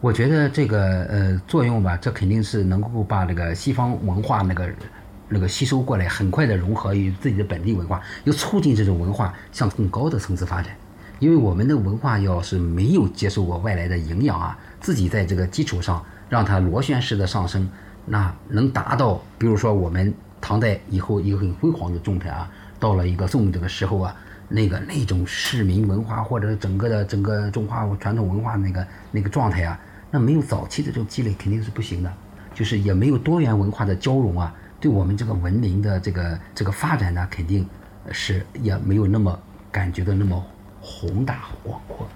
[0.00, 4.68] 我觉得这个呃作用吧，这肯定是能够把那个西方文化那个
[5.28, 10.74] 那个吸收过来，很快的融合于自己的本地文化，又促进这种文化向更高的层次发展。
[11.20, 17.66] 因为我们的文化要是没有接受过外来的营养啊，自己在这个基础上让它螺旋式的上升，
[18.04, 20.12] 那能达到，比如说我们
[20.42, 24.14] 唐代以后一个很辉煌的状态啊，到了一个宋这个时候啊，
[24.46, 29.80] 那个那种市民文化或者整个的整个中华传统文化那个那个状态啊，
[30.10, 32.12] 那没有早期的这种积累肯定是不行的，
[32.52, 37.66] 就是也没有多元文化的交融啊，对我们这个文明的这个这个发展呢，肯定
[38.12, 39.38] 是也没有那么
[39.72, 40.44] 感觉的那么
[40.78, 42.06] 宏大广阔，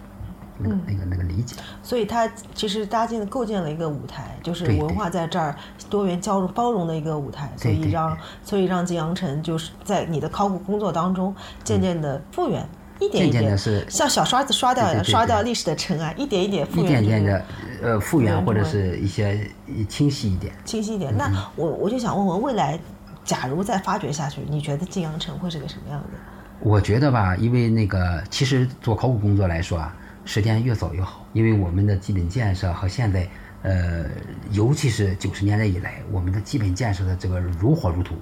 [0.58, 1.56] 那个那个那个理解。
[1.82, 5.54] 所以它其实搭建构建了一个舞台，就是文化在这儿
[5.88, 12.66] 多元交融包容的一个舞台，所以让所以让晋阳城就是在你的考古工作当中渐渐的复原。
[13.00, 17.44] 一点一点的是像小刷子刷掉一样，刷掉历史的尘埃，一点一点复一原这个点点的
[17.80, 19.48] 呃复原或者是一些
[19.88, 20.52] 清晰一点。
[20.64, 21.12] 清晰一点。
[21.12, 22.76] 嗯那我我就想问问，未来
[23.24, 26.18] 假如再发掘下去，你觉得晋阳城会是个什么样的？
[26.58, 29.94] 我觉得吧，因为那个其实做考古工作来说啊，
[30.28, 33.26] 时间越早越好，因为我们的基本建设和现在，
[33.62, 34.04] 呃，
[34.50, 38.14] 尤其是九十年代以来，我们的基本建设的这个如火如荼，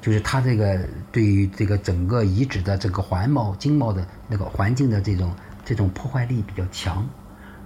[0.00, 0.80] 就是它这个
[1.12, 5.32] 对于这个整个遗址的这个环貌、经貌的那个环境的这种
[5.64, 7.08] 这种破坏力比较强。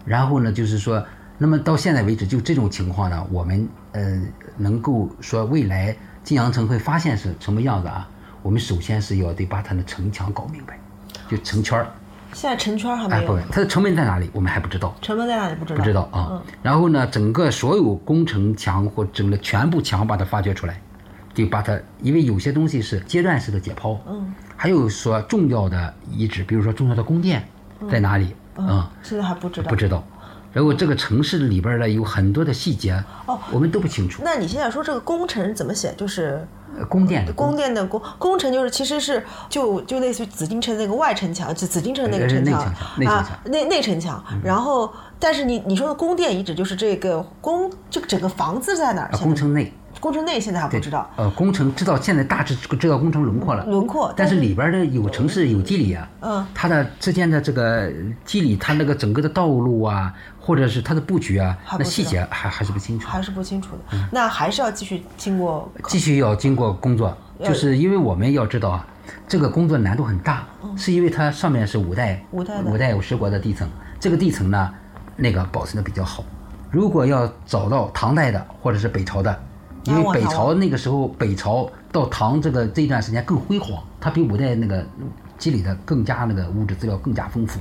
[0.05, 1.03] 然后呢，就是说，
[1.39, 4.21] 那么到现在为止，就这种情况呢，我们呃
[4.59, 8.07] 能够说未来晋阳城会发现是什么样子啊？
[8.43, 10.79] 我们首先是要得把它的城墙搞明白，
[11.27, 11.91] 就城圈儿，
[12.33, 14.95] 现在成圈还哎，没有，，不它的成本在哪里，我们还不知道。
[15.01, 15.79] 成本在哪里不知道？
[15.79, 16.43] 不知道啊。
[16.63, 20.81] 然后呢，整个所有工程墙或整个全部墙把它发掘出来，
[21.35, 27.47] 就把它，因为有些东西是阶段式的解剖，嗯，还有说重要的遗址，比如说重要的宫殿
[27.91, 29.69] 在哪里，嗯啊，现在还不知道。
[29.71, 30.05] 不知道。
[30.59, 32.93] 然后这个城市里边呢有很多的细节，
[33.27, 34.23] 哦我们都不清楚。
[34.25, 35.95] 那你现在说这个工程怎么写？
[35.97, 36.45] 就是
[36.77, 42.61] 呃宫殿的宫殿的宫工程，就是其实是就就类似于紫禁城那个外城墙，就紫禁城那个城墙
[43.07, 44.21] 啊内内城墙。
[44.43, 49.09] 然后，但是你你说的宫殿遗址，就是这个宫，这个整个房子在哪儿？
[49.09, 51.11] 啊，现在工程内工程内现在还不知道。
[51.17, 57.91] 呃，工程知道现在大致知道工程轮廓了，轮廓但是里边的有城市有机理啊，嗯它的之间的这个
[58.25, 68.87] 机理，它那个整个的道路啊，或者是它的布局啊那细节还还是不清楚，还是不清楚的，嗯那还是要继续经过继续要经过工作，就是因为我们要知道啊，
[69.27, 70.47] 这个工作难度很大，
[70.77, 74.71] 是因为它上面是五代五代五代五十国的地层，这个地层呢，
[75.17, 76.25] 那个保存的比较好。
[76.71, 79.43] 如果要找到唐代的或者是北朝的，
[79.89, 84.85] 因为北朝那个时候北朝到唐这个这一段时间更辉煌，它比五代那个
[85.39, 87.59] 积累的更加那个物质资料更加丰富。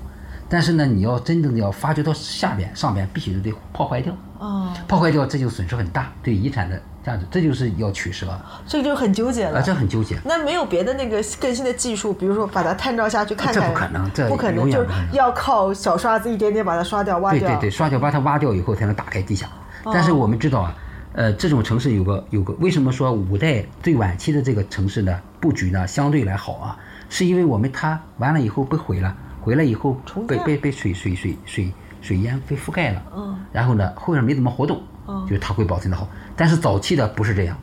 [0.49, 4.13] 但是呢，你要真正的要发掘到下边上边，必须得破坏掉。
[4.39, 9.61] 哦，破坏掉，这就损失很大，对遗产的价值，这就是要取舍啊，这就很纠结了。
[9.61, 10.17] 这很纠结。
[10.23, 17.39] 那没有别的那个更新的技术，比如说把它探照下去看看，这不可能这不可能，就是要靠小刷子一点点把它刷掉、挖掉。
[17.41, 19.49] 对对对，刷掉把它挖掉以后才能打开地下。
[19.83, 20.73] 但是我们知道啊，
[21.17, 26.77] 呃，这种城市有个有个，为什么说五代最晚期的这个城市呢布局呢相对来好啊？
[27.09, 36.07] 是因为我们它完了以后被毁了，毁了以后被被被水水水水水淹被覆盖了，嗯，然后呢后面没怎么活动，嗯就是它会保存的好。
[36.35, 37.57] 但是早期的不是这样，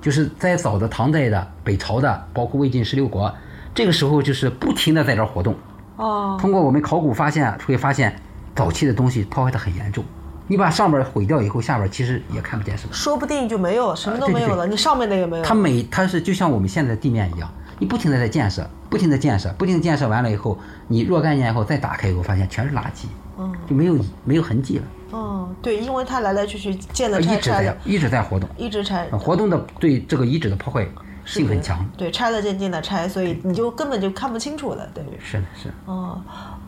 [0.00, 3.34] 就是在早的唐代的、北朝的，包括魏晋十六国，
[3.74, 5.56] 这个时候就是不停的在这儿活动。
[5.96, 8.14] 哦，通过我们考古发现，会发现
[8.54, 10.04] 早期的东西破坏的很严重。
[10.50, 12.92] 你把上边毁掉以后，下边其实也看不见什么。
[12.92, 15.44] 说不定就没有，什么都对对没有了，你上面的也没有。
[15.44, 17.48] 它每它是就像我们现在的地面一样，
[17.78, 20.58] 你不停的在建设，不停的建设，不停的建设完了以后，
[20.88, 23.04] 你若干年以后再打开以后，发现全是垃圾，
[23.38, 30.84] 嗯就没有没有痕迹了，嗯，对，因为它来来去去建了一直在拆拆了，一直在活动，一直拆呃，活动的对这个遗址的破坏
[31.24, 31.88] 性很强。
[31.96, 35.32] 对，拆了渐渐的拆，所以你就根本就看不清楚了，等于是。
[35.32, 35.74] 是的，是的。
[35.84, 36.20] 哦，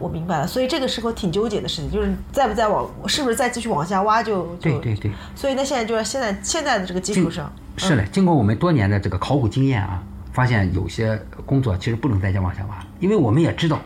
[0.03, 5.13] 我明白了，所以这个时候挺纠结的事情，就是再不再往，是不是再继续往下挖就就对对对。
[5.37, 10.03] 所以呢，现在就是现在现在的这个基础上，是的，经过我们多年的这个考古经验啊，
[10.33, 11.17] 发现有些
[11.47, 13.81] 工作其实不能再往下挖，因为我们也知道，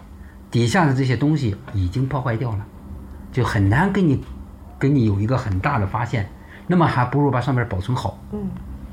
[0.50, 2.64] 底下的这些东西已经破坏掉了，
[3.30, 4.24] 就很难给你
[4.80, 6.28] 给你有一个很大的发现。
[6.68, 8.18] 那么还不如把上面保存好。
[8.32, 8.50] 嗯，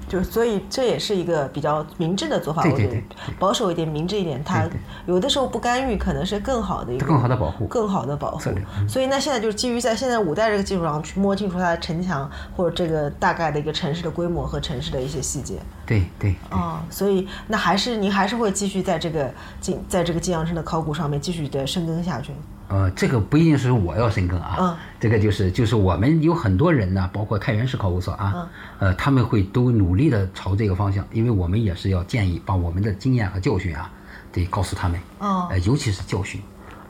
[0.07, 3.35] 就是所以这也是一个比较明智的做法，对我觉得对对。
[3.39, 4.67] 保守一点、明智一点，它
[5.05, 7.65] 有的时候不干预可能是更好的一个更好的保护。
[7.67, 8.39] 更好的保护。
[8.87, 15.55] 所以那现在就是基于在现在五代这个基础上去摸清楚它的城墙或者这个大概的一个城市的规模和城市的一些细节。
[15.85, 22.31] 对对对，啊、所以那还是您还是会继续在这个晋在这个晋阳城的考古上面继续的深耕下去。
[22.73, 28.47] 呃，这个不一定是我要深耕啊，嗯这个就是就是我们有很多人呢，包括太原市考古所啊，嗯
[28.79, 33.91] 呃，他们会都努力的朝这个方向，因为我们也是要建议把我们的经验和教训啊，
[34.31, 36.41] 得告诉他们，哦呃，尤其是教训，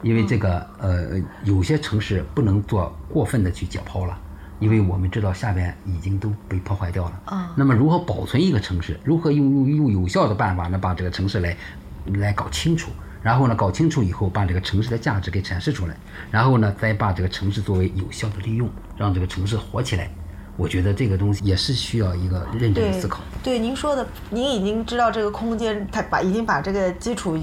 [0.02, 4.18] 因为这个呃，有些城市不能做过分的去解剖了。
[4.60, 8.98] 因为我们知道下边已经都被破坏掉了，嗯那么如何保存一个城市？
[9.04, 11.58] 如何用用用有效的办法呢，把这个城市来
[12.06, 12.90] 来搞清楚？
[13.24, 15.96] 然后呢，搞清楚以后，把这个城市的价值给展示出来，
[16.30, 20.10] 然后呢，再把这个城市作为有效的利用，让这个城市活起来。
[20.56, 23.22] 我觉得这个东西也是需要一个认真的思考。
[23.42, 27.36] 对，您说的，您已经知道这个空间，它把已经把这个基础，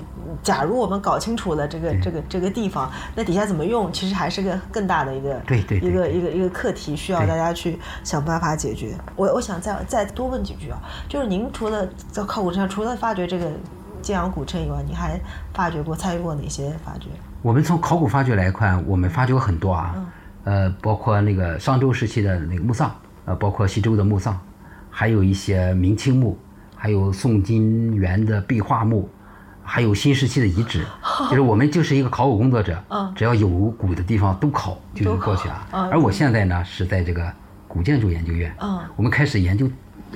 [0.44, 8.94] 假如我们搞清楚了这个这个这个地方，那底下怎么用，其实还是个更大的一个对对对一个一个一个课题，需要大家去想办法解决。
[9.16, 10.78] 我我想再再多问几句啊，
[11.08, 13.50] 就是您除了在考古上，除了发掘这个
[14.00, 15.20] 晋阳古城以外，你还
[15.52, 17.08] 发掘过参与过哪些发掘？
[17.42, 19.94] 我们从考古发掘来看，我们发掘过很多啊，
[20.44, 22.90] 呃，包括那个商周时期的那个墓葬，
[23.24, 24.38] 呃，包括西周的墓葬，
[24.90, 26.38] 还有一些明清墓，
[26.74, 29.08] 还有宋金元的壁画墓，
[29.62, 30.84] 还有新时期的遗址。
[31.30, 35.66] 就是我们就是一个考古工作者，嗯只要有古的地方都考，就能过去啊。
[35.72, 37.30] 嗯而我现在呢是在这个
[37.68, 39.66] 古建筑研究院，嗯我们开始研究，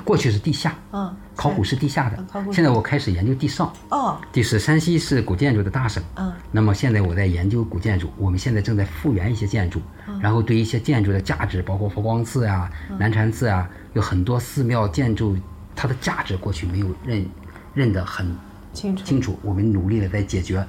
[0.02, 2.24] 过去是地下，嗯，考古是地下的。
[2.52, 3.72] 现在我开始研究地上。
[3.90, 9.80] 哦，地是山西是古建筑的大省，嗯，那么现在我在研究古建筑，我们现在正在复原一些建筑，
[10.20, 15.36] 然后对一些建筑的价值，包括佛光寺啊、南禅寺啊，有很多寺庙建筑，
[15.76, 17.26] 它的价值过去没有认
[17.72, 18.26] 认得很
[18.72, 19.04] 清楚。
[19.04, 20.66] 清楚，我们努力的在解决。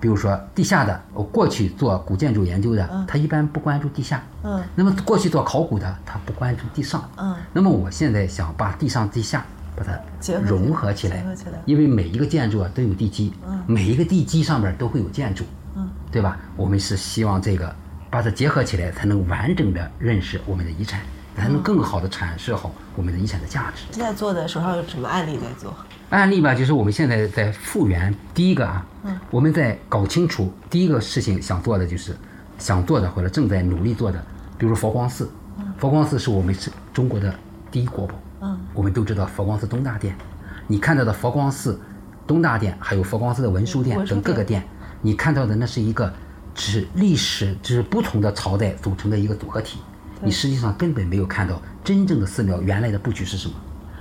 [0.00, 4.62] 比如说地下的，我过去做古建筑研究的，他一般不关注地下，嗯。
[4.74, 7.34] 那么过去做考古的，他不关注地上，嗯。
[7.52, 9.44] 那么我现在想把地上地下
[9.76, 13.32] 把它结合起来融合起来，合起来因为每一个建筑啊都有地基，
[13.66, 15.44] 每一个地基上面都会有建筑，
[15.76, 15.88] 嗯。
[16.10, 16.38] 对吧？
[16.56, 17.74] 我们是希望这个
[18.08, 21.00] 把它结合起来，才能完整的认识我们的遗产，
[21.36, 23.84] 才能更好的阐释好我们的遗产的价值。
[23.90, 25.74] 现在做的手上有什么案例在做？
[26.10, 28.14] 案例吧，就是我们现在在复原。
[28.32, 28.86] 第一个啊，
[29.30, 32.16] 我们在搞清楚第一个事情想做的就是
[32.58, 34.24] 想做的或者正在努力做的，
[34.56, 35.28] 比如佛光寺。
[35.76, 37.34] 佛光寺是我们是中国的
[37.70, 38.14] 第一国宝。
[38.40, 40.16] 嗯，我们都知道佛光寺东大殿，
[40.66, 41.78] 你看到的佛光寺
[42.26, 44.64] 东大殿，还有佛光寺的文殊殿等各个殿，
[45.02, 46.10] 你看到的那是一个
[46.54, 49.80] 只历史只不同的朝代组成的一个组合体。
[50.22, 53.54] 你实际上根本没有看到真正的寺庙原来的布局是什么。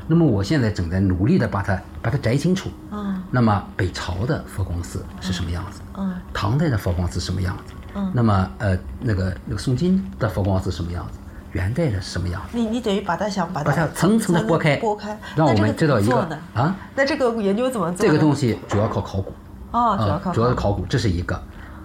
[0.08, 2.70] 那么我现在正在努力的把它把它摘清楚。
[2.92, 5.82] 嗯，那么北朝的佛光寺是什么样子？
[5.98, 7.74] 嗯，唐代的佛光寺什么样子？
[7.96, 11.20] 嗯，那么呃那个那个宋金的佛光寺什么样子？
[11.54, 12.58] 元代的什么样子？
[12.58, 18.06] 你你等于把它想把把它层层的剥开，剥开，让我们知道一个啊，那这个研究怎么做？
[18.06, 19.34] 这个东西主要靠考古。
[19.72, 21.42] 哦，主要啊靠，主要是考古，这是一个，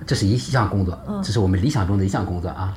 [0.06, 2.72] 这是一项工作，嗯这是我们理想中的一项工作啊。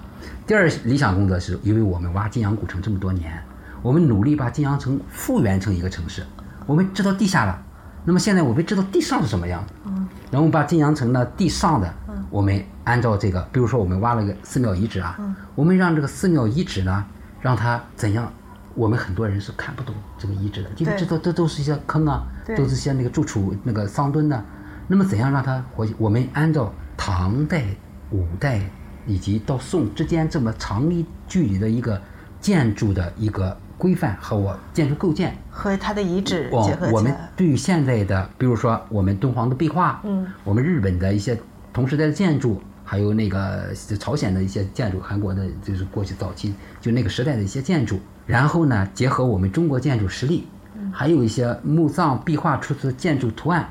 [0.48, 3.44] 第二理想工作是因为我们挖晋阳古城这么多年，
[3.86, 6.26] 我们努力把晋阳城复原成一个城市，
[6.66, 7.64] 我们知道地下了，
[8.04, 11.94] 那么现在我们知道地上是什么样，嗯，然后把晋阳城的地上的，
[12.32, 15.16] 我们按照这个，比如说我们挖了个寺庙遗址啊，
[15.54, 17.06] 我们让这个寺庙遗址呢，
[17.40, 18.34] 让它怎样？
[18.74, 22.24] 我们很多人是看不懂这个遗址的，因为对这都这都是一些坑啊，
[22.58, 24.44] 都是些那个住处那个桑墩的、
[24.88, 25.88] 那么怎样让它活？
[26.00, 27.64] 我们按照唐代、
[28.10, 28.68] 五代
[29.06, 32.02] 以及到宋之间这么长一距离的一个
[32.42, 33.56] 建筑的一个
[33.86, 37.16] 规范和我建筑构建，和它的遗址我结合我们。
[37.36, 41.40] 对于现在的，比如说我们敦煌的壁画，嗯，我们日本的一些
[41.72, 50.48] 同时代的建筑，还有那个朝鲜的一些建筑，韩国的就是过去早期就那个时代的一些建筑，然后呢，结合我们中国建筑实力，
[50.92, 53.70] 还有一些墓葬壁画出土建筑图案，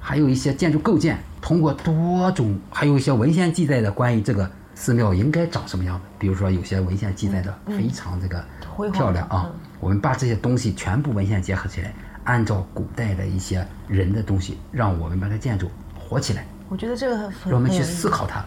[0.00, 4.50] 还有一些建筑构建，通过多种，还有一些文献记载的关于这个
[4.80, 8.42] 寺庙应该长什么样的，比如说有些文献记载的非常这个
[8.90, 11.92] 漂亮啊嗯，我们把这些东西全部文献结合起来，
[12.24, 18.42] 按照古代的一些人的东西，让我们把它建筑活起来，我觉得这个很让我们去思考它。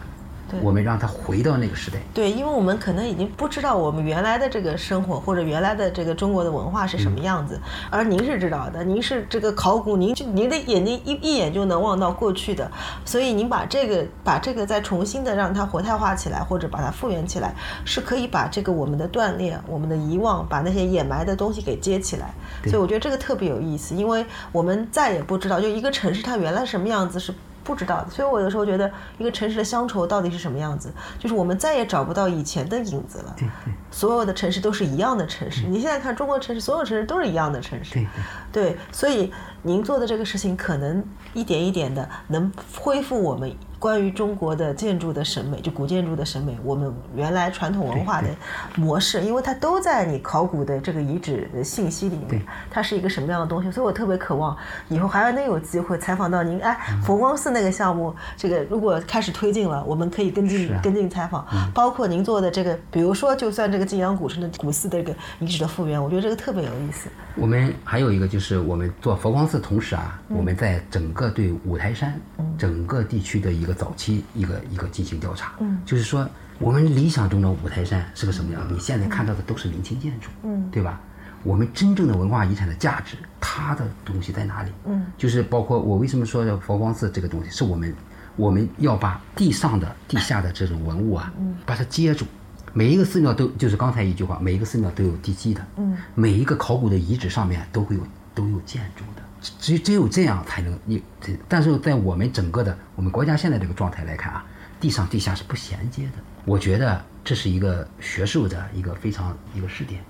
[0.50, 1.98] 对我们让他回到那个时代。
[2.12, 7.58] 对，因为我们可能已经不知道我们原来的这个生活或者原来的这个中国的文化是什么样子，
[7.90, 12.70] 而您是知道的，您是这个考古，您就您的眼睛一一眼就能望到过去的，
[13.04, 17.54] 所以您把这个把这个再重新的让它活态化起来，或者把它复原起来，
[17.84, 22.32] 是可以把这个我们的断裂、我们的遗忘，把那些掩埋的东西给接起来。
[22.64, 27.34] 所以我觉得这个特别有意思，因为我们再也不知道，就一个城市它原来什么样子是。
[27.64, 33.34] 不知道的，所以我有时候觉得一个城市的乡愁到底是什么样子，就是我们再也找不到以前的影子了。
[33.36, 37.94] 对对所有的城市都是一样的城市，你现在看中国城市，所有城市都是一样的城市。
[37.94, 38.06] 对
[38.52, 39.32] 对对，所以
[39.62, 43.50] 您做的这个事情，可能一点一点的能恢复我们
[43.84, 48.28] 关于中国的建筑的审美，就古建筑的审美，我们原来传统文化的
[48.76, 54.56] 模式，因为它都在你考古的这个遗址的信息里面，它是一个什么样的东西，所以我特别渴望
[54.88, 56.58] 以后还能有机会采访到您。
[56.62, 56.74] 哎，
[57.04, 60.80] 佛光寺那个项目，这个如果开始推进了，我们可以跟进、啊。
[60.82, 67.10] 跟进采访，包括您做的这个，比如说就算这个晋阳古城的古寺的这个遗址的复原，我觉得这个特别有意思。
[67.36, 72.18] 我们还有一个就是我们做佛光寺同时啊，我们在整个对五台山
[72.56, 76.28] 整个地区的一个早期一个一个进行调查，嗯，就是说
[76.58, 78.66] 我们理想中的五台山是个什么样？
[78.72, 81.00] 你现在看到的都是明清建筑，嗯，对吧？
[81.42, 84.70] 我们真正的文化遗产的价值，它的东西在哪里？
[84.86, 87.94] 嗯，就是包括我为什么说佛光寺这个东西，是我们
[88.36, 91.32] 我们要把地上的、地下的这种文物啊，
[91.66, 92.24] 把它接住。
[92.72, 98.02] 每一个寺庙都就是刚才一句话，每一个寺庙都有地基的，嗯，每一个考古的遗址上面都会有
[98.34, 99.22] 都有建筑的，
[99.58, 101.36] 只只有这样才能你这。
[101.48, 104.44] 但是在我们整个的我们国家现在这个状态来看啊，
[104.80, 106.12] 地上地下是不衔接的。
[106.44, 110.02] 我觉得这是一个学术的一个非常一个试点。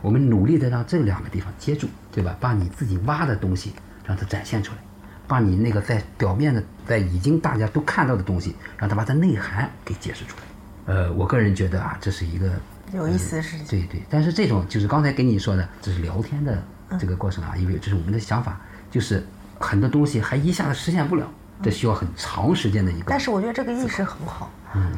[0.00, 2.36] 我们努力的让这两个地方接住，对吧？
[2.38, 3.72] 把你自己挖的东西
[4.04, 4.78] 让它展现出来，
[5.26, 10.94] 把你那个在表面的，在已经大家都看到的东西，让它把它内涵给解释出来。
[10.94, 12.52] 呃，我个人觉得啊，这是一个
[12.94, 13.66] 有意思的事情。
[13.66, 16.62] 对对，但是这种就是刚才跟你说的，这是聊天的
[16.98, 18.60] 这个过程啊，因为这是我们的想法，
[18.90, 19.26] 就是
[19.58, 21.26] 很多东西还一下子实现不了，
[21.62, 23.06] 这需要很长时间的一个。
[23.08, 24.50] 但是我觉得这个意识很好，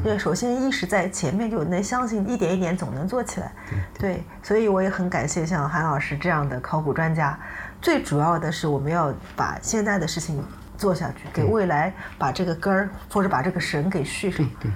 [0.03, 3.51] 因为首先意识在前面就能相信一点一点总能做起来，
[3.99, 7.37] 对，所以我也很感谢像韩老师这样的考古专家。
[7.81, 10.43] 最主要的是我们要把现在的事情
[10.77, 14.69] 做下去，给未来把这个根儿或者把这个绳给续上对。
[14.69, 14.73] 对。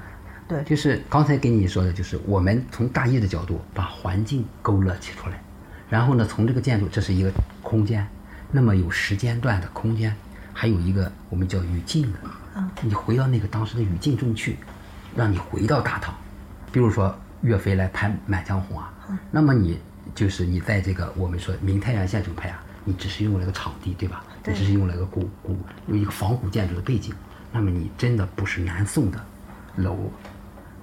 [0.47, 5.41] 对，就是刚才给你说的，就是我们从大义的角度把环境勾勒起出来，
[5.89, 7.31] 然后呢，从这个建筑，这是一个
[7.63, 8.05] 空间，
[8.51, 10.15] 那么有时间段的空间，
[10.53, 12.19] 还有一个我们叫语境的，
[12.55, 14.57] 嗯，你回到那个当时的语境中去，
[15.15, 16.13] 让你回到大唐，
[16.71, 18.93] 比如说岳飞来拍《满江红》啊，
[19.31, 19.79] 那么你
[20.13, 24.23] 就是你在这个我们说明太原县城拍啊，你只是用了个场地，对吧？
[24.43, 25.57] 对你只是用了一个古古
[25.87, 27.13] 有一个仿古建筑的背景，
[27.51, 29.19] 那么你真的不是南宋的
[29.75, 29.97] 楼。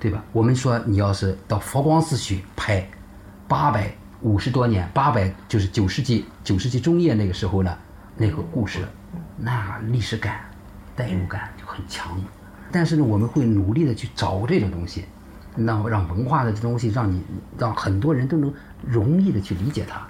[0.01, 0.21] 对吧？
[0.33, 2.85] 我们说你要是到佛光寺去拍，
[3.47, 7.77] 八百五十多年，八百就是九世纪九世纪中叶那个时候呢，
[8.17, 8.81] 那个故事，
[9.37, 10.41] 那历史感、
[10.97, 12.19] 代入感就很强。
[12.71, 15.05] 但是呢，我们会努力的去找这种东西，
[15.57, 17.23] 让让文化的这东西，让你
[17.59, 18.53] 让很多人都能
[18.87, 20.01] 容易的去理解它。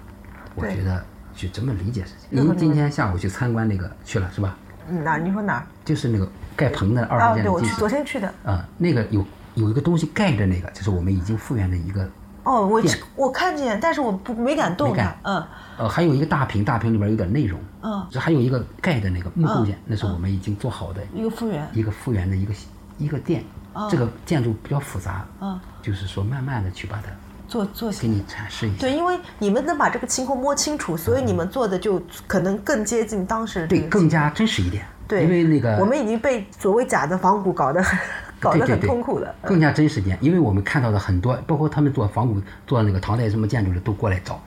[0.55, 1.03] 我觉得
[1.35, 2.27] 去怎么理解事情。
[2.29, 4.55] 您今天下午去参观那个去了是吧？
[4.89, 5.19] 嗯哪儿？
[5.19, 5.67] 你说哪儿？
[5.83, 8.33] 就是那个盖棚的二啊，对，十件的技术我去昨天去的。
[8.43, 9.25] 啊，那个有
[9.55, 12.07] 有一个东西盖着那个，就是我们已经复原的一个，
[12.43, 15.15] 哦，我店我看见，但是我不没敢动它。
[15.23, 15.43] 嗯
[15.75, 21.67] 呃，还有一个大屏，大屏里边有点内容，嗯，这还有一个盖的那个木构件，嗯那是我们已经做好的一个复原。
[21.73, 22.53] 一个复原的一个
[22.99, 23.43] 一个店，
[23.73, 27.09] 哦这个建筑比较复杂，嗯，就是说慢慢的去把它
[27.47, 27.91] 做做。
[27.91, 28.81] 给你展示一下。
[28.81, 34.85] 对，因为你们能把这个情况摸清楚，所以你们做的就可能更接近当时对，更加真实一点。
[35.07, 37.99] 对，因为那个我们已经被所谓假的仿古搞得很
[38.43, 39.33] 搞得很对对对痛苦了。
[39.41, 44.41] 更加真实点，因为我们看到的很多，包括他们做仿古、做那个唐代什么建筑的，都过来找。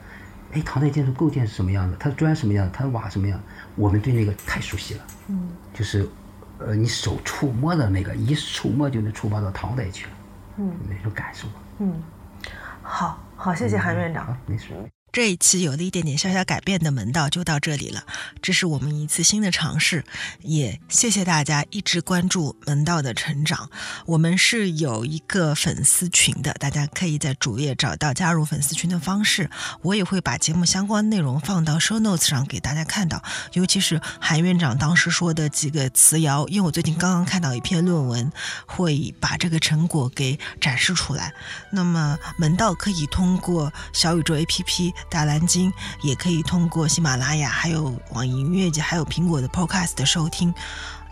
[0.53, 1.97] 哎，唐代建筑构件是什么样的？
[1.99, 2.71] 它的砖什么样的？
[2.71, 3.39] 它的瓦什么样？
[3.75, 5.01] 我们对那个太熟悉了。
[5.27, 6.07] 嗯，就是，
[6.59, 10.11] 呃，你手触摸的那个，一触摸就能触摸到唐代去了。
[10.57, 11.47] 嗯，那种感受。
[11.79, 12.01] 嗯
[12.81, 14.25] 好好，谢谢韩院长。
[14.25, 14.67] 好，没事。
[15.17, 18.03] 这一期有了一点点小小改变的门道就到这里了，
[18.39, 20.05] 这是我们一次新的尝试，
[20.43, 23.71] 也谢谢大家一直关注门道的成长。
[24.05, 29.49] 我们是有一个粉丝群的，大家可以在主页找到加入粉丝群的方式。
[29.81, 33.23] 我也会把节目相关内容放到 show notes 上给大家看到，
[33.53, 38.31] 尤其是韩院长当时说的几个词谣，因为我最近刚刚看到一篇论文，
[38.67, 41.33] 会把这个成果给展示出来。
[41.71, 45.71] 那么门道可以通过小宇宙 APP 大蓝鲸，
[46.01, 50.53] 也可以通过喜马拉雅、还有网易音乐节、还有苹果的 Podcast 的收听。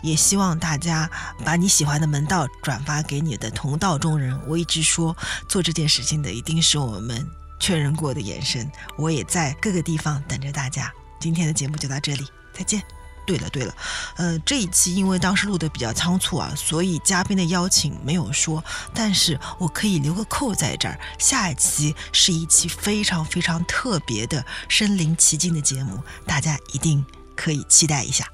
[0.02, 1.10] 也希望大家
[1.44, 4.38] 把你喜欢的门道转发给你的同道中人。
[4.46, 5.16] 我一直说，
[5.48, 7.26] 做这件事情的一定是我们
[7.58, 8.70] 确认过的眼神。
[8.96, 10.92] 我也在各个地方等着大家。
[11.18, 12.80] 今天的节目就到这里，再见。
[13.26, 13.74] 对了对了，
[14.16, 18.62] 呃，这一期因为当时录的比较仓促啊，所以嘉宾的邀请没有说，
[18.94, 20.98] 但是我可以留个扣在这儿。
[21.18, 27.04] 下一期是一期非常非常特别的身临其境的节目，大家一定
[27.34, 28.26] 可以期待一下。